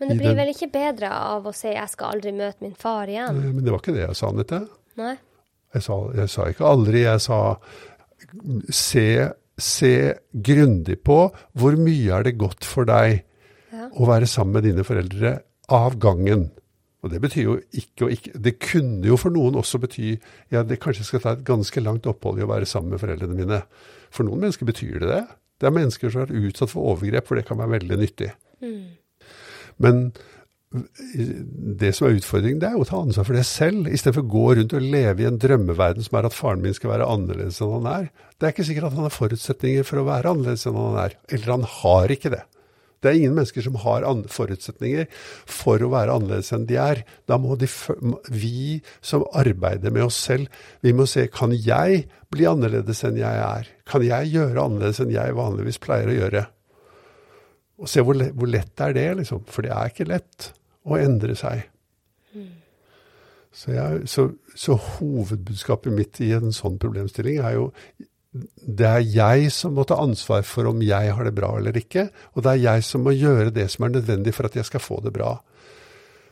Men 0.00 0.14
det 0.14 0.20
blir 0.22 0.38
vel 0.38 0.54
ikke 0.54 0.70
bedre 0.72 1.10
av 1.12 1.44
å 1.44 1.52
si 1.52 1.68
'jeg 1.68 1.90
skal 1.90 2.14
aldri 2.14 2.32
møte 2.32 2.62
min 2.62 2.74
far 2.74 3.06
igjen'? 3.06 3.52
Men 3.52 3.64
det 3.64 3.72
var 3.72 3.80
ikke 3.82 3.92
det 3.92 4.06
jeg 4.06 4.16
sa, 4.16 4.28
Anette. 4.28 4.68
Nei. 4.96 5.18
Jeg 5.74 5.86
sa, 5.86 5.98
jeg 6.18 6.32
sa 6.32 6.48
ikke 6.50 6.66
aldri, 6.66 7.04
jeg 7.04 7.22
sa 7.22 7.40
se, 8.74 9.06
se 9.60 9.92
grundig 10.32 10.98
på 11.06 11.18
hvor 11.58 11.76
mye 11.78 12.16
er 12.16 12.26
det 12.26 12.38
godt 12.40 12.66
for 12.66 12.88
deg 12.88 13.20
ja. 13.70 13.86
å 13.90 14.08
være 14.08 14.28
sammen 14.30 14.58
med 14.58 14.66
dine 14.66 14.86
foreldre 14.86 15.36
av 15.70 15.98
gangen. 16.02 16.48
Og 17.00 17.12
det 17.14 17.20
betyr 17.22 17.46
jo 17.46 17.54
ikke 17.72 18.04
og 18.04 18.10
ikke 18.12 18.40
Det 18.44 18.52
kunne 18.60 19.08
jo 19.08 19.16
for 19.16 19.32
noen 19.32 19.56
også 19.56 19.80
bety 19.80 20.10
ja, 20.52 20.64
det 20.66 20.80
kanskje 20.82 21.06
skal 21.06 21.22
ta 21.24 21.32
et 21.36 21.46
ganske 21.46 21.80
langt 21.80 22.08
opphold 22.10 22.40
i 22.40 22.44
å 22.44 22.50
være 22.50 22.68
sammen 22.68 22.92
med 22.92 23.00
foreldrene 23.02 23.38
mine. 23.38 23.62
For 24.12 24.26
noen 24.26 24.42
mennesker 24.44 24.68
betyr 24.68 24.98
det 25.00 25.12
det. 25.12 25.22
Det 25.60 25.68
er 25.68 25.76
mennesker 25.76 26.12
som 26.12 26.24
er 26.24 26.34
utsatt 26.48 26.72
for 26.72 26.92
overgrep, 26.92 27.26
for 27.28 27.36
det 27.36 27.46
kan 27.48 27.60
være 27.60 27.76
veldig 27.78 27.98
nyttig. 28.00 28.30
Mm. 28.64 28.96
Men 29.80 30.02
det 30.70 31.90
som 31.96 32.06
er 32.06 32.20
utfordringen, 32.20 32.60
det 32.62 32.68
er 32.68 32.76
jo 32.76 32.84
å 32.84 32.86
ta 32.86 33.00
ansvar 33.02 33.26
for 33.26 33.34
det 33.34 33.42
selv, 33.48 33.88
istedenfor 33.90 34.22
å 34.22 34.30
gå 34.30 34.44
rundt 34.58 34.74
og 34.78 34.84
leve 34.86 35.24
i 35.24 35.26
en 35.26 35.40
drømmeverden 35.42 36.06
som 36.06 36.18
er 36.20 36.28
at 36.28 36.36
faren 36.36 36.62
min 36.62 36.76
skal 36.76 36.92
være 36.92 37.08
annerledes 37.10 37.58
enn 37.58 37.72
han 37.80 37.88
er. 37.90 38.06
Det 38.38 38.46
er 38.46 38.54
ikke 38.54 38.66
sikkert 38.68 38.86
at 38.90 38.94
han 38.98 39.08
har 39.08 39.16
forutsetninger 39.16 39.88
for 39.88 39.98
å 39.98 40.06
være 40.06 40.30
annerledes 40.30 40.68
enn 40.70 40.78
han 40.78 41.00
er. 41.02 41.16
Eller 41.34 41.54
han 41.56 41.66
har 41.80 42.14
ikke 42.14 42.32
det. 42.36 42.44
Det 43.00 43.08
er 43.08 43.16
ingen 43.16 43.34
mennesker 43.34 43.64
som 43.64 43.80
har 43.80 44.06
forutsetninger 44.30 45.08
for 45.48 45.82
å 45.82 45.90
være 45.90 46.14
annerledes 46.20 46.52
enn 46.54 46.68
de 46.68 46.78
er. 46.78 47.02
Da 47.26 47.40
må 47.40 47.56
de, 47.58 47.66
vi 48.28 48.78
som 49.00 49.24
arbeider 49.40 49.90
med 49.90 50.06
oss 50.06 50.20
selv, 50.20 50.52
vi 50.84 50.94
må 50.94 51.08
se 51.08 51.26
kan 51.32 51.56
jeg 51.56 52.04
bli 52.30 52.46
annerledes 52.46 53.02
enn 53.08 53.18
jeg 53.18 53.42
er? 53.42 53.74
Kan 53.88 54.06
jeg 54.06 54.30
gjøre 54.36 54.68
annerledes 54.68 55.02
enn 55.02 55.16
jeg 55.16 55.34
vanligvis 55.34 55.82
pleier 55.82 56.12
å 56.12 56.18
gjøre? 56.20 56.46
Og 57.80 57.88
se 57.88 58.04
hvor, 58.04 58.20
lett 58.20 58.84
er 58.84 58.94
det, 58.94 59.08
liksom. 59.22 59.46
For 59.48 59.64
det 59.64 59.72
er 59.72 59.88
ikke 59.88 60.10
lett 60.12 60.52
å 60.86 60.98
endre 61.00 61.36
seg. 61.38 61.66
Så, 63.50 63.72
jeg, 63.74 64.06
så, 64.06 64.28
så, 64.54 64.76
hovedbudskapet 64.78 65.92
mitt 65.92 66.20
i 66.22 66.30
en 66.36 66.54
sånn 66.54 66.78
problemstilling 66.78 67.40
er 67.42 67.56
jo 67.56 67.70
det 68.62 68.86
er 68.86 69.02
jeg 69.02 69.48
som 69.50 69.74
må 69.74 69.82
ta 69.90 69.96
ansvar 69.98 70.44
for 70.46 70.68
om 70.70 70.82
jeg 70.86 71.10
har 71.16 71.26
det 71.26 71.34
bra 71.34 71.56
eller 71.58 71.74
ikke, 71.74 72.06
og 72.38 72.44
det 72.46 72.52
er 72.52 72.60
jeg 72.62 72.84
som 72.86 73.02
må 73.02 73.14
gjøre 73.16 73.50
det 73.56 73.66
som 73.72 73.88
er 73.88 73.96
nødvendig 73.96 74.36
for 74.36 74.46
at 74.46 74.54
jeg 74.54 74.68
skal 74.68 74.84
få 74.84 75.00
det 75.02 75.10
bra. 75.16 75.32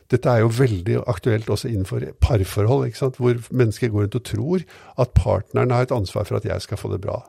Dette 0.09 0.31
er 0.31 0.41
jo 0.41 0.53
veldig 0.55 1.01
aktuelt 1.11 1.51
også 1.51 1.69
innenfor 1.69 2.05
parforhold, 2.23 2.87
hvor 3.19 3.41
mennesker 3.51 3.91
går 3.91 4.07
rundt 4.07 4.15
og 4.17 4.25
tror 4.25 4.63
at 5.03 5.11
partneren 5.13 5.75
har 5.75 5.85
et 5.85 5.93
ansvar 5.93 6.25
for 6.25 6.39
at 6.39 6.47
jeg 6.47 6.63
skal 6.65 6.79
få 6.81 6.93
det 6.95 7.01
bra. 7.03 7.19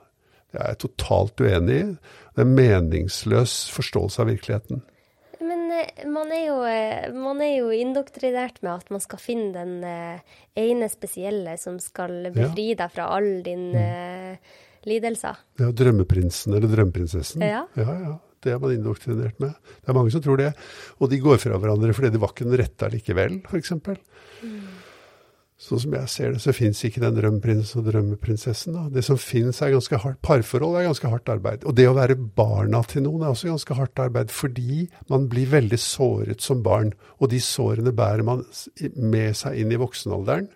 Det 0.50 0.62
er 0.62 0.72
jeg 0.72 0.80
totalt 0.86 1.42
uenig 1.42 1.76
i. 1.76 1.82
Det 2.38 2.46
er 2.46 2.54
meningsløs 2.54 3.58
forståelse 3.74 4.22
av 4.22 4.30
virkeligheten. 4.30 4.80
Men 5.50 5.66
eh, 5.74 6.06
man 6.06 6.30
er, 6.34 6.44
jo, 6.46 6.56
eh, 6.68 7.10
man 7.14 7.42
er 7.42 7.54
jo 7.56 7.70
indoktrinert 7.74 8.60
med 8.62 8.72
at 8.76 8.90
man 8.94 9.02
skal 9.02 9.20
finne 9.22 9.50
den 9.56 9.84
eh, 9.86 10.40
ene 10.58 10.88
spesielle 10.92 11.56
som 11.58 11.80
skal 11.82 12.30
befri 12.34 12.70
deg 12.78 12.92
fra 12.94 13.08
all 13.16 13.40
din 13.46 13.70
mm. 13.74 14.50
lidelser. 14.90 15.40
Ja, 15.60 15.70
drømmeprinsen 15.74 16.54
eller 16.54 16.70
drømmeprinsessen. 16.70 17.46
Ja. 17.46 17.64
ja, 17.78 17.96
ja. 18.06 18.18
Det 18.40 18.54
er 18.54 18.60
man 18.62 18.72
indoktrinert 18.72 19.40
med. 19.42 19.56
Det 19.82 19.90
er 19.92 19.96
mange 19.96 20.12
som 20.14 20.22
tror 20.24 20.38
det. 20.40 20.54
Og 20.96 21.10
de 21.12 21.18
går 21.20 21.42
fra 21.42 21.58
hverandre 21.60 21.92
fordi 21.96 22.12
de 22.14 22.20
var 22.22 22.32
ikke 22.32 22.46
den 22.46 22.56
rette 22.62 22.88
likevel, 22.94 23.34
f.eks. 23.50 23.74
Mm. 23.76 24.54
Sånn 25.60 25.80
som 25.82 25.92
jeg 25.92 26.08
ser 26.08 26.30
det, 26.32 26.38
så 26.40 26.54
fins 26.56 26.78
ikke 26.86 27.02
den 27.02 27.18
drømmeprinsen 27.18 27.82
og 27.82 27.88
drømmeprinsessen. 27.90 28.78
Da. 28.78 28.86
Det 28.94 29.02
som 29.04 29.18
fins, 29.20 29.58
er 29.60 29.74
ganske 29.74 29.98
hardt. 30.00 30.20
Parforhold 30.24 30.78
er 30.80 30.86
ganske 30.86 31.10
hardt 31.12 31.28
arbeid. 31.28 31.66
Og 31.68 31.76
det 31.76 31.84
å 31.84 31.96
være 31.98 32.16
barna 32.16 32.80
til 32.88 33.04
noen 33.04 33.26
er 33.26 33.34
også 33.34 33.50
ganske 33.50 33.76
hardt 33.76 34.00
arbeid, 34.00 34.32
fordi 34.32 34.86
man 35.12 35.26
blir 35.28 35.50
veldig 35.52 35.80
såret 35.82 36.40
som 36.40 36.64
barn. 36.64 36.94
Og 37.20 37.28
de 37.34 37.42
sårene 37.44 37.92
bærer 37.92 38.24
man 38.24 38.46
med 38.96 39.36
seg 39.36 39.60
inn 39.60 39.76
i 39.76 39.82
voksenalderen. 39.84 40.48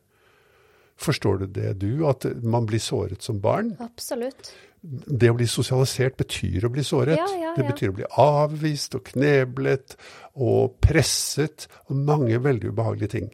Forstår 1.04 1.44
du 1.44 1.46
det, 1.52 1.76
du? 1.84 2.06
At 2.08 2.24
man 2.40 2.64
blir 2.70 2.80
såret 2.80 3.20
som 3.28 3.44
barn? 3.44 3.74
Absolutt. 3.84 4.54
Det 4.80 5.28
å 5.28 5.36
bli 5.36 5.44
sosialisert 5.48 6.16
betyr 6.16 6.64
å 6.64 6.72
bli 6.72 6.84
såret. 6.86 7.20
Ja, 7.20 7.28
ja, 7.28 7.50
ja. 7.50 7.54
Det 7.60 7.68
betyr 7.68 7.92
å 7.92 8.00
bli 8.00 8.08
avvist 8.24 8.96
og 8.96 9.04
kneblet 9.12 9.98
og 10.32 10.78
presset 10.80 11.68
og 11.90 11.98
mange 12.08 12.40
veldig 12.40 12.72
ubehagelige 12.72 13.18
ting. 13.20 13.32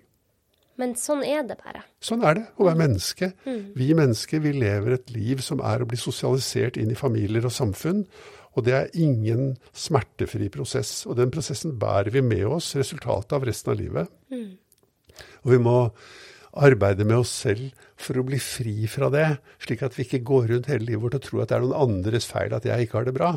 Men 0.80 0.96
sånn 0.96 1.22
er 1.26 1.44
det 1.46 1.58
bare. 1.60 1.82
Sånn 2.04 2.24
er 2.24 2.38
det 2.38 2.44
å 2.56 2.66
være 2.66 2.80
menneske. 2.80 3.32
Mm. 3.44 3.62
Vi 3.76 3.88
mennesker 3.98 4.42
vi 4.44 4.54
lever 4.56 4.96
et 4.96 5.12
liv 5.12 5.42
som 5.44 5.60
er 5.66 5.82
å 5.82 5.88
bli 5.88 5.98
sosialisert 6.00 6.78
inn 6.80 6.92
i 6.94 6.98
familier 6.98 7.44
og 7.48 7.54
samfunn. 7.54 8.06
Og 8.56 8.66
det 8.66 8.74
er 8.74 8.96
ingen 8.98 9.54
smertefri 9.76 10.48
prosess. 10.52 11.04
Og 11.06 11.18
den 11.20 11.30
prosessen 11.34 11.76
bærer 11.78 12.10
vi 12.14 12.24
med 12.24 12.48
oss, 12.48 12.72
resultatet 12.78 13.36
av 13.36 13.46
resten 13.46 13.74
av 13.74 13.78
livet. 13.78 14.10
Mm. 14.32 14.56
Og 15.44 15.54
vi 15.54 15.60
må 15.62 15.76
arbeide 16.50 17.06
med 17.06 17.20
oss 17.22 17.32
selv 17.44 17.70
for 18.00 18.18
å 18.18 18.26
bli 18.26 18.40
fri 18.42 18.88
fra 18.90 19.10
det, 19.12 19.28
slik 19.62 19.84
at 19.86 19.94
vi 19.94 20.06
ikke 20.06 20.24
går 20.26 20.48
rundt 20.50 20.70
hele 20.72 20.88
livet 20.88 21.04
vårt 21.04 21.18
og 21.20 21.26
tror 21.26 21.44
at 21.44 21.52
det 21.52 21.58
er 21.58 21.66
noen 21.66 21.82
andres 21.84 22.26
feil 22.26 22.56
at 22.56 22.66
jeg 22.66 22.86
ikke 22.86 22.98
har 22.98 23.06
det 23.06 23.14
bra. 23.14 23.30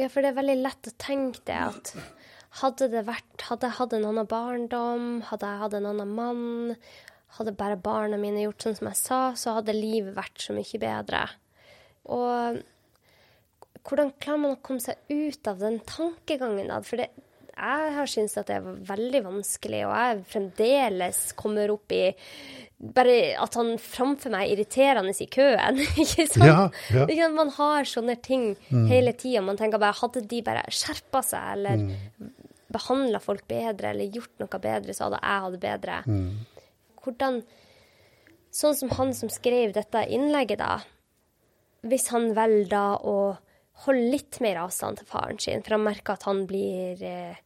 Ja, 0.00 0.08
for 0.08 0.24
det 0.24 0.32
er 0.32 0.38
veldig 0.40 0.58
lett 0.64 0.88
å 0.88 0.96
tenke 0.98 1.44
det 1.46 1.60
at 1.60 1.92
hadde 2.58 2.90
det 2.90 3.04
vært 3.06 3.46
Hadde 3.46 3.68
jeg 3.68 3.78
hatt 3.78 3.94
en 3.96 4.08
annen 4.08 4.28
barndom, 4.28 5.06
hadde 5.28 5.48
jeg 5.48 5.62
hatt 5.62 5.76
en 5.78 5.86
annen 5.92 6.10
mann, 6.16 6.74
hadde 7.38 7.54
bare 7.56 7.78
barna 7.78 8.18
mine 8.20 8.42
gjort 8.42 8.66
sånn 8.66 8.76
som 8.78 8.90
jeg 8.90 8.98
sa, 8.98 9.20
så 9.38 9.54
hadde 9.60 9.76
livet 9.76 10.16
vært 10.16 10.42
så 10.42 10.54
mye 10.56 10.82
bedre. 10.82 11.22
Og 12.10 12.60
hvordan 13.86 14.12
klarer 14.20 14.42
man 14.42 14.56
å 14.56 14.62
komme 14.64 14.82
seg 14.82 14.98
ut 15.08 15.50
av 15.50 15.60
den 15.62 15.78
tankegangen, 15.88 16.68
da? 16.72 16.80
For 16.84 17.00
det, 17.00 17.08
jeg 17.60 17.94
har 17.96 18.10
syntes 18.10 18.38
at 18.40 18.50
det 18.50 18.58
er 18.58 18.82
veldig 18.88 19.22
vanskelig, 19.28 19.84
og 19.86 19.94
jeg 19.94 20.26
fremdeles 20.34 21.22
kommer 21.38 21.72
opp 21.74 21.94
i 21.96 22.04
bare 22.80 23.34
at 23.36 23.56
han 23.58 23.74
framfor 23.82 24.32
meg 24.32 24.46
er 24.46 24.54
irriterende 24.54 25.12
i 25.12 25.28
køen. 25.30 25.80
ikke 26.02 26.26
sant? 26.30 26.48
Ja, 26.48 27.04
ja. 27.12 27.28
Man 27.34 27.52
har 27.58 27.88
sånne 27.88 28.16
ting 28.24 28.54
mm. 28.70 28.86
hele 28.88 29.12
tida. 29.12 29.42
Man 29.44 29.60
tenker 29.60 29.82
bare 29.82 29.98
hadde 30.00 30.24
de 30.28 30.40
bare 30.46 30.64
skjerpa 30.72 31.22
seg, 31.26 31.50
eller 31.58 31.82
mm. 31.84 32.30
Behandla 32.72 33.20
folk 33.22 33.46
bedre, 33.50 33.92
eller 33.92 34.14
gjort 34.14 34.42
noe 34.42 34.62
bedre, 34.62 34.94
så 34.94 35.08
hadde 35.08 35.20
jeg 35.22 35.44
hatt 35.44 35.56
det 35.56 35.64
bedre. 35.66 35.98
Mm. 36.06 36.70
Hvordan 37.00 37.42
Sånn 38.50 38.74
som 38.74 38.90
han 38.98 39.12
som 39.14 39.30
skrev 39.30 39.76
dette 39.76 40.00
innlegget, 40.10 40.58
da. 40.58 40.80
Hvis 41.86 42.08
han 42.10 42.32
velger 42.34 42.72
da 42.72 42.86
å 42.98 43.14
holde 43.84 44.10
litt 44.10 44.40
mer 44.42 44.58
avstand 44.64 44.98
til 44.98 45.08
faren 45.08 45.38
sin, 45.38 45.62
for 45.62 45.76
han 45.76 45.86
merker 45.86 46.18
at 46.18 46.26
han 46.26 46.42
blir 46.50 46.98
eh, 47.06 47.38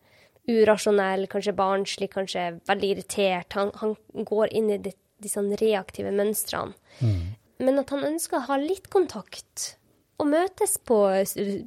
urasjonell, 0.48 1.26
kanskje 1.30 1.54
barnslig, 1.56 2.10
kanskje 2.14 2.46
veldig 2.68 2.90
irritert. 2.94 3.56
Han, 3.58 3.72
han 3.82 4.26
går 4.32 4.56
inn 4.56 4.72
i 4.72 4.80
de 4.80 5.30
sånn 5.30 5.52
reaktive 5.60 6.12
mønstrene. 6.14 6.76
Mm. 7.04 7.34
men 7.58 7.80
at 7.80 7.90
han 7.90 8.04
ønsker 8.06 8.38
å 8.38 8.46
ha 8.48 8.56
litt 8.60 8.88
kontakt. 8.90 9.74
Og 10.22 10.28
møtes 10.30 10.76
på 10.86 10.98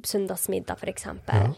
søndagsmiddag, 0.08 0.80
f.eks. 0.80 1.04
Ja. 1.28 1.50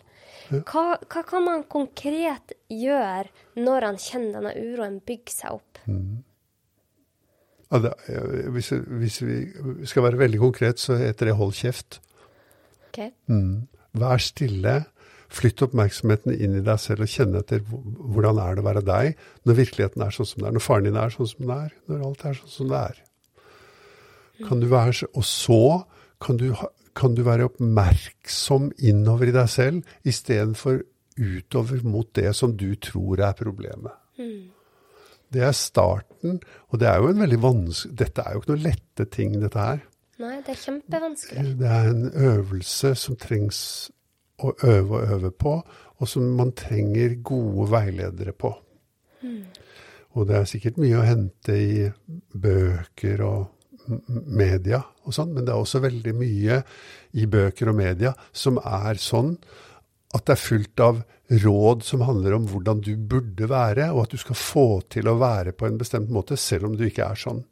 Hva, 0.50 0.84
hva 1.06 1.22
kan 1.28 1.44
man 1.46 1.62
konkret 1.70 2.52
gjøre 2.68 3.28
når 3.60 3.86
han 3.86 3.98
kjenner 4.02 4.40
denne 4.40 4.54
uroen 4.58 5.00
bygge 5.06 5.30
seg 5.34 5.56
opp? 5.58 5.78
Ja, 7.70 7.78
det, 7.78 7.92
eh, 8.10 8.48
hvis, 8.50 8.72
hvis 8.74 9.20
vi 9.22 9.36
skal 9.86 10.02
være 10.08 10.18
veldig 10.18 10.40
konkret, 10.42 10.80
så 10.82 10.96
heter 10.98 11.30
det 11.30 11.36
hold 11.38 11.52
kjeft. 11.54 12.00
Ok? 12.88 13.04
Vær 14.00 14.18
stille. 14.22 14.80
Flytt 15.30 15.62
oppmerksomheten 15.62 16.34
inn 16.34 16.56
i 16.58 16.64
deg 16.66 16.80
selv 16.82 17.04
og 17.06 17.10
kjenne 17.12 17.38
etter 17.44 17.60
hvor- 17.62 17.84
hvordan 18.16 18.40
er 18.42 18.56
det 18.58 18.64
å 18.64 18.66
være 18.66 18.82
deg 18.82 19.20
når 19.46 19.54
virkeligheten 19.60 20.02
er 20.02 20.10
sånn 20.10 20.26
som 20.26 20.42
det 20.42 20.48
er, 20.48 20.56
når 20.56 20.64
faren 20.66 20.88
din 20.88 20.96
er 20.98 21.14
sånn 21.14 21.28
som 21.30 21.46
den 21.46 21.52
er, 21.54 21.70
når 21.86 22.02
alt 22.08 22.24
er 22.26 22.34
sånn 22.40 22.50
som 22.56 22.68
det 22.72 22.80
er. 22.88 22.98
Kan 24.48 24.58
du 24.60 24.66
være, 24.66 25.06
og 25.14 25.22
så 25.22 25.60
kan 26.20 26.36
du, 26.40 26.48
kan 26.96 27.14
du 27.14 27.22
være 27.26 27.48
oppmerksom 27.50 28.70
innover 28.78 29.30
i 29.30 29.34
deg 29.34 29.50
selv 29.50 30.08
istedenfor 30.08 30.82
utover 31.20 31.84
mot 31.84 32.08
det 32.16 32.32
som 32.36 32.54
du 32.56 32.72
tror 32.80 33.22
er 33.26 33.36
problemet. 33.38 33.94
Det 35.30 35.44
er 35.46 35.54
starten, 35.54 36.40
og 36.68 36.80
det 36.82 36.88
er 36.90 36.98
jo 36.98 37.12
en 37.12 37.22
veldig 37.22 37.38
vanskelig 37.40 37.98
Dette 38.00 38.24
er 38.24 38.34
jo 38.34 38.40
ikke 38.40 38.50
noen 38.50 38.64
lette 38.64 39.06
ting, 39.14 39.36
dette 39.38 39.62
her. 39.62 39.84
Nei, 40.20 40.40
det 40.44 40.52
er 40.52 40.58
kjempevanskelig. 40.64 41.52
Det 41.60 41.68
er 41.70 41.92
en 41.92 42.10
øvelse 42.10 42.90
som 42.98 43.16
trengs 43.16 43.60
å 44.40 44.52
øve 44.66 44.98
og 44.98 45.14
øve 45.14 45.30
på, 45.30 45.54
og 46.00 46.08
som 46.08 46.26
man 46.36 46.52
trenger 46.56 47.14
gode 47.24 47.70
veiledere 47.72 48.34
på. 48.36 48.52
Og 50.18 50.26
det 50.26 50.36
er 50.36 50.48
sikkert 50.50 50.80
mye 50.82 50.98
å 50.98 51.06
hente 51.06 51.54
i 51.54 51.88
bøker 52.34 53.22
og 53.22 53.40
media 53.88 54.82
og 55.06 55.14
sånn, 55.16 55.32
men 55.34 55.46
det 55.46 55.54
er 55.54 55.60
også 55.60 55.82
veldig 55.82 56.14
mye 56.18 56.60
i 57.18 57.26
bøker 57.30 57.72
og 57.72 57.78
media 57.80 58.14
som 58.32 58.60
er 58.62 59.00
sånn 59.00 59.34
at 60.14 60.26
det 60.26 60.34
er 60.34 60.42
fullt 60.42 60.82
av 60.82 61.00
råd 61.44 61.84
som 61.86 62.02
handler 62.02 62.34
om 62.34 62.46
hvordan 62.50 62.80
du 62.82 62.96
burde 62.96 63.46
være, 63.50 63.92
og 63.94 64.04
at 64.04 64.14
du 64.16 64.18
skal 64.18 64.38
få 64.38 64.66
til 64.90 65.06
å 65.06 65.18
være 65.20 65.52
på 65.54 65.68
en 65.68 65.78
bestemt 65.78 66.10
måte, 66.10 66.38
selv 66.40 66.66
om 66.66 66.74
du 66.74 66.82
ikke 66.88 67.06
er 67.06 67.20
sånn. 67.20 67.44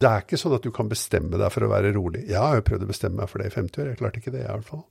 Det 0.00 0.08
er 0.08 0.24
ikke 0.24 0.40
sånn 0.40 0.56
at 0.56 0.64
du 0.64 0.72
kan 0.74 0.88
bestemme 0.90 1.38
deg 1.38 1.52
for 1.54 1.66
å 1.66 1.70
være 1.70 1.92
rolig. 1.94 2.24
Jeg 2.26 2.40
har 2.40 2.56
jo 2.58 2.66
prøvd 2.66 2.86
å 2.86 2.90
bestemme 2.90 3.20
meg 3.20 3.30
for 3.30 3.38
det 3.38 3.52
i 3.52 3.54
50 3.54 3.82
år, 3.82 3.92
jeg 3.92 4.00
klarte 4.00 4.22
ikke 4.22 4.34
det 4.34 4.42
i 4.42 4.48
hvert 4.48 4.66
fall. 4.66 4.84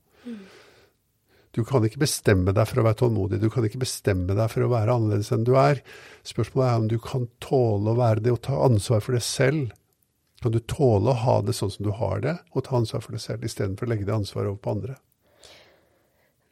Du 1.50 1.64
kan 1.66 1.84
ikke 1.84 2.00
bestemme 2.04 2.54
deg 2.54 2.68
for 2.70 2.80
å 2.80 2.86
være 2.86 3.00
tålmodig, 3.00 3.40
du 3.42 3.50
kan 3.50 3.64
ikke 3.66 3.82
bestemme 3.82 4.36
deg 4.38 4.52
for 4.52 4.64
å 4.64 4.70
være 4.70 4.94
annerledes 4.94 5.32
enn 5.34 5.44
du 5.44 5.56
er. 5.58 5.82
Spørsmålet 6.22 6.70
er 6.70 6.78
om 6.78 6.88
du 6.88 6.98
kan 7.02 7.26
tåle 7.42 7.90
å 7.90 7.98
være 7.98 8.22
det 8.24 8.32
og 8.36 8.42
ta 8.46 8.56
ansvar 8.68 9.02
for 9.02 9.18
det 9.18 9.24
selv. 9.26 9.74
Kan 10.40 10.54
du 10.54 10.60
tåle 10.64 11.12
å 11.12 11.20
ha 11.20 11.36
det 11.44 11.54
sånn 11.56 11.72
som 11.72 11.84
du 11.84 11.92
har 11.96 12.22
det, 12.24 12.36
og 12.54 12.64
ta 12.64 12.78
ansvar 12.78 13.04
for 13.04 13.16
deg 13.16 13.22
selv, 13.22 13.44
istedenfor 13.44 13.88
å 13.88 13.92
legge 13.92 14.08
det 14.08 14.16
ansvaret 14.16 14.52
over 14.52 14.60
på 14.64 14.74
andre? 14.76 14.96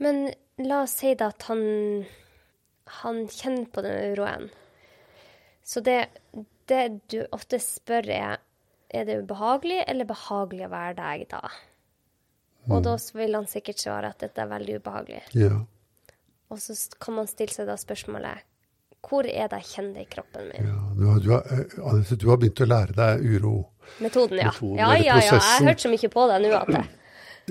Men 0.04 0.28
la 0.60 0.82
oss 0.84 0.98
si 1.00 1.14
da 1.18 1.30
at 1.32 1.48
han, 1.48 1.62
han 3.00 3.22
kjenner 3.32 3.70
på 3.72 3.84
den 3.86 4.12
uroen. 4.12 4.50
Så 5.64 5.80
det, 5.84 5.96
det 6.68 6.84
du 7.12 7.22
ofte 7.32 7.60
spør 7.62 8.12
er 8.12 8.36
er 8.88 9.04
det 9.04 9.18
ubehagelig 9.20 9.82
eller 9.84 10.08
behagelig 10.08 10.64
å 10.66 10.72
være 10.72 10.94
deg 10.96 11.24
da? 11.28 11.42
Og 12.68 12.82
da 12.84 12.94
vil 13.16 13.36
han 13.36 13.48
sikkert 13.48 13.80
svare 13.80 14.12
at 14.12 14.20
dette 14.20 14.42
er 14.42 14.50
veldig 14.50 14.78
ubehagelig. 14.80 15.22
Ja. 15.36 15.62
Og 16.52 16.60
så 16.60 16.76
kan 17.00 17.16
man 17.16 17.28
stille 17.28 17.52
seg 17.52 17.68
da 17.68 17.76
spørsmålet 17.80 18.44
hvor 19.08 19.26
er 19.26 19.48
det 19.48 19.58
jeg 19.62 19.68
kjenner 19.72 19.94
det 19.98 20.04
i 20.06 20.10
kroppen 20.12 20.48
min? 20.52 20.68
ja. 20.68 20.76
Du, 20.98 21.04
har, 21.08 21.18
du, 21.24 21.28
har, 21.32 21.98
eh, 21.98 22.14
du 22.18 22.28
har 22.30 22.36
begynt 22.42 22.60
å 22.64 22.68
lære 22.68 22.94
deg 22.98 23.26
uro. 23.36 23.54
Metoden, 24.04 24.38
ja. 24.38 24.50
Metoden, 24.52 24.78
Ja, 24.78 24.88
ja, 24.96 25.16
ja. 25.16 25.18
Jeg 25.24 25.40
har 25.40 25.66
hørt 25.70 25.80
så 25.84 25.88
mye 25.92 26.10
på 26.12 26.26
det 26.30 26.40
nå 26.44 26.54
at 26.58 26.72
det 26.74 26.84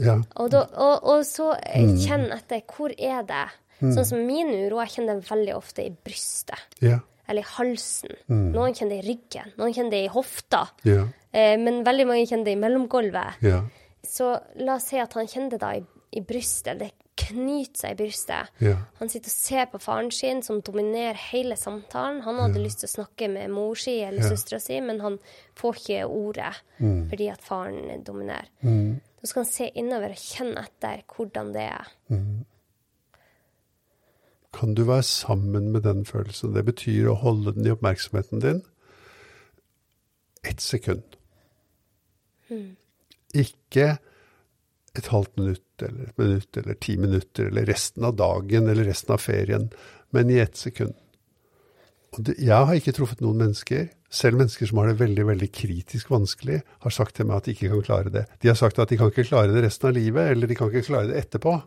Ja. 0.05 0.13
Og, 0.37 0.49
da, 0.53 0.59
og, 0.77 1.07
og 1.09 1.23
så 1.25 1.51
eh, 1.57 1.81
Mm. 1.87 1.95
kjenn 2.03 2.25
etter 2.35 2.61
hvor 2.69 2.91
er 2.97 3.23
det? 3.25 3.45
Sånn 3.81 4.05
som 4.05 4.21
min 4.25 4.49
uro, 4.53 4.79
jeg 4.83 4.89
kjenner 4.95 5.19
det 5.19 5.29
veldig 5.29 5.53
ofte 5.57 5.83
i 5.85 5.89
brystet. 5.91 6.57
Ja. 6.81 6.99
Eller 7.29 7.41
i 7.43 7.49
halsen. 7.57 8.13
Mm. 8.29 8.51
Noen 8.53 8.73
kjenner 8.77 8.95
det 8.97 9.03
i 9.05 9.07
ryggen. 9.11 9.51
Noen 9.57 9.73
kjenner 9.75 9.91
det 9.91 10.03
i 10.05 10.13
hofta. 10.13 10.61
Ja. 10.87 11.03
Eh, 11.33 11.57
men 11.61 11.83
veldig 11.85 12.05
mange 12.07 12.25
kjenner 12.29 12.45
det 12.45 12.53
i 12.55 12.61
mellomgulvet. 12.61 13.41
Ja. 13.45 13.59
Så 14.07 14.31
la 14.63 14.75
oss 14.79 14.87
si 14.89 14.97
at 15.01 15.13
han 15.17 15.27
kjenner 15.27 15.49
det 15.57 15.59
da 15.61 15.73
i, 15.77 15.83
i 16.17 16.21
brystet, 16.25 16.79
det 16.79 16.91
knyter 17.17 17.79
seg 17.81 17.91
i 17.91 17.97
brystet. 18.03 18.51
Ja. 18.61 18.75
Han 18.99 19.09
sitter 19.09 19.27
og 19.31 19.35
ser 19.35 19.65
på 19.71 19.79
faren 19.81 20.11
sin, 20.11 20.41
som 20.45 20.61
dominerer 20.61 21.17
hele 21.31 21.55
samtalen. 21.57 22.21
Han 22.23 22.35
hadde 22.43 22.61
lyst 22.63 22.79
til 22.83 22.87
å 22.89 22.95
snakke 22.95 23.29
med 23.33 23.49
mor 23.51 23.75
si 23.75 23.99
eller 24.01 24.21
Ja. 24.23 24.29
søstera 24.29 24.59
si, 24.61 24.79
men 24.81 24.99
han 25.01 25.19
får 25.55 25.73
ikke 25.81 26.05
ordet 26.07 26.53
Mm. 26.79 27.09
fordi 27.09 27.27
at 27.31 27.41
faren 27.41 28.03
dominerer. 28.03 28.47
Da 28.61 29.25
skal 29.27 29.43
han 29.43 29.51
se 29.51 29.71
innover 29.75 30.09
og 30.09 30.15
kjenne 30.15 30.63
etter 30.63 31.03
hvordan 31.07 31.53
det 31.53 31.61
er. 31.61 31.87
Kan 34.53 34.73
du 34.73 34.83
være 34.85 35.03
sammen 35.03 35.71
med 35.71 35.83
den 35.83 36.05
følelsen? 36.05 36.53
Det 36.53 36.65
betyr 36.65 37.09
å 37.11 37.15
holde 37.15 37.53
den 37.53 37.65
i 37.67 37.69
oppmerksomheten 37.75 38.39
din 38.41 38.63
ett 40.43 40.61
sekund. 40.61 41.03
Ikke 43.35 43.97
et 45.01 45.11
halvt 45.13 45.35
minutt 45.39 45.83
eller 45.85 46.07
et 46.09 46.21
minutt 46.21 46.57
eller 46.61 46.79
ti 46.81 46.97
minutter 46.97 47.51
eller 47.51 47.67
resten 47.69 48.07
av 48.07 48.15
dagen 48.19 48.69
eller 48.71 48.89
resten 48.89 49.13
av 49.15 49.21
ferien, 49.23 49.69
men 50.15 50.31
i 50.31 50.39
ett 50.43 50.57
sekund. 50.57 50.95
Det, 52.17 52.37
jeg 52.39 52.65
har 52.69 52.77
ikke 52.77 52.95
truffet 52.95 53.21
noen 53.21 53.41
mennesker, 53.43 53.89
selv 54.09 54.39
mennesker 54.39 54.69
som 54.69 54.79
har 54.79 54.89
det 54.89 55.01
veldig 55.01 55.25
veldig 55.27 55.49
kritisk 55.53 56.09
vanskelig, 56.13 56.61
har 56.85 56.93
sagt 56.93 57.17
til 57.17 57.27
meg 57.27 57.41
at 57.41 57.47
de 57.47 57.55
ikke 57.55 57.71
kan 57.73 57.83
klare 57.85 58.13
det. 58.13 58.23
De 58.41 58.49
har 58.49 58.57
sagt 58.57 58.79
at 58.79 58.89
de 58.89 58.97
kan 58.99 59.11
ikke 59.11 59.27
klare 59.27 59.51
det 59.53 59.65
resten 59.65 59.89
av 59.89 59.97
livet, 59.97 60.31
eller 60.31 60.49
de 60.49 60.57
kan 60.57 60.71
ikke 60.71 60.87
klare 60.87 61.11
det 61.11 61.19
etterpå. 61.19 61.57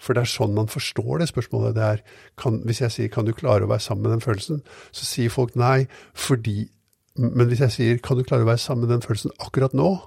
For 0.00 0.16
det 0.16 0.22
er 0.22 0.30
sånn 0.30 0.54
man 0.56 0.70
forstår 0.70 1.22
det 1.22 1.30
spørsmålet. 1.32 1.76
Det 1.76 1.84
er, 1.84 2.02
kan, 2.38 2.60
hvis 2.68 2.82
jeg 2.84 2.92
sier 2.92 3.08
'kan 3.08 3.24
du 3.24 3.32
klare 3.32 3.64
å 3.64 3.72
være 3.72 3.80
sammen 3.80 4.02
med 4.04 4.12
den 4.12 4.24
følelsen', 4.24 4.62
så 4.92 5.04
sier 5.04 5.30
folk 5.30 5.56
nei 5.56 5.86
fordi 6.14 6.70
Men 7.16 7.48
hvis 7.48 7.60
jeg 7.60 7.72
sier 7.72 7.98
'kan 7.98 8.18
du 8.18 8.24
klare 8.24 8.44
å 8.44 8.52
være 8.52 8.60
sammen 8.60 8.86
med 8.86 8.92
den 8.92 9.00
følelsen 9.00 9.30
akkurat 9.40 9.72
nå', 9.72 10.02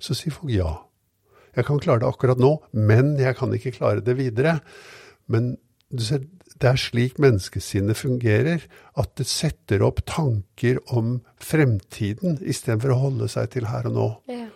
så 0.00 0.14
sier 0.14 0.32
folk 0.32 0.52
ja. 0.52 0.89
Jeg 1.56 1.66
kan 1.68 1.80
klare 1.82 2.02
det 2.02 2.10
akkurat 2.10 2.40
nå, 2.40 2.56
men 2.76 3.16
jeg 3.20 3.36
kan 3.38 3.54
ikke 3.56 3.74
klare 3.78 4.04
det 4.04 4.16
videre. 4.18 4.58
Men 5.30 5.56
du 5.90 6.04
ser, 6.06 6.22
det 6.60 6.68
er 6.70 6.80
slik 6.80 7.18
menneskesinnet 7.22 7.98
fungerer, 7.98 8.64
at 9.00 9.12
det 9.18 9.26
setter 9.30 9.82
opp 9.86 10.02
tanker 10.08 10.78
om 10.94 11.18
fremtiden 11.42 12.38
istedenfor 12.40 12.94
å 12.94 13.02
holde 13.06 13.30
seg 13.32 13.50
til 13.56 13.68
her 13.70 13.90
og 13.90 13.96
nå. 13.96 14.08
Ja. 14.30 14.46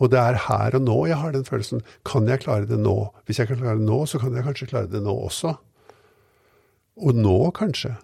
Og 0.00 0.08
det 0.12 0.20
er 0.20 0.38
her 0.46 0.78
og 0.78 0.86
nå 0.86 0.98
jeg 1.10 1.20
har 1.20 1.34
den 1.34 1.44
følelsen. 1.44 1.82
Kan 2.08 2.28
jeg 2.30 2.42
klare 2.46 2.68
det 2.68 2.80
nå? 2.80 2.96
Hvis 3.28 3.42
jeg 3.42 3.50
kan 3.50 3.60
klare 3.60 3.78
det 3.78 3.88
nå, 3.88 4.00
så 4.08 4.20
kan 4.22 4.34
jeg 4.36 4.46
kanskje 4.46 4.70
klare 4.70 4.88
det 4.90 5.02
nå 5.04 5.12
også. 5.28 5.52
Og 7.04 7.16
nå 7.16 7.38
kanskje. 7.56 7.94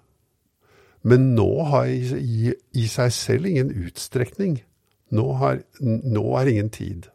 Men 1.06 1.32
nå 1.38 1.48
har 1.70 1.88
i, 1.88 2.02
i, 2.18 2.54
i 2.76 2.86
seg 2.90 3.12
selv 3.14 3.48
ingen 3.48 3.72
utstrekning. 3.86 4.58
Nå, 5.14 5.26
har, 5.40 5.62
nå 5.80 6.24
er 6.40 6.50
ingen 6.50 6.70
tid. 6.74 7.06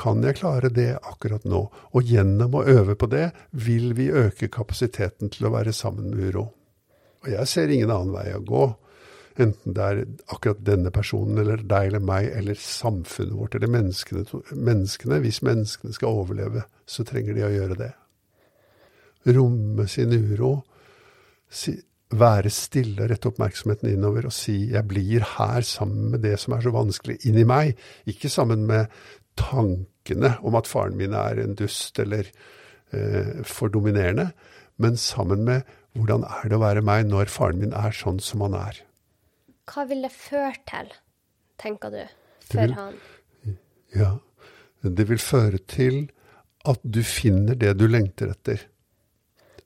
Kan 0.00 0.22
jeg 0.24 0.38
klare 0.40 0.70
det 0.72 0.94
akkurat 0.96 1.44
nå? 1.44 1.66
Og 1.92 2.08
gjennom 2.08 2.54
å 2.56 2.64
øve 2.64 2.96
på 2.96 3.08
det, 3.12 3.30
vil 3.52 3.92
vi 3.98 4.08
øke 4.08 4.48
kapasiteten 4.52 5.32
til 5.34 5.48
å 5.48 5.54
være 5.58 5.74
sammen 5.76 6.14
med 6.14 6.30
uro. 6.30 6.46
Og 7.20 7.28
jeg 7.34 7.50
ser 7.50 7.72
ingen 7.72 7.92
annen 7.92 8.14
vei 8.14 8.30
å 8.32 8.40
gå. 8.40 8.62
Enten 9.40 9.76
det 9.76 9.84
er 9.84 10.00
akkurat 10.32 10.62
denne 10.64 10.92
personen, 10.92 11.38
eller 11.42 11.60
deg 11.68 11.90
eller 11.90 12.04
meg, 12.04 12.30
eller 12.36 12.56
samfunnet 12.60 13.36
vårt, 13.36 13.58
eller 13.58 13.72
menneskene. 13.72 14.24
menneskene. 14.56 15.20
Hvis 15.20 15.42
menneskene 15.44 15.96
skal 15.96 16.16
overleve, 16.22 16.64
så 16.88 17.04
trenger 17.04 17.36
de 17.36 17.44
å 17.44 17.52
gjøre 17.52 17.78
det. 17.84 17.92
Romme 19.36 19.86
sin 19.88 20.16
uro. 20.16 20.62
Si, 21.50 21.76
være 22.10 22.50
stille 22.50 23.06
rette 23.06 23.28
oppmerksomheten 23.30 23.92
innover 23.92 24.26
og 24.26 24.32
si 24.32 24.70
'jeg 24.70 24.88
blir 24.88 25.20
her 25.20 25.60
sammen 25.62 26.10
med 26.10 26.22
det 26.22 26.38
som 26.40 26.54
er 26.54 26.60
så 26.60 26.70
vanskelig 26.70 27.18
inni 27.26 27.44
meg'. 27.44 27.76
Ikke 28.06 28.28
sammen 28.28 28.66
med 28.66 28.86
tankene 29.40 30.34
om 30.46 30.56
at 30.60 30.68
faren 30.70 30.96
min 31.00 31.14
er 31.16 31.40
en 31.42 31.56
dust 31.58 31.98
eller 32.02 32.28
eh, 32.92 33.40
for 33.48 33.72
dominerende, 33.72 34.30
men 34.80 34.96
sammen 35.00 35.44
med 35.48 35.66
hvordan 35.98 36.22
er 36.28 36.46
det 36.48 36.56
å 36.58 36.62
være 36.62 36.84
meg 36.86 37.08
når 37.10 37.32
faren 37.32 37.58
min 37.64 37.74
er 37.76 37.94
sånn 37.96 38.20
som 38.22 38.44
han 38.46 38.54
er. 38.60 38.78
Hva 39.70 39.84
vil 39.90 40.04
det 40.06 40.12
føre 40.14 40.54
til, 40.70 40.92
tenker 41.62 41.92
du, 41.94 42.02
vil- 42.54 42.74
han? 42.78 42.96
Ja, 43.94 44.12
det 44.86 45.08
vil 45.10 45.18
føre 45.22 45.58
til 45.70 46.04
at 46.68 46.80
du 46.84 47.00
finner 47.06 47.56
det 47.58 47.72
du 47.80 47.86
lengter 47.90 48.30
etter. 48.34 48.62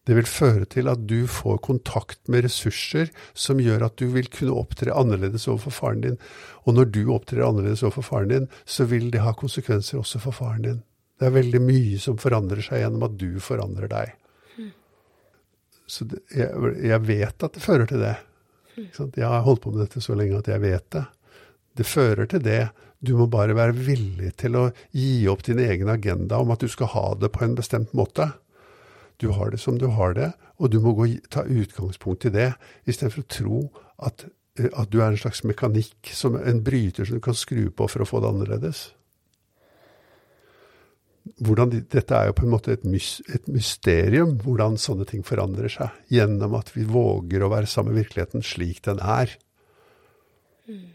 Det 0.05 0.17
vil 0.19 0.27
føre 0.29 0.67
til 0.69 0.91
at 0.93 1.07
du 1.09 1.25
får 1.31 1.63
kontakt 1.65 2.29
med 2.29 2.45
ressurser 2.45 3.09
som 3.33 3.63
gjør 3.63 3.87
at 3.87 3.97
du 4.01 4.11
vil 4.13 4.29
kunne 4.33 4.57
opptre 4.61 4.93
annerledes 4.93 5.47
overfor 5.49 5.73
faren 5.73 6.03
din. 6.05 6.19
Og 6.69 6.77
når 6.77 6.91
du 6.93 7.01
opptrer 7.15 7.47
annerledes 7.47 7.85
overfor 7.87 8.05
faren 8.11 8.35
din, 8.35 8.51
så 8.69 8.85
vil 8.91 9.09
det 9.15 9.23
ha 9.25 9.33
konsekvenser 9.33 10.03
også 10.03 10.21
for 10.27 10.37
faren 10.37 10.67
din. 10.67 10.83
Det 11.21 11.31
er 11.31 11.39
veldig 11.39 11.63
mye 11.63 12.03
som 12.03 12.21
forandrer 12.21 12.61
seg 12.67 12.83
gjennom 12.83 13.07
at 13.09 13.17
du 13.17 13.41
forandrer 13.41 13.89
deg. 13.93 14.13
Så 15.87 16.07
det, 16.09 16.21
jeg, 16.33 16.77
jeg 16.85 17.01
vet 17.09 17.45
at 17.47 17.57
det 17.57 17.65
fører 17.65 17.89
til 17.89 18.05
det. 18.05 18.15
Sant? 18.97 19.17
Jeg 19.17 19.29
har 19.31 19.45
holdt 19.47 19.63
på 19.65 19.73
med 19.73 19.85
dette 19.85 20.03
så 20.05 20.17
lenge 20.19 20.41
at 20.41 20.49
jeg 20.51 20.63
vet 20.65 20.87
det. 20.97 21.05
Det 21.79 21.87
fører 21.87 22.29
til 22.31 22.43
det. 22.45 22.63
Du 23.05 23.15
må 23.19 23.27
bare 23.31 23.57
være 23.57 23.77
villig 23.77 24.33
til 24.41 24.57
å 24.59 24.69
gi 24.97 25.27
opp 25.31 25.45
din 25.47 25.61
egen 25.65 25.91
agenda 25.93 26.41
om 26.41 26.53
at 26.55 26.63
du 26.63 26.71
skal 26.73 26.93
ha 26.95 27.07
det 27.21 27.31
på 27.35 27.45
en 27.45 27.57
bestemt 27.59 27.93
måte. 27.97 28.31
Du 29.23 29.31
har 29.37 29.51
det 29.51 29.61
som 29.63 29.79
du 29.79 29.87
har 29.95 30.15
det, 30.17 30.33
og 30.59 30.73
du 30.73 30.81
må 30.83 30.95
gå, 30.99 31.09
ta 31.31 31.45
utgangspunkt 31.47 32.27
i 32.29 32.33
det, 32.35 32.51
istedenfor 32.89 33.23
å 33.23 33.31
tro 33.31 33.61
at, 34.09 34.27
eh, 34.59 34.71
at, 34.73 34.91
du 34.91 35.01
er 35.01 35.13
en 35.13 35.21
slags 35.21 35.45
mekanikk, 35.47 36.11
som 36.11 36.39
en 36.39 36.63
bryter 36.67 37.07
som 37.07 37.19
du 37.19 37.25
kan 37.25 37.39
skru 37.39 37.69
på 37.71 37.89
for 37.91 38.05
å 38.05 38.09
få 38.09 38.23
det 38.23 38.33
annerledes. 38.33 38.85
Hvordan, 41.41 41.71
dette 41.89 42.17
er 42.19 42.29
jo 42.29 42.37
på 42.37 42.45
en 42.45 42.53
måte 42.53 42.75
et, 42.75 42.83
mys, 42.85 43.17
et, 43.33 43.47
mysterium, 43.49 44.35
hvordan 44.43 44.77
sånne 44.81 45.07
ting 45.09 45.23
forandrer 45.25 45.73
seg, 45.73 45.95
gjennom 46.13 46.59
at 46.59 46.75
vi 46.75 46.85
våger 46.85 47.47
å 47.47 47.53
være 47.55 47.71
sammen 47.71 47.95
med 47.95 48.05
virkeligheten 48.05 48.45
slik 48.45 48.83
den 48.85 49.01
er. 49.01 49.33
Mm. 50.69 50.91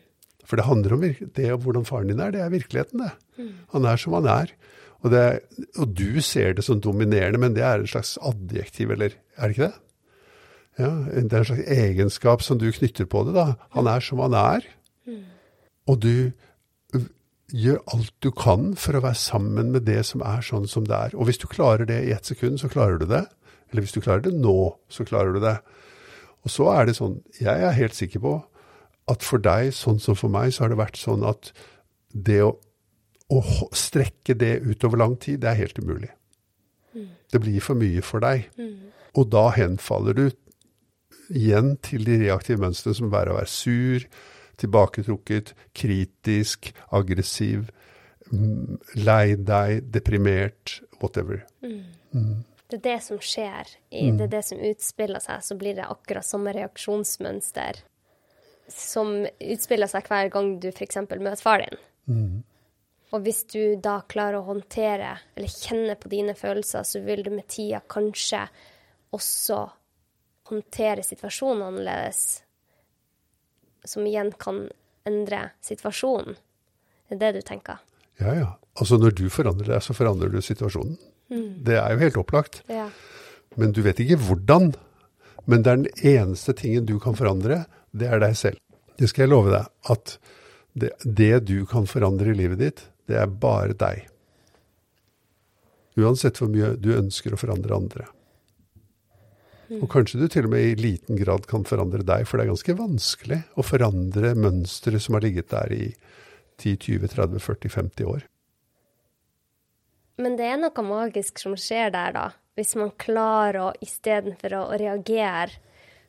For 0.45 0.59
det 0.59 0.67
handler 0.67 0.95
om 0.95 1.05
det 1.05 1.47
og 1.53 1.63
hvordan 1.65 1.88
faren 1.88 2.11
din 2.11 2.22
er, 2.22 2.34
det 2.34 2.43
er 2.43 2.53
virkeligheten, 2.53 3.01
det. 3.01 3.41
Mm. 3.41 3.55
Han 3.74 3.89
er 3.89 4.01
som 4.01 4.15
han 4.17 4.30
er. 4.30 4.53
Og, 4.99 5.11
det, 5.13 5.23
og, 5.77 5.93
du 5.95 6.19
ser 6.25 6.57
det 6.57 6.65
som 6.67 6.81
dominerende, 6.83 7.39
men 7.39 7.55
det 7.55 7.63
er 7.63 7.79
en 7.79 7.87
slags 7.87 8.17
adjektiv, 8.25 8.91
eller 8.91 9.15
er 9.37 9.47
det 9.47 9.55
ikke 9.55 9.69
det? 9.69 9.77
Ja, 10.79 10.89
Det 11.11 11.33
er 11.33 11.39
en 11.39 11.49
slags 11.49 11.71
egenskap 11.75 12.43
som 12.43 12.59
du 12.59 12.69
knytter 12.71 13.07
på 13.07 13.23
det. 13.27 13.33
da. 13.35 13.53
Han 13.75 13.87
er 13.87 14.03
som 14.03 14.19
han 14.23 14.35
er. 14.35 14.67
Og 15.89 15.99
du 16.03 16.31
gjør 17.49 17.81
alt 17.89 18.13
du 18.21 18.29
kan 18.35 18.75
for 18.77 18.95
å 18.95 19.03
være 19.03 19.17
sammen 19.17 19.71
med 19.73 19.87
det 19.87 20.03
som 20.05 20.21
er 20.21 20.43
sånn 20.45 20.67
som 20.69 20.85
det 20.85 20.95
er. 20.95 21.15
Og 21.17 21.29
hvis 21.29 21.41
du 21.41 21.47
klarer 21.49 21.87
det 21.89 22.03
i 22.05 22.13
ett 22.13 22.29
sekund, 22.29 22.59
så 22.61 22.69
klarer 22.69 22.99
du 23.01 23.07
det. 23.09 23.25
Eller 23.71 23.85
hvis 23.85 23.95
du 23.95 24.01
klarer 24.01 24.21
det 24.25 24.35
nå, 24.37 24.75
så 24.89 25.05
klarer 25.07 25.33
du 25.33 25.41
det. 25.43 25.57
Og 26.45 26.53
så 26.53 26.69
er 26.73 26.87
det 26.87 26.97
sånn, 26.99 27.19
jeg 27.39 27.65
er 27.65 27.75
helt 27.75 27.97
sikker 27.97 28.23
på 28.23 28.35
at 29.09 29.25
for 29.25 29.41
deg, 29.41 29.73
sånn 29.73 29.99
som 30.01 30.17
for 30.17 30.31
meg, 30.31 30.53
så 30.53 30.65
har 30.65 30.73
det 30.73 30.79
vært 30.79 30.99
sånn 31.01 31.25
at 31.27 31.51
det 32.13 32.41
å 32.45 32.53
å 33.30 33.41
strekke 33.75 34.36
det 34.39 34.55
utover 34.65 35.01
lang 35.03 35.15
tid, 35.21 35.41
det 35.43 35.51
er 35.51 35.61
helt 35.61 35.80
umulig. 35.80 36.09
Mm. 36.95 37.09
Det 37.32 37.41
blir 37.43 37.61
for 37.63 37.77
mye 37.80 38.03
for 38.05 38.25
deg. 38.25 38.47
Mm. 38.57 38.89
Og 39.19 39.30
da 39.34 39.49
henfaller 39.55 40.17
du 40.17 40.25
igjen 41.30 41.75
til 41.86 42.05
de 42.07 42.17
reaktive 42.23 42.61
mønstrene 42.61 42.97
som 42.97 43.13
er 43.13 43.30
å 43.30 43.38
være 43.38 43.51
sur, 43.53 44.05
tilbaketrukket, 44.59 45.53
kritisk, 45.77 46.71
aggressiv, 46.95 47.69
mm, 48.32 48.80
lei 49.05 49.36
deg, 49.38 49.86
deprimert, 49.93 50.80
whatever. 50.99 51.45
Mm. 51.63 52.41
Det 52.69 52.77
er 52.82 52.86
det 52.86 52.97
som 53.05 53.21
skjer, 53.21 53.69
det 53.89 54.25
er 54.25 54.34
det 54.34 54.43
som 54.45 54.59
utspiller 54.61 55.21
seg, 55.23 55.45
så 55.45 55.57
blir 55.57 55.77
det 55.77 55.88
akkurat 55.89 56.25
samme 56.25 56.53
reaksjonsmønster 56.53 57.82
som 58.69 59.23
utspiller 59.25 59.89
seg 59.89 60.05
hver 60.05 60.30
gang 60.34 60.51
du 60.61 60.69
f.eks. 60.69 60.99
møter 61.09 61.41
far 61.41 61.63
din. 61.63 61.80
Mm. 62.09 62.36
Og 63.10 63.24
hvis 63.26 63.41
du 63.49 63.76
da 63.82 63.99
klarer 64.10 64.38
å 64.38 64.47
håndtere 64.51 65.16
eller 65.34 65.49
kjenne 65.49 65.95
på 65.97 66.12
dine 66.12 66.36
følelser, 66.38 66.86
så 66.86 67.01
vil 67.01 67.24
du 67.26 67.32
med 67.34 67.47
tida 67.49 67.82
kanskje 67.89 68.43
også 69.16 69.64
håndtere 70.49 71.05
situasjonen 71.05 71.66
annerledes, 71.66 72.22
som 73.86 74.05
igjen 74.05 74.32
kan 74.38 74.68
endre 75.10 75.49
situasjonen. 75.66 76.38
Det 77.10 77.18
er 77.18 77.22
det 77.24 77.41
du 77.41 77.47
tenker? 77.47 77.80
Ja, 78.22 78.34
ja. 78.38 78.49
Altså 78.80 78.99
når 78.99 79.16
du 79.18 79.26
forandrer 79.34 79.74
deg, 79.74 79.84
så 79.84 79.95
forandrer 79.97 80.30
du 80.30 80.41
situasjonen. 80.45 80.97
Mm. 81.30 81.64
Det 81.66 81.78
er 81.80 81.93
jo 81.93 82.03
helt 82.03 82.20
opplagt. 82.22 82.62
Ja. 82.70 82.89
Men 83.57 83.74
du 83.74 83.82
vet 83.86 84.01
ikke 84.03 84.20
hvordan. 84.22 84.74
Men 85.49 85.66
det 85.66 85.72
er 85.72 85.82
den 85.82 86.05
eneste 86.14 86.53
tingen 86.57 86.86
du 86.86 86.99
kan 87.01 87.18
forandre, 87.18 87.64
det 87.91 88.10
er 88.12 88.22
deg 88.22 88.38
selv. 88.38 88.62
Det 88.99 89.10
skal 89.10 89.26
jeg 89.26 89.34
love 89.34 89.53
deg. 89.53 89.70
At 89.89 90.18
det, 90.78 90.93
det 91.03 91.45
du 91.49 91.64
kan 91.70 91.89
forandre 91.89 92.30
i 92.30 92.38
livet 92.38 92.62
ditt, 92.62 92.84
det 93.10 93.18
er 93.20 93.36
bare 93.41 93.76
deg. 93.78 94.05
Uansett 95.99 96.39
hvor 96.39 96.51
mye 96.53 96.76
du 96.80 96.93
ønsker 96.95 97.34
å 97.34 97.41
forandre 97.41 97.76
andre. 97.76 98.07
Og 99.78 99.86
kanskje 99.91 100.18
du 100.18 100.26
til 100.32 100.47
og 100.47 100.53
med 100.55 100.66
i 100.66 100.78
liten 100.80 101.18
grad 101.20 101.45
kan 101.49 101.66
forandre 101.68 102.01
deg, 102.05 102.26
for 102.26 102.39
det 102.39 102.47
er 102.47 102.53
ganske 102.53 102.76
vanskelig 102.80 103.39
å 103.53 103.66
forandre 103.66 104.34
mønstre 104.38 105.01
som 105.01 105.18
har 105.18 105.26
ligget 105.26 105.51
der 105.53 105.74
i 105.76 105.86
10-20-30-40-50 106.60 108.10
år. 108.10 108.24
Men 110.20 110.36
det 110.39 110.47
er 110.49 110.57
noe 110.60 110.84
magisk 110.84 111.39
som 111.39 111.53
skjer 111.55 111.93
der, 111.93 112.16
da. 112.18 112.26
Hvis 112.57 112.74
man 112.76 112.91
klarer 112.99 113.62
å 113.62 113.76
istedenfor 113.84 114.57
å 114.57 114.64
reagere, 114.82 115.62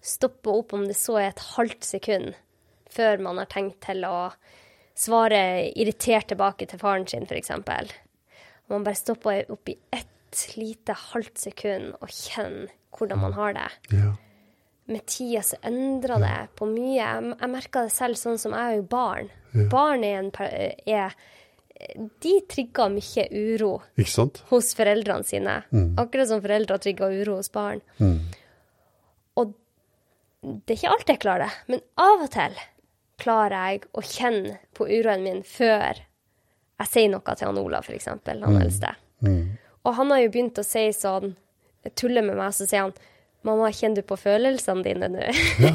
stoppe 0.03 0.51
opp 0.51 0.73
om 0.75 0.87
det 0.89 0.97
så 0.99 1.21
er 1.21 1.29
et 1.31 1.45
halvt 1.53 1.85
sekund 1.87 2.33
før 2.91 3.21
man 3.23 3.39
har 3.39 3.51
tenkt 3.53 3.85
til 3.85 4.03
å 4.09 4.33
svare 4.99 5.43
irritert 5.75 6.31
tilbake 6.33 6.69
til 6.71 6.81
faren 6.81 7.07
sin, 7.09 7.27
f.eks. 7.29 7.53
Man 8.71 8.87
bare 8.87 8.99
stopper 8.99 9.51
opp 9.53 9.71
i 9.71 9.77
ett 9.91 10.45
lite 10.55 10.95
halvt 10.95 11.39
sekund 11.39 11.97
og 11.99 12.13
kjenner 12.15 12.71
hvordan 12.97 13.23
man 13.23 13.35
har 13.35 13.57
det. 13.57 13.69
Ja. 13.97 14.13
Med 14.91 15.07
tida 15.07 15.43
så 15.47 15.59
endrer 15.67 16.23
det 16.23 16.39
på 16.59 16.67
mye. 16.67 16.97
Jeg, 16.99 17.35
jeg 17.35 17.51
merka 17.53 17.85
det 17.87 17.95
selv 17.95 18.19
sånn 18.19 18.39
som 18.43 18.55
jeg 18.57 18.73
er 18.73 18.81
jo 18.81 18.87
barn. 18.91 19.31
Ja. 19.55 19.67
Barn 19.71 20.07
er, 20.07 20.25
en, 20.25 20.33
er 20.87 21.15
de 22.21 22.35
trigger 22.51 22.91
mye 22.93 23.27
uro 23.31 23.73
hos 24.51 24.75
foreldrene 24.77 25.27
sine. 25.27 25.57
Mm. 25.71 25.95
Akkurat 26.03 26.31
som 26.31 26.43
foreldre 26.45 26.79
trigger 26.83 27.15
uro 27.23 27.39
hos 27.39 27.51
barn. 27.55 27.83
Mm. 28.03 28.19
Og 29.41 29.55
det 30.43 30.75
er 30.75 30.79
ikke 30.79 30.93
alltid 30.95 31.15
jeg 31.15 31.23
klarer 31.25 31.47
det, 31.47 31.65
men 31.73 31.83
av 32.01 32.27
og 32.27 32.31
til 32.35 32.61
klarer 33.21 33.73
jeg 33.73 33.85
å 33.93 34.05
kjenne 34.05 34.57
på 34.77 34.89
uroen 34.89 35.25
min 35.27 35.43
før 35.47 36.01
jeg 36.81 36.89
sier 36.89 37.11
noe 37.13 37.37
til 37.37 37.51
han 37.51 37.61
Olav, 37.61 37.85
f.eks., 37.85 38.09
han 38.09 38.23
mm. 38.25 38.61
eldste. 38.63 38.95
Mm. 39.21 39.43
Og 39.85 39.97
han 39.99 40.13
har 40.15 40.23
jo 40.23 40.33
begynt 40.33 40.61
å 40.61 40.65
si 40.65 40.87
sånn, 40.97 41.35
tulle 41.99 42.23
med 42.25 42.39
meg, 42.39 42.55
så 42.57 42.69
sier 42.69 42.87
han 42.89 42.97
'Mamma, 43.41 43.71
kjenner 43.73 44.03
du 44.03 44.09
på 44.09 44.19
følelsene 44.21 44.85
dine 44.85 45.09
nå?' 45.09 45.29
Ja. 45.61 45.75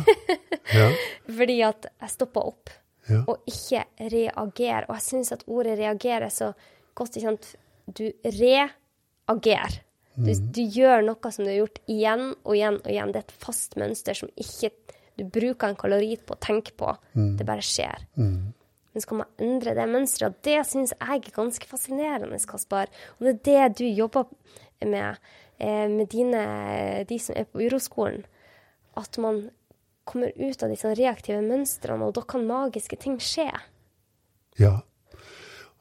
Ja. 0.73 0.89
Fordi 1.37 1.59
at 1.65 1.87
jeg 1.89 2.13
stoppa 2.13 2.43
opp 2.45 2.69
ja. 3.09 3.23
og 3.25 3.41
ikke 3.49 3.85
reagerer. 3.99 4.85
Og 4.89 4.97
jeg 4.97 5.05
syns 5.07 5.33
at 5.33 5.45
ordet 5.47 5.77
'reagere' 5.79 6.29
er 6.29 6.33
så 6.33 6.51
godt. 6.93 7.17
Ikke 7.17 7.29
sant? 7.29 7.55
Du 7.85 8.05
reagerer. 8.23 9.81
Du, 10.15 10.31
mm. 10.31 10.51
du, 10.55 10.61
gjør 10.61 11.03
noe 11.03 11.31
som 11.31 11.43
du 11.43 11.51
har 11.51 11.59
gjort 11.59 11.81
igjen 11.91 12.27
og 12.45 12.53
igjen 12.55 12.77
og 12.79 12.91
igjen. 12.91 13.13
Det 13.13 13.21
er 13.21 13.27
et 13.27 13.39
fast 13.45 13.75
mønster 13.81 14.17
som 14.17 14.29
ikke 14.37 14.71
du 15.15 15.23
bruker 15.25 15.71
en 15.71 15.79
kalori 15.79 16.15
på 16.17 16.35
å 16.35 16.41
tenke 16.41 16.75
på. 16.77 16.91
Mm. 17.15 17.33
Det 17.39 17.47
bare 17.47 17.65
skjer. 17.65 18.05
Mm. 18.19 18.53
Men 18.95 19.03
så 19.03 19.09
kan 19.09 19.21
man 19.23 19.43
endre 19.43 19.73
det 19.75 19.87
mønsteret, 19.91 20.31
og 20.31 20.47
det 20.47 20.59
syns 20.69 20.93
jeg 20.95 21.23
er 21.25 21.35
ganske 21.35 21.67
fascinerende, 21.67 22.39
Kaspar. 22.47 22.91
Og 23.17 23.27
det 23.27 23.55
er 23.57 23.67
det 23.67 23.81
du 23.81 23.85
jobber 23.89 24.29
med 24.85 25.19
eh, 25.59 25.87
med 25.91 26.07
dine, 26.11 26.43
de 27.07 27.19
som 27.19 27.35
er 27.35 27.47
på 27.49 27.65
uroskolen. 27.65 28.25
At 28.95 29.19
man 29.19 29.49
kommer 30.05 30.31
ut 30.37 30.63
av 30.63 30.71
disse 30.71 30.91
reaktive 30.95 31.41
mønstrene, 31.43 32.07
og 32.07 32.15
da 32.15 32.23
kan 32.27 32.45
magiske 32.47 32.99
ting 33.01 33.17
skje. 33.19 33.49
Ja. 34.61 34.77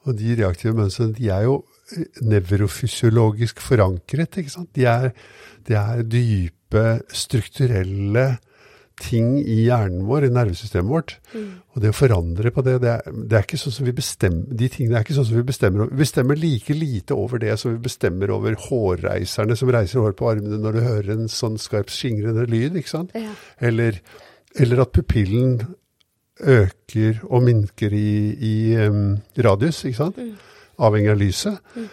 Og 0.05 0.17
de 0.19 0.35
reaktive 0.37 0.75
mønstrene, 0.77 1.15
de 1.17 1.29
er 1.33 1.45
jo 1.47 1.61
nevrofysiologisk 2.25 3.61
forankret, 3.61 4.41
ikke 4.41 4.53
sant. 4.53 4.71
De 4.75 4.85
er, 4.89 5.11
de 5.67 5.77
er 5.77 6.03
dype, 6.09 6.85
strukturelle 7.13 8.27
ting 9.01 9.39
i 9.41 9.65
hjernen 9.65 10.05
vår, 10.07 10.27
i 10.27 10.33
nervesystemet 10.33 10.91
vårt. 10.91 11.15
Mm. 11.33 11.47
Og 11.75 11.83
det 11.83 11.91
å 11.91 11.95
forandre 11.95 12.51
på 12.55 12.63
det, 12.65 12.75
det 12.83 12.91
er, 12.93 13.15
det 13.15 13.37
er, 13.37 13.45
ikke 13.45 13.59
sånn 13.59 13.75
som 13.75 13.87
vi 13.87 13.93
bestemmer 13.95 14.59
De 14.61 14.69
tingene 14.71 14.99
er 14.99 15.05
ikke 15.05 15.17
sånn 15.17 15.27
som 15.27 15.39
vi 15.39 15.45
bestemmer 15.47 15.83
over. 15.83 15.91
Vi 15.91 16.03
bestemmer 16.05 16.39
like 16.39 16.77
lite 16.77 17.17
over 17.17 17.41
det 17.43 17.57
som 17.59 17.73
vi 17.73 17.81
bestemmer 17.87 18.31
over 18.35 18.55
hårreiserne 18.67 19.57
som 19.59 19.71
reiser 19.75 20.03
hår 20.03 20.15
på 20.19 20.29
armene 20.31 20.59
når 20.61 20.77
du 20.77 20.85
hører 20.85 21.11
en 21.15 21.31
sånn 21.31 21.57
skarp, 21.61 21.91
skingrende 21.91 22.47
lyd, 22.51 22.77
ikke 22.79 22.93
sant? 22.93 23.15
Ja. 23.19 23.33
Eller, 23.59 23.99
eller, 24.55 24.85
at 24.85 24.95
pupillen 24.95 25.59
øker 26.39 27.19
og 27.29 27.45
minker 27.45 27.95
i, 27.95 28.15
i 28.35 28.55
um, 28.87 29.17
radius, 29.35 29.83
ikke 29.87 29.99
sant? 29.99 30.19
Mm. 30.19 30.33
Avhengig 30.87 31.11
av 31.11 31.19
lyset. 31.19 31.75
Mm. 31.75 31.91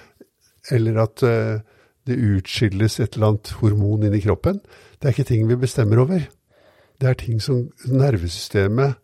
Eller 0.78 1.02
at 1.02 1.26
uh, 1.26 1.58
det 2.06 2.18
utskilles 2.18 2.98
et 3.00 3.16
eller 3.16 3.32
annet 3.32 3.52
hormon 3.60 4.06
inni 4.06 4.22
kroppen. 4.22 4.62
Det 4.98 5.08
er 5.08 5.16
ikke 5.16 5.26
ting 5.32 5.44
vi 5.50 5.58
bestemmer 5.58 6.02
over. 6.02 6.22
Det 7.02 7.08
er 7.10 7.18
ting 7.18 7.40
som 7.42 7.64
nervesystemet 7.90 8.94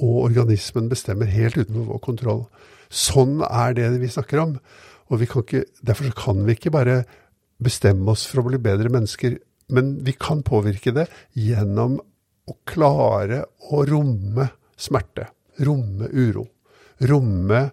og 0.00 0.18
organismen 0.28 0.86
bestemmer 0.90 1.26
helt 1.26 1.58
utenfor 1.58 1.88
vår 1.88 2.02
kontroll. 2.04 2.44
Sånn 2.90 3.40
er 3.42 3.74
det 3.74 3.88
vi 3.98 4.10
snakker 4.10 4.38
om. 4.44 4.52
Og 5.10 5.24
ikke, 5.26 5.64
Derfor 5.82 6.14
kan 6.14 6.44
vi 6.46 6.54
ikke 6.54 6.70
bare 6.70 7.02
bestemme 7.58 8.14
oss 8.14 8.22
for 8.30 8.40
å 8.40 8.46
bli 8.46 8.60
bedre 8.62 8.92
mennesker, 8.92 9.34
men 9.74 9.96
vi 10.06 10.14
kan 10.14 10.44
påvirke 10.46 10.94
det 10.94 11.08
gjennom 11.34 11.98
å 12.46 12.54
klare 12.70 13.42
å 13.70 13.82
romme 13.86 14.46
smerte, 14.78 15.26
romme 15.66 16.06
uro, 16.14 16.46
romme 17.10 17.66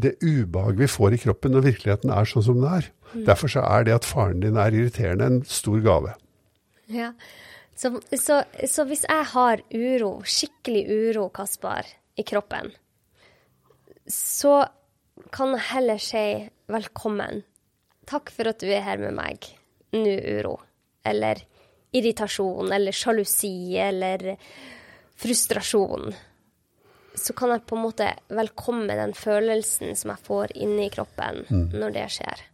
det 0.00 0.16
ubehag 0.24 0.80
vi 0.80 0.88
får 0.88 1.14
i 1.14 1.20
kroppen 1.20 1.52
når 1.52 1.68
virkeligheten 1.68 2.12
er 2.16 2.28
sånn 2.28 2.48
som 2.48 2.60
den 2.60 2.80
er. 2.80 2.88
Mm. 3.12 3.24
Derfor 3.28 3.52
så 3.52 3.64
er 3.68 3.84
det 3.84 3.96
at 4.00 4.08
faren 4.08 4.40
din 4.40 4.56
er 4.56 4.72
irriterende, 4.72 5.28
en 5.28 5.42
stor 5.44 5.80
gave. 5.84 6.16
Ja, 6.92 7.12
så, 7.82 7.90
så, 8.14 8.42
så, 8.70 8.84
hvis 8.86 9.02
jeg 9.08 9.26
har 9.32 9.62
uro, 9.74 10.12
skikkelig 10.22 10.82
uro, 10.86 11.26
Kaspar, 11.34 11.88
i 12.14 12.22
kroppen, 12.22 12.68
så 14.06 14.60
kan 15.34 15.56
jeg 15.56 15.66
heller 15.72 16.02
si 16.02 16.26
velkommen. 16.70 17.42
Takk 18.06 18.30
for 18.34 18.52
at 18.52 18.62
du 18.62 18.68
er 18.70 18.84
her 18.86 19.02
med 19.02 19.16
meg. 19.16 19.48
Nå, 19.96 20.14
uro. 20.36 20.60
Eller 21.02 21.42
irritasjon, 21.92 22.70
eller 22.72 22.94
sjalusi, 22.94 23.74
eller 23.82 24.36
frustrasjon. 25.18 26.14
Så 27.18 27.34
kan 27.36 27.50
jeg 27.56 27.66
på 27.66 27.76
en 27.76 27.84
måte 27.88 28.08
velkomme 28.30 28.94
den 28.96 29.12
følelsen 29.18 29.98
som 29.98 30.14
jeg 30.14 30.26
får 30.30 30.54
inni 30.54 30.86
kroppen 30.94 31.42
når 31.74 31.98
det 31.98 32.08
skjer. 32.14 32.46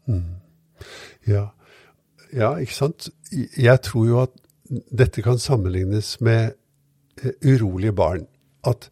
Ja. 1.28 1.44
ja, 2.32 2.54
ikke 2.56 2.80
sant. 2.80 3.12
Jeg 3.30 3.84
tror 3.84 4.08
jo 4.08 4.22
at 4.24 4.44
dette 4.68 5.24
kan 5.24 5.40
sammenlignes 5.40 6.16
med 6.24 6.52
eh, 7.22 7.32
urolige 7.44 7.94
barn. 7.96 8.26
At 8.66 8.88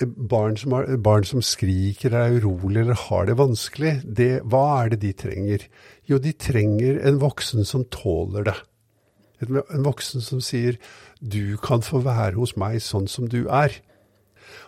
eh, 0.00 0.08
barn 0.08 0.56
som, 0.60 0.76
har, 0.76 0.96
barn 1.02 1.26
som 1.28 1.42
skriker, 1.44 2.14
er 2.14 2.38
urolige 2.38 2.86
eller 2.86 3.02
har 3.08 3.28
det 3.28 3.38
vanskelig, 3.38 3.94
det, 4.04 4.30
hva 4.44 4.64
er 4.82 4.94
det 4.94 5.02
de 5.06 5.12
trenger? 5.24 5.68
Jo, 6.08 6.20
de 6.22 6.32
trenger 6.32 7.00
en 7.08 7.20
voksen 7.22 7.64
som 7.68 7.86
tåler 7.92 8.50
det. 8.50 8.58
En 9.38 9.60
en 9.62 9.84
voksen 9.86 10.20
som 10.20 10.40
sier 10.42 10.80
'du 11.22 11.56
kan 11.56 11.82
få 11.82 12.00
være 12.02 12.34
hos 12.34 12.56
meg 12.56 12.82
sånn 12.82 13.06
som 13.06 13.28
du 13.28 13.46
er'. 13.46 13.78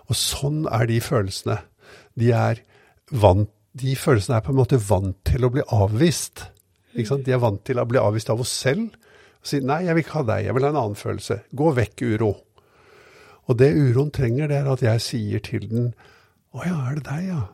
Og 0.09 0.17
sånn 0.17 0.67
er 0.71 0.87
de 0.87 1.01
følelsene. 1.01 1.59
De, 2.19 2.31
er 2.31 2.63
vant, 3.11 3.51
de 3.75 3.97
følelsene 3.97 4.37
er 4.37 4.45
på 4.47 4.53
en 4.53 4.61
måte 4.61 4.79
vant 4.79 5.17
til 5.25 5.45
å 5.45 5.51
bli 5.51 5.63
avvist. 5.67 6.45
De 6.95 7.33
er 7.33 7.39
vant 7.43 7.63
til 7.65 7.79
å 7.79 7.87
bli 7.87 7.99
avvist 7.99 8.31
av 8.31 8.41
oss 8.41 8.51
selv. 8.51 8.91
Og 9.41 9.47
si 9.47 9.61
'nei, 9.61 9.85
jeg 9.87 9.95
vil 9.95 10.05
ikke 10.05 10.19
ha 10.19 10.23
deg, 10.23 10.45
jeg 10.45 10.55
vil 10.55 10.65
ha 10.65 10.71
en 10.71 10.77
annen 10.77 10.97
følelse'. 10.97 11.41
Gå 11.57 11.73
vekk, 11.77 12.03
uro. 12.03 12.33
Og 13.49 13.59
det 13.59 13.73
uroen 13.75 14.11
trenger, 14.11 14.47
det 14.47 14.57
er 14.57 14.73
at 14.73 14.83
jeg 14.83 15.01
sier 15.01 15.39
til 15.39 15.69
den 15.69 15.95
'Å 16.55 16.67
ja, 16.67 16.91
er 16.91 16.95
det 16.95 17.05
deg, 17.05 17.29
ja'? 17.31 17.49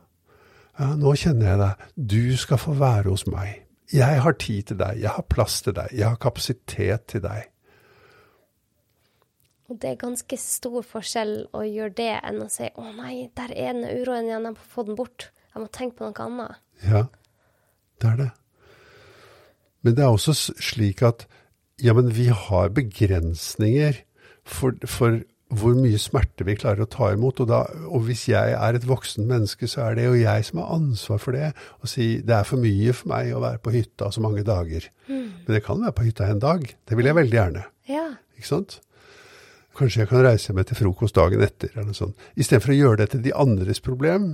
Ja, 0.79 0.95
nå 0.95 1.13
kjenner 1.17 1.47
jeg 1.47 1.59
deg. 1.59 1.85
Du 1.95 2.37
skal 2.37 2.57
få 2.57 2.73
være 2.77 3.09
hos 3.09 3.25
meg. 3.27 3.63
Jeg 3.93 4.21
har 4.21 4.31
tid 4.31 4.63
til 4.63 4.77
deg, 4.77 4.99
jeg 5.01 5.09
har 5.09 5.25
plass 5.29 5.61
til 5.61 5.73
deg, 5.73 5.87
jeg 5.93 6.07
har 6.07 6.19
kapasitet 6.21 7.07
til 7.07 7.21
deg. 7.23 7.47
Og 9.67 9.79
det 9.81 9.89
er 9.89 9.95
ganske 9.99 10.37
stor 10.39 10.83
forskjell 10.83 11.33
å 11.55 11.63
gjøre 11.67 11.95
det 11.95 12.19
enn 12.23 12.41
å 12.43 12.49
si 12.49 12.69
'Å 12.69 12.95
nei, 12.95 13.29
der 13.35 13.51
er 13.55 13.73
den 13.73 13.83
uroen 13.83 14.25
igjen, 14.25 14.43
jeg 14.43 14.53
må 14.53 14.55
få 14.55 14.85
den 14.85 14.95
bort'. 14.95 15.29
Jeg 15.55 15.61
må 15.61 15.67
tenke 15.71 15.97
på 15.97 16.05
noe 16.05 16.25
annet. 16.25 16.55
Ja, 16.83 17.07
det 18.01 18.09
er 18.11 18.15
det. 18.15 18.31
Men 19.81 19.95
det 19.95 20.03
er 20.03 20.11
også 20.13 20.33
slik 20.59 21.01
at 21.01 21.27
ja, 21.83 21.93
men 21.93 22.11
vi 22.15 22.29
har 22.33 22.71
begrensninger 22.73 23.99
for, 24.47 24.77
for 24.89 25.19
hvor 25.47 25.75
mye 25.79 25.99
smerte 26.01 26.43
vi 26.47 26.57
klarer 26.59 26.83
å 26.83 26.89
ta 26.91 27.11
imot. 27.13 27.39
Og, 27.43 27.49
da, 27.51 27.61
og 27.87 28.07
hvis 28.07 28.25
jeg 28.31 28.55
er 28.57 28.77
et 28.77 28.87
voksen 28.87 29.27
menneske, 29.29 29.69
så 29.69 29.85
er 29.85 29.99
det 29.99 30.07
jo 30.07 30.17
jeg 30.19 30.47
som 30.49 30.61
har 30.63 30.73
ansvar 30.75 31.21
for 31.23 31.37
det. 31.37 31.51
Og 31.81 31.91
si 31.91 32.17
det 32.25 32.35
er 32.35 32.47
for 32.47 32.61
mye 32.61 32.95
for 32.97 33.13
meg 33.13 33.31
å 33.31 33.43
være 33.43 33.61
på 33.63 33.75
hytta 33.75 34.09
så 34.13 34.23
mange 34.23 34.43
dager. 34.47 34.89
Men 35.45 35.59
jeg 35.59 35.65
kan 35.67 35.83
være 35.83 35.95
på 35.95 36.07
hytta 36.09 36.27
en 36.27 36.43
dag. 36.43 36.65
Det 36.65 36.99
vil 36.99 37.09
jeg 37.09 37.19
veldig 37.19 37.39
gjerne. 37.39 37.63
Ja. 37.91 38.07
Ikke 38.37 38.51
sant? 38.51 38.79
Kanskje 39.77 40.01
jeg 40.01 40.09
kan 40.09 40.25
reise 40.25 40.55
meg 40.57 40.65
til 40.67 40.79
frokost 40.79 41.15
dagen 41.15 41.43
etter, 41.45 41.69
eller 41.75 41.91
noe 41.91 41.97
sånt. 41.97 42.17
Istedenfor 42.35 42.73
å 42.73 42.79
gjøre 42.79 43.03
det 43.03 43.11
til 43.13 43.21
de 43.27 43.35
andres 43.37 43.81
problem. 43.85 44.33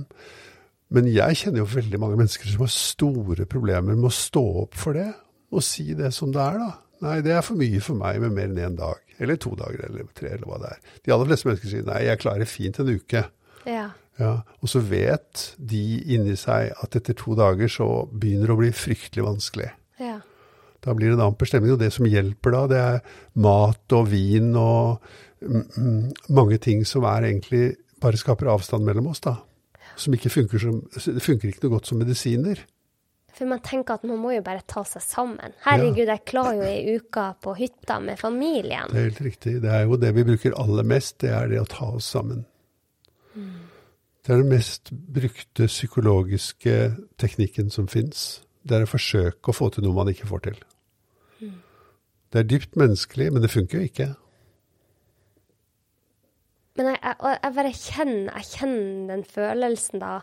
Men 0.94 1.08
jeg 1.10 1.36
kjenner 1.40 1.62
jo 1.62 1.68
veldig 1.68 2.00
mange 2.00 2.16
mennesker 2.20 2.48
som 2.48 2.64
har 2.64 2.72
store 2.72 3.46
problemer 3.50 3.92
med 3.92 4.08
å 4.08 4.14
stå 4.14 4.44
opp 4.64 4.78
for 4.78 4.96
det, 4.96 5.10
og 5.54 5.62
si 5.64 5.92
det 5.96 6.10
som 6.16 6.32
det 6.34 6.42
er, 6.42 6.58
da. 6.58 6.70
Nei, 7.02 7.18
det 7.24 7.34
er 7.34 7.42
for 7.44 7.58
mye 7.58 7.80
for 7.82 7.98
meg 7.98 8.20
med 8.22 8.36
mer 8.36 8.50
enn 8.52 8.60
én 8.70 8.78
dag. 8.78 9.00
Eller 9.22 9.38
to 9.40 9.54
dager, 9.58 9.82
eller 9.88 10.06
tre, 10.16 10.34
eller 10.36 10.46
hva 10.48 10.60
det 10.62 10.70
er. 10.74 10.94
De 11.04 11.14
aller 11.14 11.30
fleste 11.30 11.48
mennesker 11.48 11.70
sier 11.70 11.86
nei, 11.86 12.04
jeg 12.06 12.22
klarer 12.22 12.50
fint 12.50 12.80
en 12.82 12.92
uke. 12.94 13.24
Ja. 13.68 13.88
Ja, 14.20 14.34
og 14.62 14.70
så 14.70 14.78
vet 14.84 15.48
de 15.58 15.82
inni 16.14 16.36
seg 16.38 16.70
at 16.78 16.94
etter 16.94 17.16
to 17.18 17.34
dager 17.38 17.70
så 17.72 17.88
begynner 18.12 18.50
det 18.50 18.54
å 18.54 18.60
bli 18.60 18.70
fryktelig 18.74 19.26
vanskelig. 19.26 19.72
Ja. 19.98 20.20
Da 20.84 20.94
blir 20.94 21.10
det 21.10 21.18
en 21.18 21.24
amper 21.26 21.48
stemning, 21.50 21.74
og 21.74 21.80
det 21.82 21.90
som 21.94 22.06
hjelper 22.06 22.54
da, 22.54 22.60
det 22.70 22.82
er 22.82 23.16
mat 23.42 23.96
og 23.96 24.10
vin 24.12 24.52
og 24.60 25.02
mange 26.32 26.60
ting 26.62 26.84
som 26.88 27.06
er 27.08 27.26
egentlig 27.30 27.74
bare 28.02 28.20
skaper 28.20 28.52
avstand 28.52 28.86
mellom 28.86 29.10
oss, 29.10 29.22
da. 29.24 29.38
Som 30.00 30.14
ikke 30.16 30.32
funker 30.32 30.62
som 30.62 30.80
funker 31.22 31.50
ikke 31.50 31.66
noe 31.66 31.76
godt 31.76 31.90
som 31.90 32.00
medisiner. 32.02 32.62
For 33.34 33.50
man 33.50 33.62
tenker 33.66 33.98
at 33.98 34.04
man 34.06 34.20
må 34.22 34.30
jo 34.36 34.42
bare 34.46 34.62
ta 34.70 34.84
seg 34.86 35.02
sammen. 35.02 35.54
Herregud, 35.64 36.06
jeg 36.06 36.22
klarer 36.28 36.60
jo 36.60 36.66
ei 36.68 36.98
uke 37.00 37.24
på 37.42 37.54
hytta 37.58 37.98
med 38.02 38.20
familien. 38.20 38.86
Det 38.92 39.00
er 39.00 39.08
helt 39.08 39.22
riktig. 39.26 39.54
Det 39.64 39.72
er 39.74 39.88
jo 39.88 39.98
det 39.98 40.12
vi 40.14 40.26
bruker 40.28 40.54
aller 40.60 40.86
mest, 40.86 41.18
det 41.24 41.32
er 41.34 41.50
det 41.50 41.58
å 41.62 41.66
ta 41.70 41.88
oss 41.98 42.12
sammen. 42.14 42.44
Det 43.34 44.32
er 44.32 44.40
den 44.40 44.52
mest 44.54 44.92
brukte 44.92 45.66
psykologiske 45.66 46.76
teknikken 47.20 47.74
som 47.74 47.90
fins. 47.90 48.44
Det 48.62 48.78
er 48.78 48.86
å 48.86 48.92
forsøke 48.94 49.50
å 49.50 49.56
få 49.56 49.68
til 49.74 49.84
noe 49.84 49.98
man 49.98 50.12
ikke 50.14 50.30
får 50.30 50.46
til. 50.46 50.62
Det 52.32 52.40
er 52.40 52.46
dypt 52.50 52.78
menneskelig, 52.78 53.32
men 53.32 53.44
det 53.44 53.50
funker 53.52 53.78
jo 53.78 53.90
ikke. 53.90 54.08
Men 56.74 56.88
jeg, 56.90 56.98
jeg, 57.04 57.38
jeg 57.42 57.54
bare 57.54 57.74
kjenner, 57.78 58.30
jeg 58.32 58.48
kjenner 58.50 59.12
den 59.12 59.28
følelsen 59.36 60.02
da, 60.02 60.14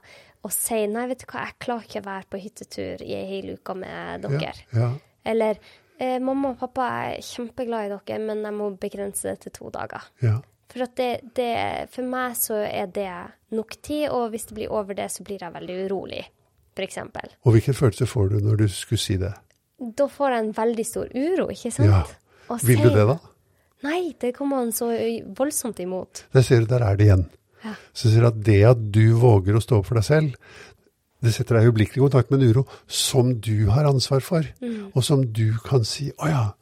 og 0.42 0.54
sier 0.54 0.89
nei, 0.89 1.06
vet 1.12 1.22
du 1.22 1.28
hva, 1.30 1.46
jeg 1.46 1.60
klarer 1.62 1.88
ikke 1.88 2.02
å 2.02 2.08
være 2.08 2.30
på 2.34 2.42
hyttetur 2.42 3.04
i 3.06 3.14
ei 3.18 3.26
hel 3.30 3.52
uke 3.58 3.76
med 3.78 4.26
dere. 4.26 4.54
Ja, 4.74 4.80
ja. 4.80 4.92
Eller 5.32 5.60
eh, 6.02 6.18
mamma 6.24 6.56
og 6.56 6.62
pappa 6.64 6.88
er 7.12 7.26
kjempeglad 7.26 7.88
i 7.88 7.92
dere, 7.94 8.22
men 8.26 8.42
jeg 8.48 8.58
må 8.58 8.72
begrense 8.82 9.30
det 9.30 9.44
til 9.46 9.56
to 9.60 9.74
dager. 9.74 10.08
ja. 10.26 10.39
For, 10.72 10.88
det, 10.96 11.34
det, 11.36 11.89
for 11.92 12.08
meg 12.08 12.38
så 12.39 12.62
er 12.64 12.86
det 12.96 13.10
nok 13.52 13.74
tid, 13.84 14.06
og 14.08 14.30
hvis 14.32 14.46
det 14.48 14.56
blir 14.56 14.72
over 14.72 14.96
det, 14.96 15.10
så 15.12 15.26
blir 15.28 15.42
jeg 15.44 15.52
veldig 15.52 15.76
urolig, 15.89 16.22
f.eks. 16.78 17.02
Og 17.44 17.58
hvilken 17.58 17.76
følelse 17.76 18.08
får 18.08 18.30
du 18.32 18.38
når 18.46 18.62
du 18.62 18.64
skulle 18.72 19.02
si 19.04 19.18
det? 19.20 19.34
Da 20.00 20.08
får 20.08 20.32
jeg 20.32 20.46
en 20.46 20.54
veldig 20.56 20.86
stor 20.88 21.12
uro, 21.12 21.50
ikke 21.52 21.74
sant? 21.76 21.92
Ja. 21.92 22.56
Vil 22.64 22.86
du 22.86 22.88
det, 22.88 23.04
da? 23.10 23.18
Nei, 23.84 24.14
det 24.22 24.32
kommer 24.38 24.62
han 24.62 24.72
så 24.72 24.88
voldsomt 25.36 25.84
imot. 25.84 26.24
Der 26.32 26.48
ser 26.48 26.64
du, 26.64 26.70
der 26.72 26.88
er 26.88 26.96
det 26.96 27.10
igjen. 27.10 27.28
Ja. 27.64 27.76
Så 27.93 28.12
sier 28.12 28.28
at 28.30 28.41
det 28.45 28.62
at 28.68 28.84
du 28.93 29.14
våger 29.22 29.57
å 29.57 29.64
stå 29.64 29.82
opp 29.82 29.89
for 29.89 29.99
deg 29.99 30.07
selv, 30.07 30.38
det 31.22 31.36
setter 31.36 31.59
deg 31.59 31.70
øyeblikkelig 31.70 32.01
i 32.01 32.05
kontakt 32.07 32.32
med 32.32 32.41
en 32.41 32.49
uro 32.49 32.64
som 32.89 33.36
du 33.45 33.70
har 33.70 33.86
ansvar 33.86 34.24
for, 34.26 34.47
og 34.95 35.03
som 35.05 35.22
du 35.34 35.53
kan 35.66 35.86
si 35.86 36.12
'å 36.12 36.28
ja'. 36.28 36.53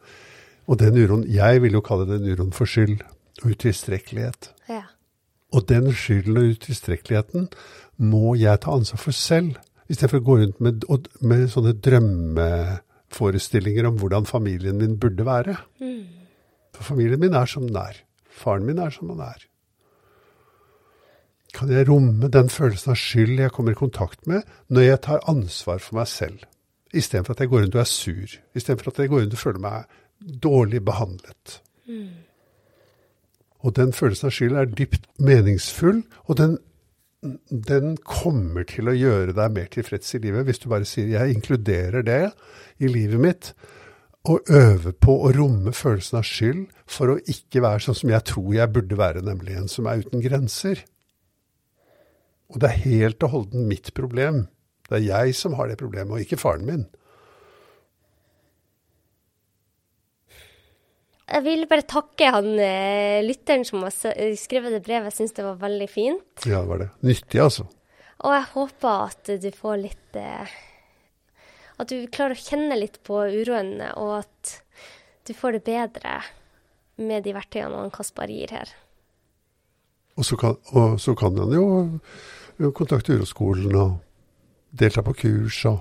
Og 0.67 0.77
den 0.77 0.97
uroen 0.97 1.25
Jeg 1.25 1.61
vil 1.61 1.73
jo 1.73 1.81
kalle 1.81 2.05
den 2.05 2.29
uroen 2.29 2.53
for 2.53 2.65
skyld 2.65 3.01
og 3.43 3.51
utilstrekkelighet. 3.51 4.53
Ja. 4.69 4.83
Og 5.51 5.69
den 5.69 5.93
skylden 5.93 6.37
og 6.37 6.43
utilstrekkeligheten 6.43 7.49
må 7.97 8.35
jeg 8.37 8.59
ta 8.61 8.71
ansvar 8.71 8.99
for 9.01 9.11
selv, 9.11 9.55
istedenfor 9.89 10.17
å 10.21 10.27
gå 10.27 10.37
rundt 10.43 10.59
med, 10.61 10.85
med 11.21 11.49
sånne 11.49 11.73
drømmeforestillinger 11.73 13.85
om 13.89 13.97
hvordan 13.97 14.25
familien 14.29 14.77
min 14.77 14.99
burde 15.01 15.25
være. 15.25 15.57
For 16.75 16.83
familien 16.93 17.19
min 17.19 17.33
er 17.33 17.45
som 17.49 17.67
den 17.67 17.77
er. 17.81 17.95
Faren 18.29 18.65
min 18.67 18.79
er 18.79 18.89
som 18.93 19.09
han 19.09 19.19
er. 19.25 19.48
Kan 21.53 21.71
jeg 21.73 21.87
romme 21.89 22.29
den 22.29 22.49
følelsen 22.49 22.93
av 22.93 22.99
skyld 22.99 23.39
jeg 23.39 23.53
kommer 23.55 23.73
i 23.73 23.79
kontakt 23.79 24.27
med, 24.29 24.45
når 24.69 24.85
jeg 24.85 25.01
tar 25.07 25.25
ansvar 25.31 25.81
for 25.81 25.99
meg 25.99 26.07
selv? 26.11 26.45
Istedenfor 26.93 27.35
at 27.35 27.43
jeg 27.43 27.49
går 27.49 27.63
rundt 27.65 27.75
og 27.77 27.81
er 27.81 27.89
sur. 27.89 28.37
Istedenfor 28.55 28.91
at 28.91 28.99
jeg 28.99 29.09
går 29.09 29.23
rundt 29.23 29.33
og 29.33 29.41
føler 29.41 29.63
meg 29.65 29.83
dårlig 30.43 30.81
behandlet. 30.85 31.59
Og 33.59 33.75
den 33.75 33.93
følelsen 33.93 34.29
av 34.29 34.35
skyld 34.35 34.55
er 34.55 34.71
dypt 34.71 35.09
meningsfull, 35.19 36.03
og 36.29 36.37
den, 36.39 36.57
den 37.49 37.97
kommer 38.07 38.63
til 38.69 38.89
å 38.89 38.95
gjøre 38.95 39.35
deg 39.35 39.57
mer 39.57 39.67
tilfreds 39.73 40.15
i 40.15 40.21
livet 40.23 40.47
hvis 40.47 40.63
du 40.63 40.69
bare 40.71 40.87
sier 40.87 41.07
'jeg 41.11 41.35
inkluderer 41.35 42.05
det 42.05 42.31
i 42.79 42.87
livet 42.87 43.19
mitt', 43.19 43.53
og 44.23 44.41
øver 44.49 44.91
på 44.91 45.15
å 45.25 45.31
romme 45.35 45.73
følelsen 45.73 46.17
av 46.17 46.23
skyld 46.27 46.65
for 46.87 47.13
å 47.13 47.19
ikke 47.27 47.61
være 47.61 47.79
sånn 47.79 47.95
som 47.95 48.09
jeg 48.09 48.23
tror 48.23 48.53
jeg 48.53 48.73
burde 48.73 48.97
være, 48.97 49.21
nemlig 49.21 49.55
en 49.55 49.67
som 49.67 49.85
er 49.85 50.03
uten 50.03 50.21
grenser. 50.21 50.83
Og 52.49 52.61
det 52.61 52.69
er 52.69 52.85
helt 52.87 53.25
og 53.25 53.33
holdent 53.33 53.67
mitt 53.69 53.91
problem. 53.97 54.47
Det 54.89 54.97
er 54.97 55.05
jeg 55.05 55.35
som 55.37 55.53
har 55.59 55.69
det 55.69 55.77
problemet, 55.81 56.15
og 56.15 56.23
ikke 56.23 56.39
faren 56.41 56.65
min. 56.65 56.87
Jeg 61.29 61.45
vil 61.45 61.67
bare 61.69 61.85
takke 61.85 62.31
han 62.33 62.47
eh, 62.57 63.21
lytteren 63.21 63.61
som 63.67 63.83
har 63.85 63.93
skrevet 63.93 64.73
det 64.73 64.81
brevet. 64.81 65.11
Jeg 65.11 65.17
syns 65.19 65.35
det 65.37 65.45
var 65.45 65.59
veldig 65.61 65.89
fint. 65.91 66.47
Ja, 66.47 66.63
det 66.63 66.71
var 66.71 66.81
det. 66.81 66.89
Nyttig, 67.05 67.41
altså. 67.43 67.67
Og 68.25 68.33
jeg 68.33 68.47
håper 68.55 69.05
at 69.05 69.31
du 69.39 69.49
får 69.55 69.77
litt 69.79 70.17
eh, 70.19 70.57
At 71.79 71.93
du 71.93 72.09
klarer 72.11 72.33
å 72.33 72.41
kjenne 72.41 72.79
litt 72.81 72.97
på 73.05 73.21
uroen, 73.29 73.77
og 73.93 74.23
at 74.23 74.55
du 75.29 75.35
får 75.37 75.59
det 75.59 75.63
bedre 75.69 76.17
med 76.99 77.23
de 77.23 77.35
verktøyene 77.37 77.77
han 77.77 77.93
Kaspar 77.93 78.31
gir 78.33 78.51
her. 78.51 78.73
Og 80.19 80.25
så 80.27 80.35
kan, 80.35 80.57
og 80.73 80.97
så 80.99 81.13
kan 81.15 81.37
han 81.39 81.53
jo 81.55 81.63
jo 81.63 81.77
kontakte 82.75 83.15
Uroskolen 83.15 83.75
og 83.79 83.95
delta 84.75 85.03
på 85.05 85.15
kurs 85.21 85.61
og 85.69 85.79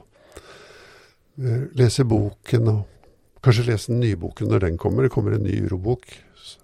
eh, 1.43 1.67
lese 1.79 2.07
boken 2.09 2.71
og 2.73 3.43
kanskje 3.45 3.69
lese 3.69 3.93
den 3.93 4.03
nye 4.05 4.19
boken 4.19 4.51
når 4.51 4.67
den 4.67 4.79
kommer. 4.81 5.07
Det 5.07 5.15
kommer 5.15 5.37
en 5.37 5.47
ny 5.47 5.61
urobok. 5.67 6.07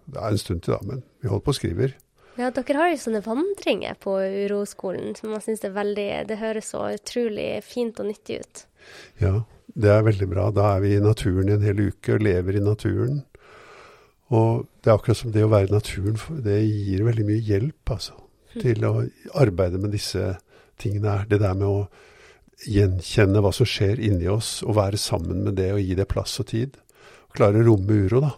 Det 0.06 0.20
er 0.20 0.30
en 0.30 0.40
stund 0.40 0.64
til 0.64 0.76
da, 0.76 0.80
men 0.86 1.02
vi 1.20 1.30
holder 1.30 1.44
på 1.44 1.54
og 1.54 1.58
skriver. 1.58 1.96
Ja, 2.34 2.48
dere 2.50 2.80
har 2.80 2.88
jo 2.90 2.98
sånne 2.98 3.22
vandringer 3.22 3.94
på 4.02 4.16
uroskolen 4.18 5.14
som 5.14 5.30
man 5.30 5.42
syns 5.44 5.62
er 5.62 5.74
veldig 5.74 6.08
Det 6.26 6.40
høres 6.40 6.72
så 6.72 6.88
utrolig 6.96 7.60
fint 7.62 8.00
og 8.02 8.08
nyttig 8.10 8.40
ut. 8.42 8.64
Ja, 9.22 9.36
det 9.70 9.92
er 9.92 10.02
veldig 10.06 10.28
bra. 10.32 10.48
Da 10.50 10.72
er 10.74 10.82
vi 10.82 10.96
i 10.96 11.02
naturen 11.02 11.52
i 11.52 11.54
en 11.54 11.66
hel 11.66 11.86
uke 11.92 12.16
og 12.16 12.26
lever 12.26 12.58
i 12.58 12.64
naturen. 12.64 13.22
Og 14.34 14.66
det 14.82 14.90
er 14.90 14.96
akkurat 14.96 15.20
som 15.20 15.30
det 15.34 15.44
å 15.46 15.52
være 15.52 15.70
i 15.70 15.76
naturen, 15.76 16.18
det 16.42 16.58
gir 16.64 17.04
veldig 17.06 17.26
mye 17.28 17.44
hjelp, 17.44 17.92
altså. 17.94 18.16
Til 18.62 18.84
å 18.86 18.94
arbeide 19.40 19.80
med 19.82 19.94
disse 19.94 20.36
tingene 20.80 21.18
her. 21.18 21.28
Det 21.30 21.40
der 21.42 21.56
med 21.58 21.66
å 21.68 21.88
gjenkjenne 22.70 23.42
hva 23.42 23.52
som 23.54 23.68
skjer 23.68 24.00
inni 24.02 24.28
oss, 24.30 24.62
og 24.64 24.78
være 24.78 25.00
sammen 25.00 25.42
med 25.46 25.58
det 25.58 25.72
og 25.74 25.82
gi 25.82 25.96
det 25.98 26.08
plass 26.10 26.38
og 26.42 26.48
tid. 26.52 26.78
Klare 27.34 27.60
å 27.60 27.66
romme 27.66 27.98
uro, 28.06 28.22
da. 28.24 28.32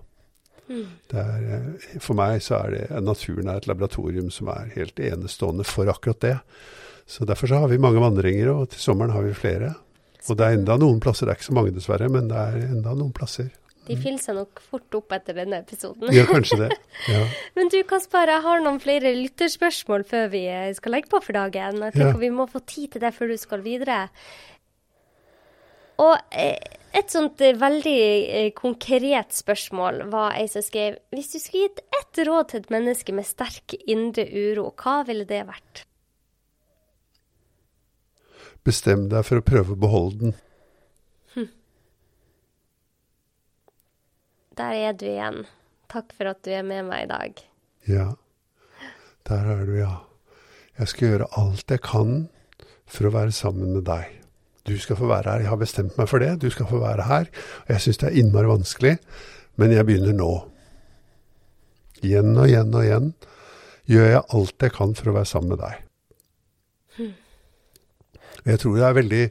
Mm. 0.67 0.87
Er, 1.15 1.43
eh, 1.55 1.99
for 2.03 2.19
meg 2.19 2.41
så 2.43 2.57
er 2.59 2.73
det 2.75 3.03
naturen 3.05 3.53
er 3.53 3.61
et 3.61 3.69
laboratorium 3.71 4.33
som 4.35 4.49
er 4.51 4.73
helt 4.75 4.99
enestående 4.99 5.67
for 5.69 5.87
akkurat 5.93 6.21
det. 6.25 6.37
Så 7.07 7.25
Derfor 7.25 7.47
så 7.47 7.61
har 7.63 7.69
vi 7.71 7.79
mange 7.79 8.03
vandringer, 8.03 8.51
og 8.51 8.71
til 8.73 8.83
sommeren 8.83 9.15
har 9.15 9.23
vi 9.23 9.37
flere. 9.37 9.77
Og 10.27 10.37
det 10.37 10.47
er 10.47 10.57
enda 10.59 10.75
noen 10.81 10.99
plasser, 10.99 11.27
det 11.27 11.37
er 11.37 11.39
ikke 11.39 11.53
så 11.53 11.55
mange 11.55 11.75
dessverre, 11.77 12.09
men 12.11 12.27
det 12.33 12.41
er 12.41 12.67
enda 12.67 12.97
noen 12.99 13.15
plasser. 13.15 13.53
De 13.87 13.97
fyller 13.99 14.23
seg 14.23 14.35
nok 14.39 14.61
fort 14.71 14.97
opp 14.99 15.15
etter 15.15 15.37
denne 15.39 15.61
episoden. 15.63 16.11
Ja, 16.15 16.27
kanskje 16.29 16.65
det. 16.65 16.73
Ja. 17.13 17.23
Men 17.55 17.69
du 17.71 17.77
Kaspar, 17.87 18.31
jeg 18.31 18.43
har 18.43 18.63
noen 18.65 18.79
flere 18.83 19.13
lytterspørsmål 19.15 20.07
før 20.09 20.31
vi 20.33 20.43
eh, 20.51 20.73
skal 20.75 20.97
legge 20.97 21.11
på 21.13 21.21
for 21.23 21.37
dagen. 21.37 21.83
Jeg 21.85 21.95
tenker 21.95 22.17
ja. 22.17 22.23
vi 22.25 22.33
må 22.35 22.49
få 22.51 22.63
tid 22.67 22.95
til 22.95 23.05
det 23.05 23.13
før 23.15 23.31
du 23.31 23.37
skal 23.39 23.63
videre. 23.63 24.07
Og 26.03 26.17
eh, 26.35 26.57
et 26.97 27.13
sånt 27.13 27.43
eh, 27.45 27.57
veldig 27.59 28.55
konkret 28.59 29.37
spørsmål 29.37 30.07
var 30.13 30.39
ei 30.41 30.49
som 30.51 30.65
skrev 30.65 30.99
Hvis 31.15 31.35
du 31.35 31.39
skulle 31.39 31.69
gitt 31.69 31.85
ett 32.01 32.23
råd 32.27 32.51
til 32.51 32.65
et 32.65 32.73
menneske 32.73 33.15
med 33.15 33.29
sterk 33.29 33.77
indre 33.85 34.27
uro, 34.33 34.71
hva 34.73 35.03
ville 35.07 35.29
det 35.29 35.45
vært? 35.47 35.85
Bestem 38.67 39.07
deg 39.13 39.23
for 39.29 39.39
å 39.39 39.47
prøve 39.47 39.77
å 39.77 39.79
beholde 39.79 40.25
den. 40.25 40.37
Der 44.57 44.73
er 44.73 44.95
du 44.97 45.05
igjen. 45.05 45.45
Takk 45.93 46.15
for 46.17 46.33
at 46.33 46.41
du 46.45 46.51
er 46.57 46.65
med 46.65 46.87
meg 46.89 47.05
i 47.05 47.11
dag. 47.11 47.43
Ja, 47.87 48.07
der 49.29 49.51
er 49.53 49.65
du, 49.69 49.75
ja. 49.77 49.93
Jeg 50.79 50.89
skal 50.89 51.09
gjøre 51.09 51.29
alt 51.37 51.73
jeg 51.73 51.83
kan 51.85 52.27
for 52.89 53.09
å 53.09 53.13
være 53.15 53.35
sammen 53.37 53.75
med 53.77 53.85
deg. 53.89 54.13
Du 54.67 54.75
skal 54.81 54.99
få 54.99 55.09
være 55.11 55.31
her. 55.31 55.45
Jeg 55.45 55.53
har 55.53 55.61
bestemt 55.61 55.97
meg 55.99 56.09
for 56.11 56.23
det. 56.25 56.33
Du 56.43 56.49
skal 56.51 56.69
få 56.71 56.81
være 56.83 57.07
her. 57.07 57.29
Og 57.67 57.75
jeg 57.75 57.85
syns 57.85 58.01
det 58.03 58.09
er 58.09 58.19
innmari 58.23 58.51
vanskelig, 58.51 58.97
men 59.61 59.75
jeg 59.75 59.87
begynner 59.89 60.17
nå. 60.17 60.31
Igjen 62.05 62.33
og 62.35 62.49
igjen 62.49 62.75
og 62.75 62.85
igjen 62.85 63.13
gjør 63.87 64.09
jeg 64.11 64.25
alt 64.37 64.67
jeg 64.67 64.75
kan 64.75 64.97
for 64.99 65.13
å 65.13 65.17
være 65.17 65.31
sammen 65.31 65.53
med 65.55 65.63
deg. 65.63 65.85
Hmm. 66.97 67.13
Jeg 68.47 68.63
tror 68.63 68.81
det 68.81 68.89
er 68.89 68.99
veldig 69.01 69.23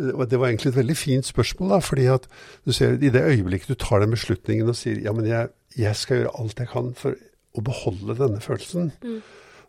det 0.00 0.38
var 0.40 0.48
egentlig 0.48 0.72
et 0.72 0.78
veldig 0.78 0.96
fint 0.98 1.28
spørsmål, 1.28 1.74
da, 1.74 1.80
fordi 1.84 2.06
at 2.12 2.26
du 2.64 2.72
ser 2.76 2.96
i 2.96 3.12
det 3.12 3.22
øyeblikket 3.22 3.74
du 3.74 3.78
tar 3.80 4.02
den 4.02 4.14
beslutningen 4.14 4.70
og 4.70 4.78
sier 4.78 5.00
ja, 5.04 5.12
men 5.16 5.28
jeg, 5.28 5.50
jeg 5.78 5.98
skal 5.98 6.22
gjøre 6.22 6.34
alt 6.40 6.62
jeg 6.62 6.70
kan 6.72 6.92
for 6.98 7.16
å 7.58 7.64
beholde 7.66 8.16
denne 8.18 8.42
følelsen, 8.42 8.92
mm. 9.02 9.18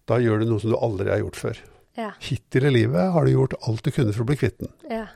da 0.09 0.19
gjør 0.21 0.43
du 0.43 0.51
noe 0.51 0.63
som 0.63 0.73
du 0.73 0.77
aldri 0.77 1.09
har 1.11 1.23
gjort 1.23 1.39
før. 1.39 1.63
Ja. 1.99 2.11
Hittil 2.23 2.69
i 2.69 2.75
livet 2.75 3.11
har 3.15 3.25
du 3.25 3.33
gjort 3.33 3.57
alt 3.67 3.83
du 3.83 3.91
kunne 3.91 4.13
for 4.13 4.23
å 4.23 4.29
bli 4.29 4.37
kvitt 4.39 4.61
den. 4.61 4.71
Ja. 4.89 5.07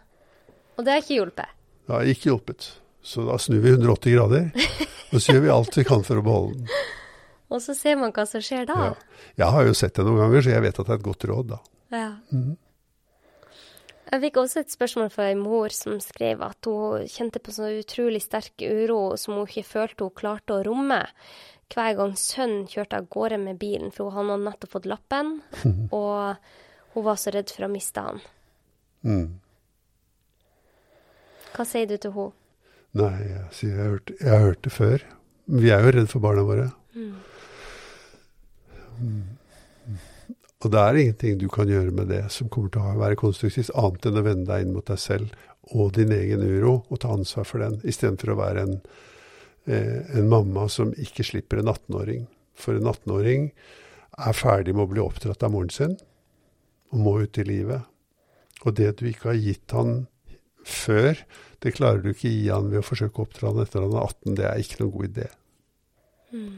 Og 0.76 0.84
det 0.84 0.96
har 0.96 1.06
ikke 1.06 1.20
hjulpet? 1.20 1.54
Det 1.86 1.96
har 1.96 2.12
ikke 2.12 2.32
hjulpet. 2.32 2.68
Så 3.06 3.24
da 3.28 3.38
snur 3.40 3.62
vi 3.62 3.72
180 3.76 4.18
grader, 4.18 4.50
og 5.14 5.22
så 5.22 5.36
gjør 5.36 5.46
vi 5.46 5.54
alt 5.54 5.78
vi 5.78 5.86
kan 5.88 6.04
for 6.08 6.20
å 6.20 6.26
beholde 6.26 6.64
den. 6.64 6.86
Og 7.54 7.62
så 7.62 7.76
ser 7.78 8.00
man 8.02 8.12
hva 8.12 8.26
som 8.28 8.42
skjer 8.44 8.66
da. 8.68 8.76
Ja. 8.90 9.26
Jeg 9.44 9.54
har 9.54 9.68
jo 9.68 9.76
sett 9.78 9.96
det 9.96 10.06
noen 10.08 10.24
ganger, 10.24 10.42
så 10.42 10.56
jeg 10.56 10.66
vet 10.66 10.80
at 10.82 10.88
det 10.88 10.96
er 10.96 11.00
et 11.00 11.06
godt 11.06 11.28
råd 11.30 11.52
da. 11.54 11.60
Ja. 11.94 12.08
Mm. 12.34 12.56
Jeg 14.06 14.22
fikk 14.22 14.38
også 14.38 14.62
et 14.62 14.74
spørsmål 14.74 15.10
fra 15.14 15.30
ei 15.32 15.38
mor 15.40 15.74
som 15.74 15.98
skrev 16.04 16.44
at 16.46 16.68
hun 16.70 17.08
kjente 17.10 17.42
på 17.42 17.54
så 17.56 17.72
utrolig 17.80 18.22
sterk 18.22 18.62
uro 18.62 19.16
som 19.18 19.40
hun 19.40 19.50
ikke 19.50 19.66
følte 19.66 20.06
hun 20.06 20.14
klarte 20.18 20.58
å 20.58 20.66
romme. 20.68 21.02
Hver 21.74 21.96
gang 21.98 22.14
sønnen 22.20 22.68
kjørte 22.70 23.00
av 23.02 23.10
gårde 23.10 23.40
med 23.42 23.58
bilen, 23.58 23.90
for 23.94 24.14
hun 24.14 24.30
hadde 24.30 24.44
nettopp 24.46 24.76
fått 24.76 24.86
lappen, 24.90 25.40
og 26.00 26.38
hun 26.94 27.08
var 27.08 27.18
så 27.20 27.34
redd 27.34 27.50
for 27.50 27.66
å 27.66 27.72
miste 27.74 28.04
han. 28.06 28.22
Mm. 29.02 29.40
Hva 31.56 31.66
sier 31.66 31.90
du 31.90 31.98
til 31.98 32.14
henne? 32.14 32.42
Nei, 32.96 33.16
jeg 33.28 33.48
sier 33.58 33.74
jeg 33.74 33.82
har, 33.82 33.96
hørt, 33.98 34.12
jeg 34.22 34.32
har 34.32 34.46
hørt 34.46 34.62
det 34.64 34.72
før. 34.72 35.02
Vi 35.60 35.72
er 35.74 35.82
jo 35.84 35.96
redd 35.98 36.12
for 36.14 36.24
barna 36.24 36.46
våre. 36.48 36.70
Mm. 36.96 37.16
Og 40.66 40.72
det 40.74 40.82
er 40.82 40.98
ingenting 40.98 41.36
du 41.38 41.46
kan 41.54 41.70
gjøre 41.70 41.94
med 41.94 42.08
det 42.10 42.24
som 42.34 42.50
kommer 42.50 42.72
til 42.74 42.82
å 42.82 42.96
være 42.98 43.20
konstruktivt, 43.22 43.70
annet 43.78 44.08
enn 44.10 44.18
å 44.18 44.24
vende 44.26 44.50
deg 44.50 44.64
inn 44.66 44.74
mot 44.74 44.88
deg 44.90 44.98
selv 44.98 45.36
og 45.76 45.92
din 45.94 46.14
egen 46.14 46.42
uro, 46.42 46.80
og 46.90 47.02
ta 47.02 47.12
ansvar 47.14 47.46
for 47.46 47.62
den, 47.62 47.78
istedenfor 47.86 48.34
å 48.34 48.40
være 48.40 48.64
en, 48.66 48.76
eh, 49.70 50.18
en 50.18 50.30
mamma 50.30 50.66
som 50.70 50.94
ikke 50.98 51.26
slipper 51.26 51.62
en 51.62 51.70
18-åring. 51.70 52.26
For 52.58 52.78
en 52.78 52.90
18-åring 52.90 53.48
er 54.18 54.38
ferdig 54.38 54.74
med 54.74 54.88
å 54.88 54.92
bli 54.94 55.06
oppdratt 55.06 55.46
av 55.46 55.54
moren 55.54 55.74
sin, 55.74 55.98
og 56.94 57.02
må 57.02 57.18
ut 57.22 57.42
i 57.42 57.46
livet. 57.46 57.86
Og 58.66 58.78
det 58.78 58.96
du 58.98 59.08
ikke 59.10 59.34
har 59.34 59.42
gitt 59.42 59.74
han 59.74 60.08
før, 60.66 61.18
det 61.62 61.78
klarer 61.78 62.02
du 62.02 62.14
ikke 62.14 62.30
å 62.30 62.38
gi 62.38 62.46
han 62.50 62.72
ved 62.72 62.82
å 62.82 62.86
forsøke 62.86 63.22
å 63.22 63.26
oppdra 63.26 63.54
han 63.54 63.66
etter 63.66 63.86
han 63.86 63.94
er 63.94 64.06
18. 64.06 64.38
Det 64.38 64.50
er 64.50 64.62
ikke 64.62 64.82
noen 64.82 64.96
god 64.98 65.12
idé. 65.12 65.30
Mm 66.34 66.56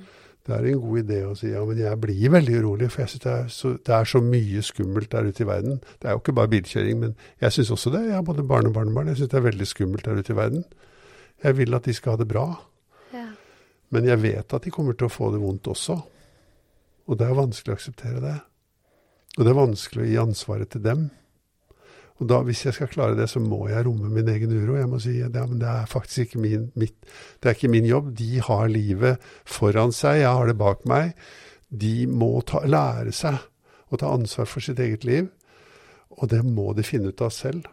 det 0.47 0.55
er 0.55 0.65
en 0.71 0.79
god 0.79 0.99
idé 1.01 1.17
å 1.27 1.33
si 1.35 1.49
ja, 1.51 1.61
men 1.67 1.79
jeg 1.81 1.99
blir 1.99 2.31
veldig 2.31 2.59
urolig, 2.61 2.87
for 2.93 3.03
jeg 3.03 3.11
synes 3.11 3.23
det 3.23 3.31
er, 3.33 3.47
så, 3.51 3.71
det 3.89 3.95
er 3.97 4.07
så 4.07 4.21
mye 4.23 4.61
skummelt 4.63 5.11
der 5.11 5.27
ute 5.27 5.43
i 5.43 5.47
verden. 5.47 5.81
Det 5.99 6.07
er 6.07 6.15
jo 6.15 6.21
ikke 6.21 6.35
bare 6.37 6.51
bilkjøring, 6.53 7.01
men 7.01 7.15
jeg 7.43 7.55
syns 7.55 7.71
også 7.75 7.91
det. 7.97 8.05
Jeg 8.07 8.15
har 8.15 8.23
både 8.27 8.45
barn 8.47 8.69
og 8.69 8.75
barnebarn. 8.77 9.11
Jeg 9.11 9.19
syns 9.19 9.33
det 9.33 9.41
er 9.41 9.47
veldig 9.49 9.67
skummelt 9.67 10.07
der 10.07 10.21
ute 10.21 10.31
i 10.31 10.37
verden. 10.37 10.63
Jeg 11.43 11.57
vil 11.57 11.75
at 11.75 11.89
de 11.89 11.95
skal 11.97 12.15
ha 12.15 12.21
det 12.21 12.29
bra. 12.31 12.45
Ja. 13.11 13.25
Men 13.91 14.07
jeg 14.07 14.21
vet 14.23 14.55
at 14.55 14.63
de 14.63 14.73
kommer 14.73 14.95
til 14.95 15.09
å 15.09 15.13
få 15.13 15.33
det 15.35 15.43
vondt 15.43 15.67
også. 15.67 15.99
Og 17.07 17.19
det 17.19 17.27
er 17.27 17.37
vanskelig 17.37 17.75
å 17.75 17.77
akseptere 17.77 18.23
det. 18.23 18.37
Og 19.37 19.43
det 19.43 19.51
er 19.51 19.59
vanskelig 19.59 20.05
å 20.05 20.09
gi 20.09 20.19
ansvaret 20.23 20.71
til 20.71 20.83
dem. 20.87 21.09
Og 22.17 22.29
da, 22.31 22.39
hvis 22.45 22.63
jeg 22.65 22.73
skal 22.73 22.89
klare 22.89 23.17
det, 23.17 23.27
så 23.29 23.39
må 23.43 23.67
jeg 23.69 23.85
romme 23.85 24.09
min 24.09 24.29
egen 24.33 24.53
uro. 24.55 24.77
Jeg 24.79 24.89
må 24.89 24.99
si 25.01 25.19
ja, 25.19 25.29
det 25.29 25.43
er 25.69 25.89
faktisk 25.89 26.25
ikke 26.25 26.41
min, 26.41 26.69
mitt, 26.79 26.95
det 27.41 27.51
er 27.51 27.57
ikke 27.57 27.69
min 27.69 27.85
jobb. 27.85 28.09
De 28.17 28.41
har 28.41 28.71
livet 28.73 29.27
foran 29.45 29.93
seg, 29.93 30.23
jeg 30.23 30.33
har 30.33 30.49
det 30.49 30.57
bak 30.57 30.85
meg. 30.89 31.13
De 31.69 32.07
må 32.09 32.31
ta, 32.47 32.63
lære 32.65 33.13
seg 33.13 33.37
å 33.93 33.99
ta 34.01 34.09
ansvar 34.15 34.49
for 34.49 34.65
sitt 34.65 34.81
eget 34.81 35.05
liv. 35.05 35.29
Og 36.17 36.31
det 36.31 36.41
må 36.47 36.71
de 36.73 36.85
finne 36.87 37.13
ut 37.13 37.21
av 37.21 37.33
selv. 37.35 37.67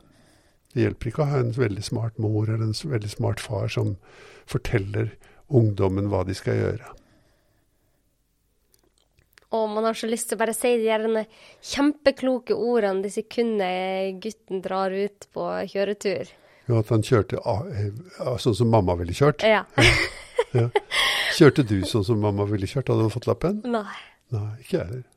Det 0.75 0.83
hjelper 0.83 1.09
ikke 1.09 1.25
å 1.25 1.31
ha 1.31 1.41
en 1.41 1.55
veldig 1.55 1.85
smart 1.87 2.21
mor 2.21 2.51
eller 2.51 2.67
en 2.67 2.77
veldig 2.77 3.13
smart 3.13 3.41
far 3.41 3.71
som 3.73 3.95
forteller 4.51 5.15
ungdommen 5.49 6.11
hva 6.13 6.25
de 6.27 6.37
skal 6.37 6.59
gjøre. 6.59 6.93
Og 9.55 9.69
man 9.71 9.87
har 9.87 9.97
så 9.99 10.09
lyst 10.11 10.31
til 10.31 10.39
å 10.39 10.43
bare 10.43 10.55
si 10.57 10.73
de 10.81 10.89
gjerne 10.89 11.25
kjempekloke 11.63 12.57
ordene 12.57 13.05
det 13.05 13.13
sekundet 13.15 14.19
gutten 14.25 14.65
drar 14.65 14.95
ut 14.95 15.29
på 15.35 15.47
kjøretur. 15.71 16.33
Ja, 16.65 16.81
at 16.81 16.91
han 16.91 17.05
kjørte 17.05 17.39
eh, 17.45 18.37
sånn 18.41 18.57
som 18.57 18.71
mamma 18.73 18.97
ville 18.99 19.15
kjørt? 19.17 19.45
Ja. 19.47 19.63
ja. 20.57 20.69
Kjørte 21.37 21.67
du 21.69 21.81
sånn 21.87 22.07
som 22.07 22.23
mamma 22.25 22.47
ville 22.49 22.69
kjørt? 22.71 22.89
Hadde 22.89 23.07
han 23.07 23.13
fått 23.13 23.29
lappen? 23.31 23.61
Nei. 23.69 23.99
Nei, 24.35 24.49
Ikke 24.65 24.79
jeg 24.79 24.87
heller. 24.87 25.11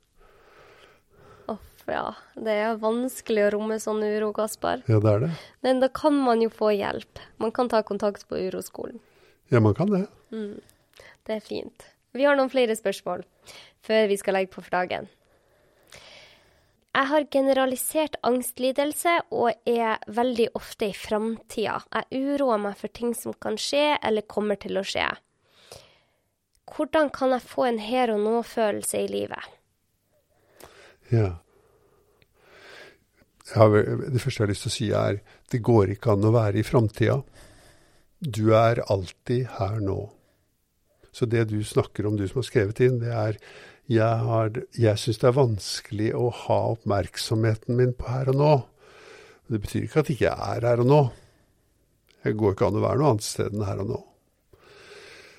Ja. 1.88 2.08
Det 2.36 2.52
er 2.52 2.80
vanskelig 2.82 3.46
å 3.46 3.52
romme 3.56 3.78
sånn 3.80 4.02
uro, 4.04 4.34
Kaspar. 4.36 4.82
Ja, 4.92 5.00
det 5.04 5.12
er 5.14 5.22
det. 5.24 5.30
Men 5.64 5.80
da 5.80 5.88
kan 5.88 6.18
man 6.20 6.44
jo 6.44 6.52
få 6.52 6.74
hjelp. 6.76 7.22
Man 7.40 7.54
kan 7.56 7.72
ta 7.72 7.80
kontakt 7.88 8.28
på 8.28 8.40
uroskolen. 8.50 9.00
Ja, 9.48 9.62
man 9.64 9.78
kan 9.78 9.94
det. 9.94 10.04
Mm. 10.36 10.60
Det 11.24 11.38
er 11.38 11.46
fint. 11.46 11.88
Vi 12.18 12.26
har 12.26 12.38
noen 12.40 12.52
flere 12.52 12.76
spørsmål 12.78 13.24
før 13.86 14.10
vi 14.10 14.18
skal 14.20 14.38
legge 14.38 14.52
på 14.56 14.64
for 14.64 14.74
dagen. 14.74 15.08
Jeg 16.98 17.10
har 17.12 17.26
generalisert 17.30 18.16
angstlidelse 18.26 19.12
og 19.30 19.70
er 19.70 20.00
veldig 20.10 20.48
ofte 20.58 20.88
i 20.90 20.96
framtida. 20.98 21.76
Jeg 21.94 22.24
uroer 22.26 22.62
meg 22.64 22.80
for 22.80 22.90
ting 22.90 23.12
som 23.14 23.36
kan 23.38 23.60
skje 23.62 24.00
eller 24.02 24.26
kommer 24.26 24.58
til 24.58 24.80
å 24.82 24.86
skje. 24.88 25.06
Hvordan 26.74 27.12
kan 27.14 27.36
jeg 27.36 27.46
få 27.46 27.68
en 27.68 27.78
her 27.80 28.12
og 28.16 28.24
nå-følelse 28.26 29.04
i 29.04 29.12
livet? 29.12 29.54
Ja. 31.14 31.30
ja. 33.54 33.70
det 33.70 34.24
første 34.24 34.42
jeg 34.42 34.48
har 34.48 34.54
lyst 34.56 34.66
til 34.66 34.74
å 34.74 34.78
si, 34.80 34.90
er 34.90 35.22
det 35.54 35.64
går 35.64 35.94
ikke 35.94 36.18
an 36.18 36.26
å 36.28 36.34
være 36.34 36.64
i 36.64 36.66
framtida. 36.66 37.22
Du 38.20 38.56
er 38.58 38.82
alltid 38.90 39.46
her 39.60 39.78
nå. 39.86 40.02
Så 41.18 41.26
det 41.26 41.48
du 41.50 41.58
snakker 41.66 42.06
om, 42.06 42.18
du 42.18 42.28
som 42.30 42.44
har 42.44 42.48
skrevet 42.52 42.82
inn, 42.86 43.00
det 43.02 43.14
er 43.14 43.40
jeg, 43.88 44.18
har, 44.28 44.52
jeg 44.76 45.00
syns 45.00 45.22
det 45.22 45.30
er 45.30 45.38
vanskelig 45.38 46.10
å 46.20 46.28
ha 46.44 46.58
oppmerksomheten 46.74 47.78
min 47.80 47.96
på 47.98 48.10
her 48.12 48.30
og 48.34 48.38
nå. 48.42 48.52
Det 49.48 49.62
betyr 49.64 49.86
ikke 49.88 50.04
at 50.04 50.12
jeg 50.12 50.20
ikke 50.20 50.34
er 50.52 50.68
her 50.68 50.84
og 50.84 50.90
nå. 50.90 51.00
Jeg 52.28 52.36
går 52.38 52.54
ikke 52.54 52.68
an 52.68 52.78
å 52.78 52.84
være 52.84 53.00
noe 53.00 53.14
annet 53.16 53.26
sted 53.26 53.56
enn 53.56 53.64
her 53.66 53.82
og 53.86 53.94
nå. 53.94 54.02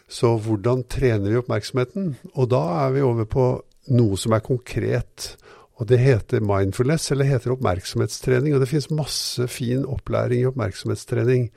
Så 0.09 0.33
hvordan 0.41 0.87
trener 0.89 1.29
vi 1.29 1.41
oppmerksomheten? 1.43 2.14
Og 2.33 2.49
da 2.49 2.62
er 2.87 2.95
vi 2.97 3.05
over 3.05 3.29
på 3.29 3.49
noe 3.93 4.18
som 4.20 4.33
er 4.33 4.45
konkret. 4.45 5.35
Og 5.79 5.87
det 5.91 6.01
heter 6.01 6.43
mindfulness, 6.43 7.11
eller 7.12 7.29
heter 7.29 7.53
oppmerksomhetstrening. 7.55 8.57
Og 8.57 8.64
det 8.64 8.70
finnes 8.72 8.89
masse 8.91 9.45
fin 9.53 9.85
opplæring 9.87 10.43
i 10.43 10.49
oppmerksomhetstrening. 10.49 11.51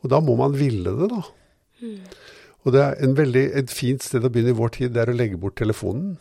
Og 0.00 0.10
da 0.10 0.24
må 0.24 0.38
man 0.40 0.56
ville 0.56 0.96
det, 0.96 1.10
da. 1.12 1.20
Mm. 1.84 2.00
Og 2.64 2.74
det 2.74 2.82
er 2.84 2.98
en 3.04 3.16
veldig, 3.16 3.44
et 3.56 3.72
fint 3.72 4.02
sted 4.04 4.24
å 4.24 4.30
begynne 4.32 4.52
i 4.52 4.58
vår 4.58 4.74
tid, 4.76 4.92
det 4.94 5.04
er 5.04 5.12
å 5.12 5.16
legge 5.16 5.40
bort 5.40 5.56
telefonen. 5.60 6.18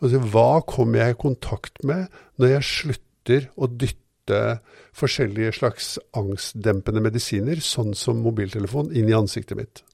Og 0.00 0.08
så, 0.10 0.20
hva 0.32 0.62
kommer 0.66 1.04
jeg 1.04 1.14
i 1.14 1.20
kontakt 1.20 1.82
med 1.86 2.08
når 2.40 2.54
jeg 2.56 2.68
slutter 2.70 3.50
å 3.54 3.68
dytte 3.68 4.40
forskjellige 4.96 5.52
slags 5.58 5.92
angstdempende 6.16 7.02
medisiner, 7.04 7.60
sånn 7.62 7.92
som 7.98 8.22
mobiltelefon, 8.24 8.90
inn 8.96 9.10
i 9.10 9.16
ansiktet 9.16 9.58
mitt? 9.58 9.84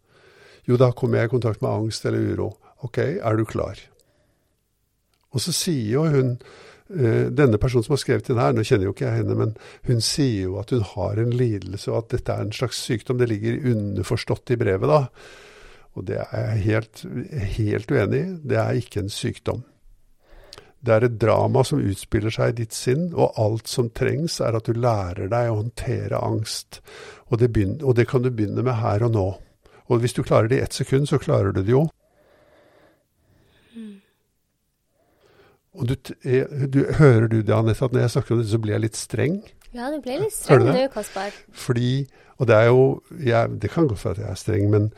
Jo, 0.67 0.79
da 0.81 0.91
kommer 0.97 1.21
jeg 1.21 1.31
i 1.31 1.35
kontakt 1.37 1.63
med 1.63 1.71
angst 1.73 2.07
eller 2.09 2.33
uro. 2.33 2.49
Ok, 2.87 2.99
er 3.03 3.39
du 3.39 3.45
klar? 3.49 3.79
Og 5.35 5.43
så 5.43 5.53
sier 5.55 5.93
jo 5.99 6.07
hun, 6.11 6.37
denne 6.87 7.59
personen 7.59 7.83
som 7.83 7.97
har 7.97 8.03
skrevet 8.03 8.29
inn 8.31 8.39
her, 8.39 8.53
nå 8.55 8.63
kjenner 8.67 8.87
jo 8.87 8.93
ikke 8.95 9.09
jeg 9.09 9.23
henne, 9.23 9.37
men 9.39 9.55
hun 9.89 10.03
sier 10.05 10.47
jo 10.47 10.59
at 10.61 10.71
hun 10.75 10.85
har 10.95 11.19
en 11.19 11.33
lidelse, 11.35 11.91
og 11.91 12.05
at 12.05 12.13
dette 12.15 12.35
er 12.35 12.47
en 12.47 12.55
slags 12.55 12.83
sykdom. 12.87 13.19
Det 13.19 13.31
ligger 13.33 13.73
underforstått 13.73 14.55
i 14.55 14.59
brevet, 14.61 14.93
da. 14.93 15.01
Og 15.97 16.05
det 16.07 16.21
er 16.21 16.45
jeg 16.51 16.63
helt, 16.67 17.03
helt 17.57 17.91
uenig 17.91 18.21
i. 18.21 18.37
Det 18.53 18.61
er 18.61 18.79
ikke 18.83 19.03
en 19.03 19.11
sykdom. 19.13 19.65
Det 20.87 20.95
er 20.95 21.07
et 21.07 21.19
drama 21.19 21.65
som 21.67 21.81
utspiller 21.83 22.31
seg 22.31 22.53
i 22.53 22.59
ditt 22.61 22.77
sinn, 22.77 23.09
og 23.17 23.39
alt 23.43 23.71
som 23.71 23.89
trengs, 23.91 24.39
er 24.45 24.59
at 24.59 24.69
du 24.69 24.77
lærer 24.77 25.31
deg 25.33 25.51
å 25.51 25.59
håndtere 25.63 26.21
angst. 26.23 26.83
Og 27.33 27.41
det, 27.41 27.51
begynner, 27.55 27.83
og 27.83 27.97
det 27.99 28.07
kan 28.11 28.23
du 28.23 28.31
begynne 28.31 28.63
med 28.63 28.79
her 28.83 29.07
og 29.09 29.17
nå. 29.17 29.27
Og 29.87 30.03
hvis 30.03 30.15
du 30.15 30.23
klarer 30.23 30.51
det 30.51 30.61
i 30.61 30.65
ett 30.67 30.77
sekund, 30.77 31.09
så 31.09 31.19
klarer 31.23 31.57
du 31.57 31.63
det 31.63 31.73
jo. 31.73 31.87
Og 35.77 35.91
du, 35.91 35.95
du, 36.73 36.81
hører 36.99 37.27
du 37.29 37.41
det, 37.41 37.53
Anette, 37.55 37.85
at 37.85 37.95
når 37.95 38.07
jeg 38.07 38.15
snakker 38.17 38.37
om 38.37 38.43
det, 38.43 38.51
så 38.51 38.61
blir 38.63 38.77
jeg 38.77 38.85
litt 38.87 38.99
streng? 38.99 39.41
Ja, 39.77 39.91
du 39.93 39.99
blir 40.05 40.23
litt 40.23 40.35
streng 40.35 40.65
nå, 40.65 40.87
Kaspar. 40.93 41.35
Fordi, 41.53 42.07
og 42.41 42.49
det 42.49 42.57
er 42.57 42.71
jo 42.71 42.85
jeg, 43.21 43.59
Det 43.63 43.71
kan 43.73 43.89
godt 43.91 44.05
være 44.05 44.17
at 44.17 44.23
jeg 44.23 44.31
er 44.31 44.41
streng, 44.41 44.71
men 44.73 44.89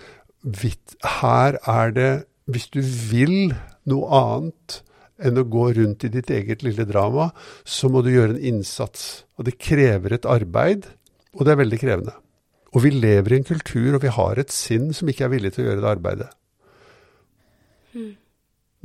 vidt, 0.43 0.95
her 1.21 1.59
er 1.67 1.95
det 1.97 2.13
Hvis 2.49 2.69
du 2.73 2.79
vil 2.81 3.55
noe 3.91 4.21
annet 4.23 4.79
enn 5.19 5.41
å 5.41 5.49
gå 5.51 5.65
rundt 5.75 6.07
i 6.07 6.13
ditt 6.15 6.31
eget 6.31 6.63
lille 6.63 6.87
drama, 6.87 7.33
så 7.67 7.91
må 7.91 8.05
du 8.07 8.13
gjøre 8.13 8.37
en 8.37 8.45
innsats. 8.53 9.25
Og 9.37 9.49
det 9.49 9.59
krever 9.59 10.15
et 10.15 10.29
arbeid, 10.29 10.87
og 11.35 11.45
det 11.45 11.53
er 11.53 11.61
veldig 11.61 11.81
krevende. 11.83 12.15
Og 12.77 12.85
vi 12.85 12.93
lever 12.95 13.35
i 13.35 13.41
en 13.41 13.49
kultur, 13.49 13.97
og 13.97 14.05
vi 14.05 14.13
har 14.15 14.39
et 14.39 14.55
sinn 14.55 14.93
som 14.95 15.11
ikke 15.11 15.27
er 15.27 15.33
villig 15.33 15.53
til 15.55 15.65
å 15.65 15.69
gjøre 15.71 15.83
det 15.83 15.91
arbeidet. 15.91 16.29
Mm. 17.97 18.13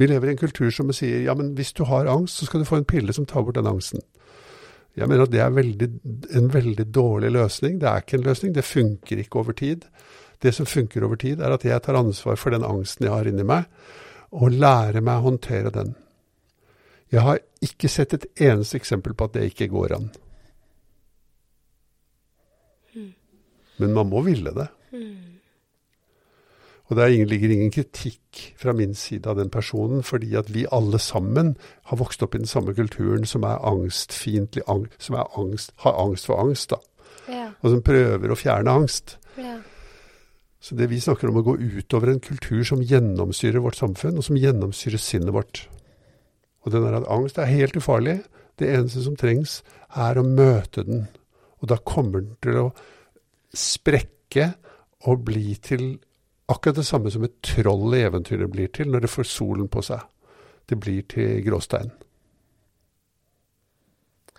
Vi 0.03 0.07
lever 0.07 0.27
i 0.27 0.31
en 0.33 0.37
kultur 0.37 0.67
som 0.75 0.89
sier 0.91 1.21
ja, 1.23 1.31
men 1.39 1.53
hvis 1.55 1.71
du 1.77 1.85
har 1.87 2.09
angst, 2.11 2.41
så 2.41 2.45
skal 2.49 2.59
du 2.59 2.67
få 2.67 2.81
en 2.81 2.89
pille 2.89 3.13
som 3.15 3.23
tar 3.23 3.45
bort 3.47 3.55
den 3.55 3.69
angsten. 3.69 4.01
Jeg 4.99 5.07
mener 5.07 5.23
at 5.23 5.31
det 5.31 5.39
er 5.39 5.53
veldig, 5.55 5.87
en 6.35 6.49
veldig 6.51 6.85
dårlig 6.91 7.29
løsning. 7.31 7.77
Det 7.79 7.87
er 7.87 8.03
ikke 8.03 8.17
en 8.19 8.25
løsning, 8.25 8.51
det 8.51 8.65
funker 8.67 9.21
ikke 9.23 9.39
over 9.39 9.55
tid. 9.55 9.87
Det 10.43 10.51
som 10.51 10.67
funker 10.67 11.07
over 11.07 11.21
tid, 11.21 11.39
er 11.39 11.55
at 11.55 11.63
jeg 11.63 11.85
tar 11.85 11.95
ansvar 11.95 12.35
for 12.35 12.51
den 12.51 12.67
angsten 12.67 13.07
jeg 13.07 13.15
har 13.15 13.31
inni 13.31 13.47
meg, 13.47 13.71
og 14.35 14.51
lærer 14.51 14.99
meg 14.99 15.21
å 15.21 15.29
håndtere 15.29 15.71
den. 15.71 15.95
Jeg 17.15 17.23
har 17.23 17.39
ikke 17.63 17.87
sett 17.87 18.17
et 18.17 18.27
eneste 18.43 18.81
eksempel 18.81 19.15
på 19.15 19.29
at 19.29 19.37
det 19.37 19.47
ikke 19.53 19.71
går 19.71 19.95
an. 20.01 20.11
Hmm. 22.91 23.13
Men 23.79 23.95
man 23.95 24.11
må 24.11 24.27
ville 24.27 24.51
det. 24.59 24.67
Og 26.93 26.99
det 26.99 27.25
ligger 27.25 27.49
ingen 27.49 27.71
kritikk 27.73 28.53
fra 28.61 28.69
min 28.77 28.91
side 28.93 29.25
av 29.25 29.39
den 29.39 29.49
personen, 29.49 30.03
fordi 30.05 30.35
at 30.37 30.51
vi 30.53 30.67
alle 30.69 30.99
sammen 31.01 31.55
har 31.89 31.97
vokst 31.97 32.21
opp 32.21 32.35
i 32.37 32.41
den 32.43 32.49
samme 32.49 32.75
kulturen 32.77 33.25
som 33.25 33.45
er 33.49 33.63
angstfiendtlig, 33.65 34.61
ang 34.69 34.85
som 35.01 35.17
er 35.17 35.39
angst, 35.41 35.73
har 35.81 35.97
angst 35.97 36.29
for 36.29 36.43
angst, 36.43 36.75
da. 36.75 36.77
Ja. 37.33 37.47
Og 37.63 37.73
som 37.73 37.81
prøver 37.87 38.29
å 38.29 38.37
fjerne 38.37 38.77
angst. 38.77 39.15
Ja. 39.41 39.55
Så 40.61 40.77
det 40.77 40.91
vi 40.93 41.01
snakker 41.01 41.31
om 41.31 41.41
å 41.41 41.45
gå 41.49 41.57
utover 41.57 42.13
en 42.13 42.21
kultur 42.21 42.61
som 42.67 42.85
gjennomsyrer 42.85 43.65
vårt 43.65 43.81
samfunn, 43.81 44.21
og 44.21 44.29
som 44.29 44.37
gjennomsyrer 44.37 45.01
sinnet 45.01 45.33
vårt. 45.33 45.65
Og 46.61 46.77
den 46.77 46.85
er 46.85 47.01
at 47.01 47.09
angst 47.09 47.41
er 47.41 47.49
helt 47.49 47.73
ufarlig. 47.79 48.19
Det 48.61 48.69
eneste 48.69 49.01
som 49.01 49.17
trengs, 49.17 49.63
er 49.89 50.21
å 50.21 50.29
møte 50.29 50.85
den. 50.85 51.07
Og 51.57 51.73
da 51.73 51.81
kommer 51.81 52.21
den 52.21 52.37
til 52.43 52.67
å 52.67 52.71
sprekke 53.49 54.51
og 55.09 55.25
bli 55.25 55.57
til 55.57 55.95
akkurat 56.51 56.79
det 56.79 56.87
samme 56.87 57.11
som 57.13 57.23
et 57.27 57.35
troll 57.45 57.95
i 57.95 58.03
eventyret 58.07 58.51
blir 58.51 58.71
til 58.75 58.91
når 58.91 59.05
det 59.05 59.13
får 59.13 59.29
solen 59.29 59.69
på 59.71 59.83
seg. 59.85 60.03
Det 60.69 60.79
blir 60.79 61.05
til 61.11 61.41
gråstein. 61.45 61.91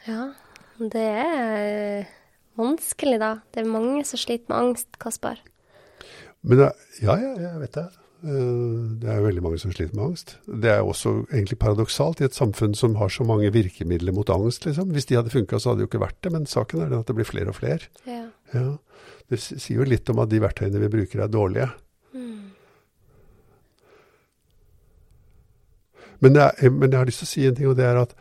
Ja, 0.05 0.33
det 0.79 1.09
er 1.25 2.07
vanskelig, 2.61 3.19
da. 3.23 3.35
Det 3.53 3.63
er 3.63 3.73
mange 3.73 4.05
som 4.09 4.21
sliter 4.21 4.51
med 4.53 4.59
angst, 4.61 4.99
Kaspar. 5.01 5.41
Men 6.45 6.67
ja, 6.67 6.73
ja, 7.01 7.19
jeg 7.41 7.61
vet 7.63 7.79
det. 7.79 7.87
Eh, 8.25 8.81
det 9.01 9.11
er 9.11 9.25
veldig 9.25 9.45
mange 9.45 9.61
som 9.61 9.73
sliter 9.73 9.97
med 9.97 10.11
angst. 10.11 10.37
Det 10.45 10.71
er 10.73 10.85
også 10.85 11.15
egentlig 11.31 11.59
paradoksalt 11.61 12.21
i 12.21 12.29
et 12.29 12.37
samfunn 12.37 12.77
som 12.77 12.97
har 13.01 13.13
så 13.13 13.25
mange 13.29 13.53
virkemidler 13.53 14.17
mot 14.17 14.33
angst. 14.33 14.69
Liksom. 14.69 14.93
Hvis 14.93 15.09
de 15.11 15.19
hadde 15.19 15.33
funka, 15.33 15.61
så 15.61 15.73
hadde 15.73 15.83
det 15.83 15.89
jo 15.89 15.93
ikke 15.93 16.05
vært 16.07 16.21
det, 16.25 16.33
men 16.37 16.49
saken 16.49 16.85
er 16.85 16.93
den 16.93 17.05
at 17.05 17.09
det 17.09 17.17
blir 17.19 17.29
flere 17.29 17.53
og 17.53 17.59
flere. 17.61 17.89
Ja. 18.09 18.27
Ja. 18.55 18.69
Det 19.33 19.41
sier 19.41 19.81
jo 19.81 19.89
litt 19.89 20.09
om 20.13 20.21
at 20.21 20.33
de 20.33 20.41
verktøyene 20.45 20.83
vi 20.85 20.93
bruker 20.93 21.25
er 21.25 21.33
dårlige. 21.33 21.71
Men, 26.23 26.39
er, 26.39 26.71
men, 26.71 26.91
jeg 26.91 26.99
har 26.99 27.11
lyst 27.11 27.23
til 27.25 27.29
å 27.29 27.33
si 27.33 27.47
en 27.49 27.59
ting, 27.59 27.71
og 27.71 27.79
det 27.79 27.87
er 27.89 28.01
at 28.03 28.15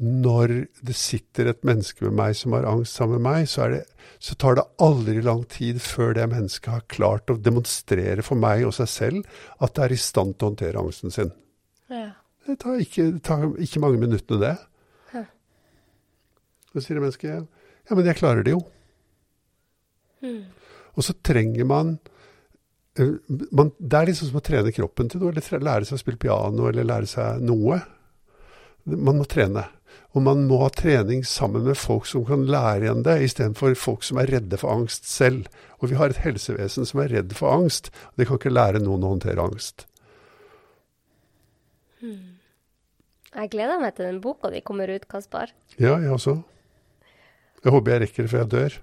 når 0.00 0.54
det 0.86 0.96
sitter 0.96 1.50
et 1.50 1.64
menneske 1.66 2.06
med 2.06 2.16
meg 2.16 2.36
som 2.38 2.54
har 2.56 2.68
angst 2.68 2.96
sammen 2.96 3.20
med 3.20 3.26
meg, 3.26 3.48
så, 3.52 3.66
det, 3.72 3.82
så 4.22 4.36
tar 4.40 4.56
det 4.56 4.64
aldri 4.80 5.20
lang 5.24 5.42
tid 5.52 5.80
før 5.84 6.14
det 6.16 6.24
mennesket 6.30 6.72
har 6.72 6.86
klart 6.88 7.32
å 7.32 7.36
demonstrere 7.36 8.24
for 8.24 8.40
meg 8.40 8.64
og 8.64 8.72
seg 8.78 8.88
selv 8.88 9.44
at 9.60 9.76
det 9.76 9.84
er 9.84 9.96
i 9.96 10.00
stand 10.00 10.38
til 10.38 10.46
å 10.46 10.52
håndtere 10.52 10.80
angsten 10.80 11.12
sin. 11.12 11.34
Ja. 11.92 12.08
Det 12.48 12.56
tar 12.62 12.80
ikke, 12.80 13.10
det 13.18 13.22
tar 13.28 13.44
ikke 13.60 13.82
mange 13.84 14.00
minuttene, 14.00 14.40
det. 14.40 14.54
Ja. 15.12 15.26
Så 16.72 16.84
sier 16.84 16.96
det 16.96 17.04
mennesket 17.04 17.34
ja, 17.90 17.96
men 17.98 18.06
jeg 18.06 18.20
klarer 18.20 18.46
det 18.46 18.54
jo. 18.54 18.62
Mm. 20.24 20.44
Og 20.96 21.04
så 21.06 21.14
trenger 21.26 21.68
man 21.68 21.96
man, 22.98 23.70
det 23.78 23.98
er 23.98 24.08
liksom 24.10 24.30
som 24.30 24.40
å 24.40 24.44
trene 24.44 24.72
kroppen 24.74 25.10
til 25.10 25.22
noe, 25.22 25.34
eller 25.34 25.66
lære 25.66 25.88
seg 25.88 25.98
å 25.98 26.02
spille 26.02 26.20
piano, 26.20 26.66
eller 26.68 26.88
lære 26.88 27.10
seg 27.10 27.44
noe. 27.46 27.78
Man 28.90 29.20
må 29.20 29.26
trene. 29.30 29.68
Og 30.10 30.24
man 30.26 30.42
må 30.48 30.58
ha 30.64 30.70
trening 30.74 31.22
sammen 31.26 31.62
med 31.68 31.78
folk 31.78 32.08
som 32.10 32.24
kan 32.26 32.42
lære 32.50 32.88
igjen 32.88 33.04
det, 33.06 33.20
istedenfor 33.28 33.76
folk 33.78 34.02
som 34.06 34.18
er 34.18 34.30
redde 34.32 34.58
for 34.58 34.72
angst 34.74 35.06
selv. 35.06 35.46
Og 35.78 35.92
vi 35.92 35.98
har 36.00 36.10
et 36.10 36.22
helsevesen 36.24 36.88
som 36.88 37.02
er 37.02 37.12
redd 37.14 37.34
for 37.38 37.54
angst. 37.54 37.92
og 38.10 38.18
De 38.18 38.26
kan 38.26 38.40
ikke 38.40 38.54
lære 38.54 38.82
noen 38.82 39.06
å 39.06 39.14
håndtere 39.14 39.44
angst. 39.44 39.86
Hmm. 42.00 42.40
Jeg 43.30 43.52
gleder 43.52 43.78
meg 43.78 43.94
til 43.94 44.08
den 44.08 44.22
boka 44.24 44.50
di 44.50 44.64
kommer 44.66 44.90
ut, 44.90 45.06
Kaspar. 45.06 45.52
Ja, 45.78 45.94
jeg 46.02 46.10
også. 46.10 46.40
Jeg 47.62 47.74
håper 47.76 47.92
jeg 47.92 48.02
rekker 48.02 48.26
det 48.26 48.32
før 48.32 48.42
jeg 48.42 48.52
dør. 48.56 48.78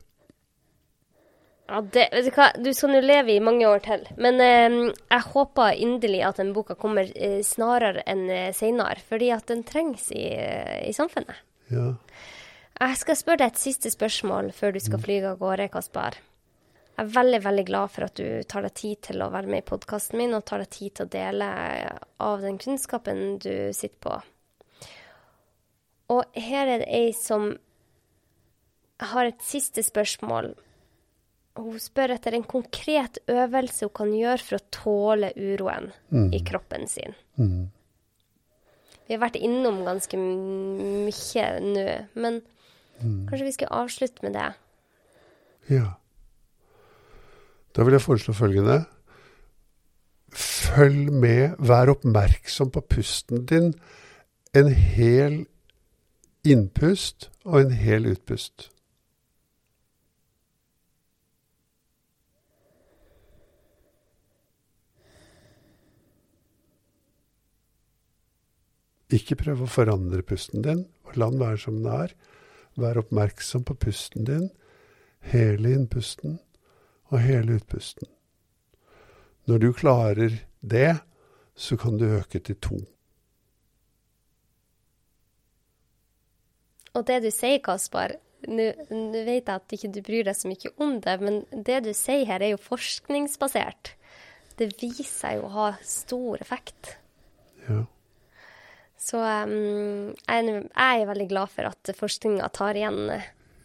Ja, 1.67 1.81
det, 1.81 2.05
vet 2.13 2.29
Du 2.29 2.31
hva, 2.31 2.47
du 2.55 2.69
skal 2.73 2.93
nå 2.93 3.01
leve 3.03 3.33
i 3.33 3.43
mange 3.43 3.67
år 3.67 3.81
til. 3.83 4.05
Men 4.15 4.39
eh, 4.43 4.77
jeg 5.11 5.31
håper 5.33 5.75
inderlig 5.75 6.21
at 6.23 6.39
den 6.39 6.53
boka 6.55 6.77
kommer 6.79 7.09
eh, 7.11 7.41
snarere 7.43 8.05
enn 8.07 8.23
eh, 8.31 8.53
seinere. 8.55 9.03
Fordi 9.09 9.33
at 9.35 9.51
den 9.51 9.65
trengs 9.67 10.07
i, 10.15 10.29
eh, 10.31 10.87
i, 10.87 10.93
samfunnet. 10.95 11.43
Ja. 11.73 11.91
Jeg 12.77 12.99
skal 13.01 13.19
spørre 13.19 13.41
deg 13.41 13.51
et 13.51 13.59
siste 13.59 13.91
spørsmål 13.91 14.53
før 14.55 14.75
du 14.75 14.79
skal 14.79 15.01
mm. 15.01 15.03
fly 15.03 15.19
av 15.27 15.39
gårde, 15.41 15.67
Kasper. 15.73 16.19
Jeg 16.97 17.03
er 17.03 17.13
veldig 17.13 17.39
veldig 17.43 17.65
glad 17.67 17.91
for 17.93 18.07
at 18.07 18.15
du 18.17 18.47
tar 18.49 18.63
deg 18.65 18.73
tid 18.77 19.01
til 19.09 19.21
å 19.21 19.29
være 19.33 19.51
med 19.51 19.61
i 19.61 19.67
podkasten 19.67 20.17
min, 20.21 20.33
og 20.33 20.45
tar 20.47 20.63
deg 20.63 20.71
tid 20.73 20.95
til 20.97 21.05
å 21.05 21.11
dele 21.13 21.49
av 22.25 22.41
den 22.41 22.57
kunnskapen 22.61 23.37
du 23.43 23.51
sitter 23.75 23.99
på. 24.01 24.15
Og 26.15 26.39
her 26.39 26.71
er 26.71 26.81
det 26.81 26.87
ei 26.95 27.11
som 27.13 27.51
har 29.11 29.29
et 29.29 29.43
siste 29.45 29.83
spørsmål 29.85 30.55
hun 31.65 31.79
spør 31.81 32.13
etter 32.15 32.35
en 32.37 32.45
konkret 32.47 33.19
øvelse 33.31 33.87
hun 33.87 33.95
kan 33.99 34.13
gjøre 34.13 34.43
for 34.43 34.57
å 34.59 34.67
tåle 34.73 35.31
uroen 35.35 35.91
mm. 36.13 36.29
i 36.35 36.41
kroppen 36.45 36.87
sin. 36.91 37.15
Mm. 37.39 37.69
Vi 39.07 39.15
har 39.15 39.23
vært 39.23 39.39
innom 39.39 39.83
ganske 39.87 40.19
mye 40.19 41.47
nå, 41.63 41.85
men 42.19 42.41
mm. 42.99 43.27
kanskje 43.29 43.47
vi 43.47 43.55
skal 43.55 43.73
avslutte 43.83 44.25
med 44.25 44.35
det? 44.35 44.49
Ja. 45.71 45.95
Da 47.75 47.85
vil 47.87 47.95
jeg 47.95 48.03
foreslå 48.03 48.35
følgende. 48.35 48.81
Følg 50.33 51.11
med, 51.13 51.55
vær 51.59 51.93
oppmerksom 51.93 52.71
på 52.75 52.83
pusten 52.89 53.45
din. 53.47 53.71
En 54.55 54.71
hel 54.73 55.45
innpust 56.47 57.29
og 57.45 57.61
en 57.61 57.75
hel 57.75 58.09
utpust. 58.11 58.69
Ikke 69.13 69.37
prøv 69.39 69.63
å 69.63 69.69
forandre 69.71 70.25
pusten 70.27 70.65
din. 70.65 70.85
og 71.07 71.15
La 71.15 71.29
den 71.31 71.39
være 71.39 71.61
som 71.61 71.79
den 71.79 71.91
er. 71.91 72.13
Vær 72.75 72.99
oppmerksom 73.01 73.63
på 73.67 73.77
pusten 73.87 74.27
din. 74.27 74.49
Hele 75.31 75.73
innpusten 75.73 76.39
og 77.11 77.19
hele 77.23 77.57
utpusten. 77.61 78.07
Når 79.47 79.63
du 79.63 79.71
klarer 79.73 80.41
det, 80.59 80.99
så 81.55 81.77
kan 81.79 81.97
du 81.97 82.05
øke 82.05 82.39
til 82.43 82.59
to. 82.59 82.77
Og 86.97 87.05
det 87.07 87.21
du 87.23 87.29
sier, 87.31 87.61
Kaspar, 87.63 88.17
nå 88.47 88.71
vet 89.13 89.47
jeg 89.47 89.53
at 89.53 89.73
ikke 89.73 89.91
du 89.93 90.01
bryr 90.05 90.27
deg 90.27 90.37
så 90.37 90.49
mye 90.51 90.71
om 90.83 90.97
det, 91.01 91.15
men 91.21 91.43
det 91.51 91.81
du 91.85 91.93
sier 91.95 92.25
her, 92.27 92.43
er 92.43 92.55
jo 92.55 92.61
forskningsbasert. 92.61 93.93
Det 94.57 94.71
viser 94.81 95.07
seg 95.07 95.37
jo 95.37 95.47
å 95.47 95.53
ha 95.53 95.67
stor 95.85 96.41
effekt. 96.41 96.97
Ja. 97.67 97.85
Så 98.97 99.21
um, 99.21 100.13
jeg, 100.27 100.61
er 100.73 101.07
veldig 101.09 101.27
glad 101.29 101.53
for 101.53 101.69
at 101.69 101.93
forskninga 101.97 102.49
tar 102.55 102.79
igjen 102.79 103.11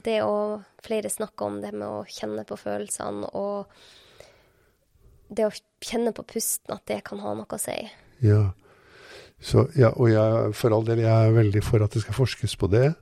det 0.05 0.19
å 0.27 0.61
flere 0.83 1.11
snakker 1.11 1.49
om 1.49 1.61
det 1.63 1.73
med 1.73 1.87
å 1.87 2.03
kjenne 2.11 2.45
på 2.47 2.59
følelsene 2.59 3.31
og 3.39 3.71
det 5.33 5.47
å 5.47 5.55
kjenne 5.83 6.13
på 6.13 6.25
pusten, 6.29 6.75
at 6.75 6.85
det 6.91 7.01
kan 7.07 7.23
ha 7.23 7.33
noe 7.39 7.49
å 7.49 7.61
si. 7.61 7.79
Ja. 8.21 8.51
Så, 9.43 9.65
ja 9.79 9.91
og 9.97 10.11
jeg, 10.13 10.53
for 10.59 10.75
all 10.77 10.85
del, 10.87 11.01
jeg 11.03 11.11
er 11.11 11.37
veldig 11.39 11.63
for 11.65 11.83
at 11.83 11.95
det 11.95 12.05
skal 12.05 12.19
forskes 12.19 12.59
på 12.61 12.69
det. 12.73 12.93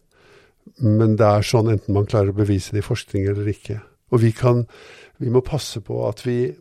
Men 0.78 1.16
det 1.18 1.26
er 1.26 1.46
sånn 1.46 1.72
enten 1.72 1.96
man 1.96 2.06
klarer 2.08 2.30
å 2.30 2.38
bevise 2.38 2.76
det 2.76 2.84
i 2.84 2.86
forskning 2.86 3.26
eller 3.32 3.48
ikke. 3.50 3.80
Og 4.14 4.22
vi 4.24 4.32
kan 4.34 4.66
Vi 5.20 5.28
må 5.28 5.42
passe 5.44 5.82
på 5.84 5.98
at 6.08 6.22
vi 6.24 6.54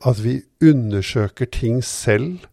at 0.00 0.22
vi 0.24 0.40
undersøker 0.64 1.44
ting 1.52 1.82
selv. 1.84 2.46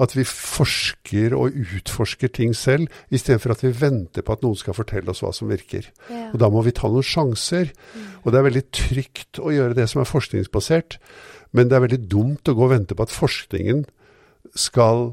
At 0.00 0.14
vi 0.16 0.24
forsker 0.24 1.34
og 1.36 1.52
utforsker 1.52 2.30
ting 2.32 2.54
selv, 2.56 2.88
istedenfor 3.12 3.52
at 3.52 3.64
vi 3.64 3.72
venter 3.76 4.24
på 4.24 4.36
at 4.36 4.44
noen 4.44 4.56
skal 4.56 4.76
fortelle 4.76 5.12
oss 5.12 5.20
hva 5.24 5.34
som 5.36 5.50
virker. 5.52 5.90
Ja. 6.08 6.30
Og 6.32 6.40
da 6.40 6.48
må 6.52 6.62
vi 6.64 6.72
ta 6.76 6.88
noen 6.88 7.04
sjanser. 7.06 7.72
Mm. 7.92 8.06
Og 8.22 8.32
det 8.32 8.40
er 8.40 8.46
veldig 8.48 8.64
trygt 8.72 9.42
å 9.42 9.52
gjøre 9.52 9.76
det 9.78 9.88
som 9.92 10.02
er 10.02 10.08
forskningsbasert, 10.08 10.96
men 11.52 11.68
det 11.68 11.76
er 11.76 11.84
veldig 11.84 12.00
dumt 12.08 12.48
å 12.48 12.56
gå 12.56 12.64
og 12.64 12.72
vente 12.72 12.96
på 12.96 13.04
at 13.04 13.12
forskningen 13.12 13.84
skal 14.58 15.12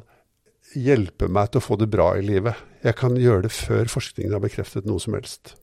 hjelpe 0.77 1.27
meg 1.31 1.51
til 1.51 1.61
å 1.61 1.65
få 1.65 1.79
det 1.81 1.89
bra 1.91 2.13
i 2.17 2.23
livet. 2.23 2.57
Jeg 2.85 2.95
kan 2.99 3.17
gjøre 3.19 3.47
det 3.47 3.53
før 3.55 3.89
forskningen 3.91 4.35
har 4.35 4.43
bekreftet 4.43 4.87
noe 4.87 5.01
som 5.03 5.17
helst. 5.17 5.55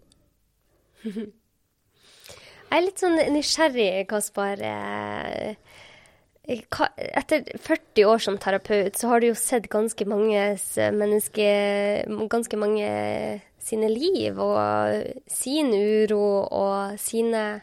Jeg 2.67 2.81
er 2.81 2.83
litt 2.83 2.99
sånn 2.99 3.21
nysgjerrig, 3.31 4.09
Kaspar. 4.11 4.59
Etter 6.47 7.43
40 7.59 8.05
år 8.07 8.23
som 8.23 8.39
terapeut, 8.39 8.95
så 8.95 9.11
har 9.11 9.21
du 9.21 9.33
jo 9.33 9.39
sett 9.39 9.67
ganske 9.73 10.07
mange 10.07 10.43
mennesker 10.95 12.07
Ganske 12.31 12.61
mange 12.61 12.91
sine 13.67 13.89
liv 13.91 14.39
og 14.39 15.09
sin 15.27 15.73
uro 15.75 16.47
og 16.47 17.01
sine 17.03 17.59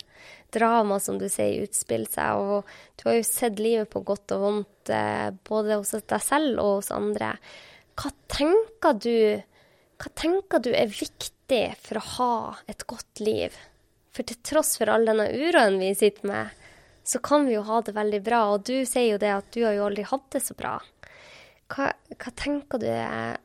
drama, 0.54 1.00
som 1.00 1.18
du 1.20 1.30
sier, 1.32 1.64
utspille 1.64 2.10
seg. 2.12 2.40
Og 2.40 2.68
du 3.00 3.08
har 3.08 3.18
jo 3.18 3.28
sett 3.28 3.62
livet 3.62 3.90
på 3.94 4.04
godt 4.06 4.36
og 4.36 4.44
vondt, 4.44 4.92
eh, 4.94 5.30
både 5.48 5.80
hos 5.80 5.96
deg 5.96 6.24
selv 6.24 6.60
og 6.60 6.80
hos 6.82 6.92
andre. 6.94 7.34
Hva 8.00 8.12
tenker 8.32 8.98
du, 9.00 9.16
hva 10.02 10.12
tenker 10.18 10.64
du 10.64 10.74
er 10.74 10.92
viktig 10.92 11.64
for 11.82 12.00
å 12.00 12.08
ha 12.18 12.34
et 12.68 12.86
godt 12.90 13.24
liv? 13.24 13.56
For 14.14 14.28
til 14.28 14.38
tross 14.46 14.76
for 14.78 14.92
all 14.94 15.08
denne 15.10 15.30
uroen 15.32 15.80
vi 15.82 15.94
sitter 15.98 16.30
med, 16.30 16.63
så 17.04 17.20
kan 17.24 17.48
vi 17.48 17.58
jo 17.58 17.64
ha 17.68 17.82
det 17.84 17.96
veldig 17.96 18.22
bra. 18.24 18.42
Og 18.56 18.66
du 18.68 18.86
sier 18.88 19.14
jo 19.14 19.22
det 19.22 19.32
at 19.36 19.50
du 19.56 19.64
har 19.66 19.76
jo 19.78 19.88
aldri 19.88 20.06
hatt 20.08 20.30
det 20.36 20.44
så 20.46 20.56
bra. 20.58 20.78
Hva, 21.74 21.92
hva 21.92 22.34
tenker 22.40 22.82
du 22.82 22.90
er 22.90 23.40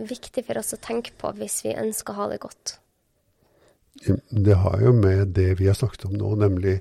viktig 0.00 0.44
for 0.46 0.60
oss 0.60 0.74
å 0.74 0.80
tenke 0.82 1.12
på 1.20 1.32
hvis 1.38 1.60
vi 1.66 1.76
ønsker 1.76 2.14
å 2.14 2.22
ha 2.22 2.30
det 2.32 2.40
godt? 2.42 2.78
Det 4.30 4.56
har 4.62 4.80
jo 4.80 4.92
med 4.96 5.34
det 5.36 5.54
vi 5.58 5.68
har 5.68 5.76
snakket 5.76 6.06
om 6.08 6.14
nå, 6.16 6.34
nemlig 6.40 6.78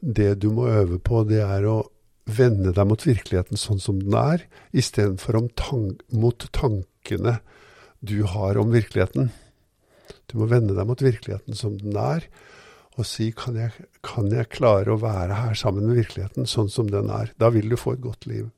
det 0.00 0.34
du 0.42 0.48
må 0.54 0.66
øve 0.72 0.98
på, 0.98 1.22
det 1.28 1.42
er 1.44 1.66
å 1.68 1.82
vende 2.26 2.72
deg 2.74 2.88
mot 2.90 3.02
virkeligheten 3.06 3.60
sånn 3.60 3.80
som 3.82 4.00
den 4.02 4.16
er, 4.18 4.42
istedenfor 4.74 5.38
tank 5.54 6.02
mot 6.10 6.48
tankene 6.56 7.38
du 8.02 8.18
har 8.26 8.58
om 8.58 8.72
virkeligheten. 8.74 9.30
Du 10.26 10.38
må 10.40 10.48
vende 10.50 10.74
deg 10.74 10.88
mot 10.88 11.02
virkeligheten 11.02 11.54
som 11.58 11.76
den 11.78 11.96
er, 12.00 12.26
og 12.96 13.04
si 13.04 13.28
kan 13.36 13.58
jeg, 13.60 13.86
kan 14.04 14.30
jeg 14.32 14.48
klare 14.52 14.94
å 14.94 15.00
være 15.00 15.36
her 15.42 15.56
sammen 15.58 15.88
med 15.88 15.98
virkeligheten 16.00 16.48
sånn 16.48 16.70
som 16.72 16.88
den 16.88 17.10
er? 17.12 17.32
Da 17.36 17.50
vil 17.52 17.68
du 17.68 17.76
få 17.76 17.96
et 17.96 18.04
godt 18.04 18.24
liv. 18.28 18.48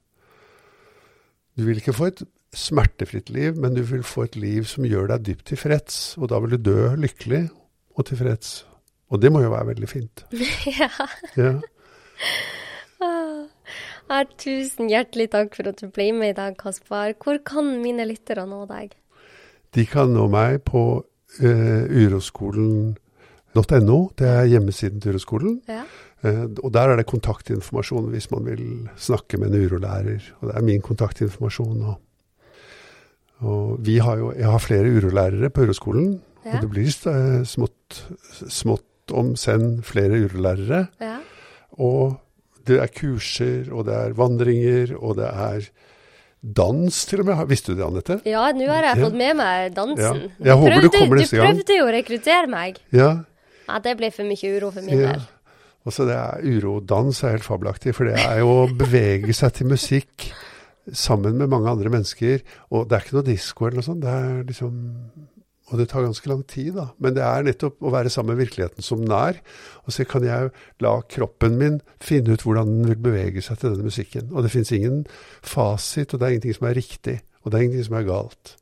Du 1.58 1.64
vil 1.66 1.80
ikke 1.80 1.96
få 1.96 2.12
et 2.12 2.22
smertefritt 2.54 3.32
liv, 3.34 3.58
men 3.58 3.74
du 3.74 3.82
vil 3.86 4.04
få 4.06 4.28
et 4.28 4.38
liv 4.38 4.66
som 4.70 4.86
gjør 4.86 5.10
deg 5.12 5.26
dypt 5.26 5.48
tilfreds, 5.50 5.98
og 6.22 6.30
da 6.30 6.38
vil 6.44 6.54
du 6.54 6.70
dø 6.70 6.92
lykkelig 6.96 7.48
og 7.98 8.06
tilfreds. 8.08 8.62
Og 9.10 9.20
det 9.22 9.32
må 9.34 9.42
jo 9.42 9.50
være 9.50 9.72
veldig 9.72 9.90
fint. 9.90 10.24
ja. 10.80 10.90
Ja. 11.36 11.52
Ja, 14.08 14.22
tusen 14.40 14.88
hjertelig 14.88 15.28
takk 15.34 15.58
for 15.58 15.68
at 15.68 15.82
du 15.82 15.90
ble 15.92 16.06
med 16.16 16.32
i 16.32 16.38
dag, 16.38 16.54
Kaspar. 16.60 17.12
Hvor 17.20 17.42
kan 17.44 17.74
mine 17.82 18.06
lyttere 18.08 18.46
nå 18.48 18.62
deg? 18.70 18.94
De 19.76 19.84
kan 19.84 20.14
nå 20.14 20.24
meg 20.32 20.62
på 20.68 20.84
eh, 21.44 21.84
uroskolen.no. 22.06 23.07
Det 23.56 24.28
er 24.28 24.44
hjemmesiden 24.50 25.00
til 25.00 25.16
Uroskolen. 25.16 25.60
Ja. 25.68 25.82
Uh, 26.24 26.50
og 26.64 26.72
der 26.74 26.90
er 26.90 26.96
det 26.98 27.06
kontaktinformasjon 27.06 28.10
hvis 28.10 28.30
man 28.32 28.44
vil 28.46 28.88
snakke 28.98 29.38
med 29.38 29.54
en 29.54 29.66
urolærer. 29.66 30.32
Og 30.40 30.48
det 30.48 30.56
er 30.56 30.66
min 30.66 30.82
kontaktinformasjon. 30.82 31.82
Og, 31.82 31.94
og 33.40 33.76
vi 33.86 33.98
har 34.02 34.18
jo, 34.18 34.32
jeg 34.32 34.50
har 34.50 34.58
flere 34.58 34.90
urolærere 34.90 35.50
på 35.50 35.66
uroskolen. 35.66 36.20
Ja. 36.44 36.56
Og 36.56 36.62
det 36.62 36.70
blir 36.70 36.88
eh, 36.88 37.42
smått, 37.46 38.02
smått 38.48 39.12
om 39.14 39.34
senn 39.36 39.82
flere 39.86 40.20
urolærere. 40.26 40.86
Ja. 41.00 41.18
Og 41.78 42.18
det 42.68 42.80
er 42.82 42.90
kurser, 42.92 43.70
og 43.72 43.86
det 43.88 43.94
er 43.96 44.16
vandringer, 44.16 44.96
og 44.98 45.16
det 45.20 45.28
er 45.28 45.68
dans 46.42 46.98
til 47.08 47.22
og 47.22 47.30
med. 47.30 47.46
Visste 47.50 47.72
du 47.72 47.80
det, 47.80 47.86
Anette? 47.86 48.18
Ja, 48.28 48.44
nå 48.54 48.68
har 48.70 48.90
jeg 48.90 49.06
fått 49.06 49.16
med 49.18 49.38
meg 49.38 49.72
dansen. 49.76 50.22
Ja. 50.38 50.50
Jeg 50.50 50.60
håper 50.62 50.84
du 50.84 50.90
kommer 50.94 51.20
neste 51.22 51.36
du 51.36 51.42
prøvde 51.42 51.78
jo 51.78 51.88
å 51.88 51.94
rekruttere 51.94 52.52
meg. 52.52 52.80
Ja. 52.94 53.10
Ja, 53.68 53.78
det 53.84 53.98
blir 53.98 54.14
for 54.14 54.28
mye 54.28 54.54
uro 54.56 54.72
for 54.72 54.84
min 54.86 54.96
ja. 54.96 55.12
del. 55.12 55.26
Og 55.86 55.94
så 55.94 56.04
det 56.08 56.16
er 56.18 56.44
urodans 56.44 57.22
er 57.22 57.36
helt 57.36 57.46
fabelaktig, 57.46 57.94
for 57.96 58.08
det 58.08 58.18
er 58.20 58.42
jo 58.42 58.50
å 58.64 58.68
bevege 58.76 59.32
seg 59.36 59.54
til 59.56 59.70
musikk 59.70 60.30
sammen 60.92 61.36
med 61.40 61.50
mange 61.52 61.70
andre 61.70 61.92
mennesker. 61.92 62.44
Og 62.72 62.88
det 62.88 62.96
er 62.96 63.04
ikke 63.04 63.18
noe 63.18 63.28
disko 63.28 63.66
eller 63.66 63.80
noe 63.80 63.88
sånt. 63.88 64.04
Det 64.04 64.14
er 64.14 64.46
liksom 64.48 64.78
Og 65.68 65.76
det 65.76 65.90
tar 65.90 66.00
ganske 66.00 66.28
lang 66.30 66.46
tid, 66.48 66.70
da. 66.78 66.86
Men 66.96 67.12
det 67.12 67.20
er 67.20 67.42
nettopp 67.44 67.82
å 67.84 67.90
være 67.92 68.08
sammen 68.08 68.32
med 68.32 68.46
virkeligheten 68.46 68.80
som 68.80 69.02
den 69.02 69.12
er. 69.12 69.36
Og 69.84 69.92
så 69.92 70.06
kan 70.08 70.24
jeg 70.24 70.48
la 70.80 70.94
kroppen 71.12 71.58
min 71.60 71.76
finne 72.00 72.32
ut 72.32 72.40
hvordan 72.40 72.70
den 72.70 72.88
vil 72.88 73.02
bevege 73.04 73.42
seg 73.44 73.58
til 73.60 73.74
denne 73.74 73.84
musikken. 73.84 74.30
Og 74.32 74.46
det 74.46 74.52
fins 74.54 74.72
ingen 74.72 75.02
fasit, 75.44 76.14
og 76.14 76.22
det 76.22 76.24
er 76.24 76.38
ingenting 76.38 76.56
som 76.56 76.70
er 76.70 76.80
riktig. 76.80 77.18
Og 77.44 77.52
det 77.52 77.58
er 77.58 77.66
ingenting 77.66 77.84
som 77.84 77.98
er 78.00 78.08
galt. 78.08 78.54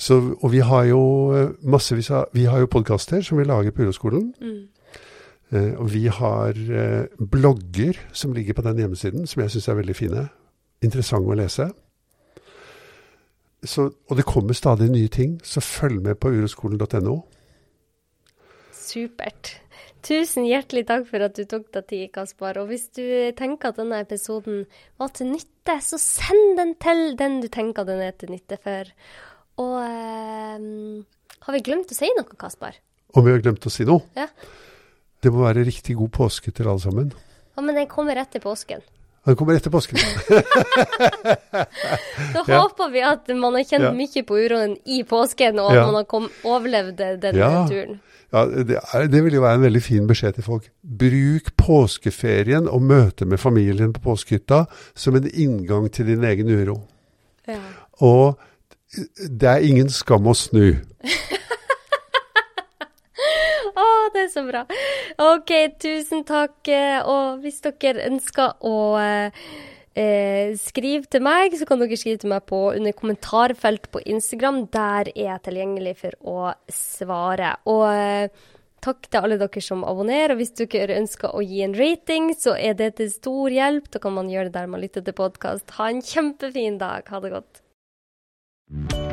Så, 0.00 0.16
og 0.40 0.52
vi 0.52 0.62
har 0.64 0.86
jo 0.88 1.00
eh, 1.36 1.50
massevis 1.60 2.08
av 2.10 2.30
Vi 2.32 2.46
har 2.48 2.62
jo 2.62 2.70
podkaster 2.72 3.20
som 3.20 3.36
vi 3.38 3.44
lager 3.44 3.74
på 3.76 3.84
Uroskolen. 3.84 4.30
Mm. 4.40 4.62
Eh, 5.52 5.72
og 5.76 5.90
vi 5.92 6.06
har 6.06 6.56
eh, 6.56 7.04
blogger 7.20 7.98
som 8.12 8.32
ligger 8.32 8.56
på 8.56 8.64
den 8.64 8.78
hjemmesiden, 8.78 9.26
som 9.26 9.42
jeg 9.42 9.50
syns 9.50 9.68
er 9.68 9.80
veldig 9.82 9.96
fine. 9.98 10.26
Interessante 10.80 11.28
å 11.28 11.36
lese. 11.36 11.68
Så, 13.60 13.90
og 14.08 14.16
det 14.16 14.24
kommer 14.24 14.56
stadig 14.56 14.88
nye 14.88 15.10
ting, 15.12 15.36
så 15.44 15.60
følg 15.60 16.00
med 16.00 16.16
på 16.16 16.32
uroskolen.no. 16.32 17.18
Supert. 18.72 19.58
Tusen 20.00 20.46
hjertelig 20.48 20.86
takk 20.88 21.02
for 21.10 21.26
at 21.26 21.36
du 21.36 21.44
tok 21.44 21.66
deg 21.74 21.88
tid, 21.90 22.06
Kaspar. 22.14 22.56
Og 22.62 22.70
hvis 22.70 22.86
du 22.96 23.04
tenker 23.36 23.74
at 23.74 23.80
denne 23.82 24.00
episoden 24.00 24.62
var 24.96 25.12
til 25.12 25.28
nytte, 25.34 25.76
så 25.84 26.00
send 26.00 26.56
den 26.56 26.72
til 26.80 27.18
den 27.20 27.42
du 27.44 27.50
tenker 27.52 27.84
den 27.84 28.00
er 28.00 28.16
til 28.16 28.32
nytte 28.32 28.56
for. 28.64 28.88
Og 29.60 29.74
eh, 29.84 31.02
har 31.46 31.56
vi 31.56 31.62
glemt 31.66 31.90
å 31.92 31.96
si 31.96 32.08
noe, 32.16 32.36
Kaspar? 32.40 32.78
Om 33.14 33.26
vi 33.26 33.34
har 33.34 33.42
glemt 33.44 33.66
å 33.66 33.72
si 33.72 33.84
noe? 33.88 34.04
Ja. 34.16 34.26
Det 35.20 35.32
må 35.34 35.42
være 35.44 35.66
riktig 35.66 35.96
god 35.98 36.12
påske 36.16 36.52
til 36.54 36.68
alle 36.70 36.80
sammen. 36.80 37.10
Ja, 37.56 37.62
men 37.66 37.76
den 37.76 37.88
kommer 37.90 38.16
etter 38.22 38.40
påsken. 38.40 38.80
Den 39.28 39.36
kommer 39.36 39.58
etter 39.58 39.68
påsken. 39.74 39.98
Da 42.32 42.44
Ja. 42.46 42.60
håper 42.62 42.90
vi 42.92 43.02
at 43.04 43.28
man 43.36 43.54
har 43.54 43.64
kjent 43.64 43.84
Ja. 43.84 43.92
mye 43.92 44.22
på 44.26 44.38
uroen 44.38 44.76
i 44.86 45.02
påsken, 45.04 45.58
og 45.60 45.70
at 45.70 45.76
Ja. 45.76 45.84
man 45.86 45.94
har 45.94 46.04
kom, 46.04 46.28
overlevd 46.44 46.96
den 47.20 47.36
Ja. 47.36 47.66
turen. 47.68 48.00
Ja, 48.32 48.46
det, 48.46 48.78
er, 48.94 49.06
det 49.08 49.24
vil 49.24 49.34
jo 49.34 49.40
være 49.42 49.54
en 49.58 49.62
veldig 49.62 49.82
fin 49.82 50.06
beskjed 50.06 50.34
til 50.36 50.44
folk. 50.44 50.70
Bruk 50.84 51.50
påskeferien 51.56 52.68
og 52.68 52.80
møtet 52.82 53.26
med 53.26 53.38
familien 53.40 53.92
på 53.92 54.00
påskehytta 54.00 54.66
som 54.94 55.16
en 55.16 55.26
inngang 55.34 55.90
til 55.92 56.06
din 56.06 56.22
egen 56.24 56.48
uro. 56.48 56.80
Ja. 57.48 57.58
Og 58.00 58.38
det 59.30 59.48
er 59.48 59.66
ingen 59.66 59.90
skam 59.92 60.26
å 60.26 60.34
snu. 60.34 60.72
Å, 63.80 63.84
det 64.12 64.22
er 64.26 64.30
så 64.32 64.42
bra. 64.44 64.64
OK, 65.22 65.50
tusen 65.80 66.24
takk. 66.28 66.56
eh, 66.68 66.98
Og 67.06 67.40
hvis 67.44 67.60
dere 67.64 68.06
ønsker 68.08 68.56
å 68.66 68.74
eh, 68.98 70.52
skrive 70.58 71.06
til 71.10 71.22
meg, 71.24 71.54
så 71.56 71.68
kan 71.68 71.80
dere 71.80 71.98
skrive 72.00 72.20
til 72.22 72.32
meg 72.32 72.44
på 72.50 72.60
under 72.74 72.96
kommentarfelt 72.96 73.90
på 73.94 74.02
Instagram. 74.10 74.64
Der 74.74 75.12
er 75.14 75.28
jeg 75.30 75.44
tilgjengelig 75.46 75.94
for 76.02 76.18
å 76.26 76.38
svare. 76.74 77.54
Og 77.70 77.86
eh, 77.94 78.28
takk 78.84 79.06
til 79.08 79.22
alle 79.22 79.38
dere 79.40 79.64
som 79.64 79.86
abonnerer. 79.86 80.34
Og 80.34 80.42
hvis 80.42 80.54
dere 80.58 80.98
ønsker 81.00 81.32
å 81.36 81.44
gi 81.44 81.62
en 81.64 81.76
rating, 81.78 82.32
så 82.36 82.56
er 82.58 82.76
det 82.80 82.94
til 83.00 83.12
stor 83.14 83.54
hjelp. 83.54 83.88
Da 83.94 84.02
kan 84.02 84.16
man 84.18 84.32
gjøre 84.32 84.50
det 84.50 84.58
der 84.58 84.70
man 84.72 84.82
lytter 84.82 85.06
til 85.06 85.16
podkast. 85.16 85.70
Ha 85.78 85.88
en 85.92 86.02
kjempefin 86.04 86.80
dag. 86.82 87.06
Ha 87.08 87.22
det 87.24 87.32
godt. 87.38 87.59
Mm-hmm. 88.72 89.09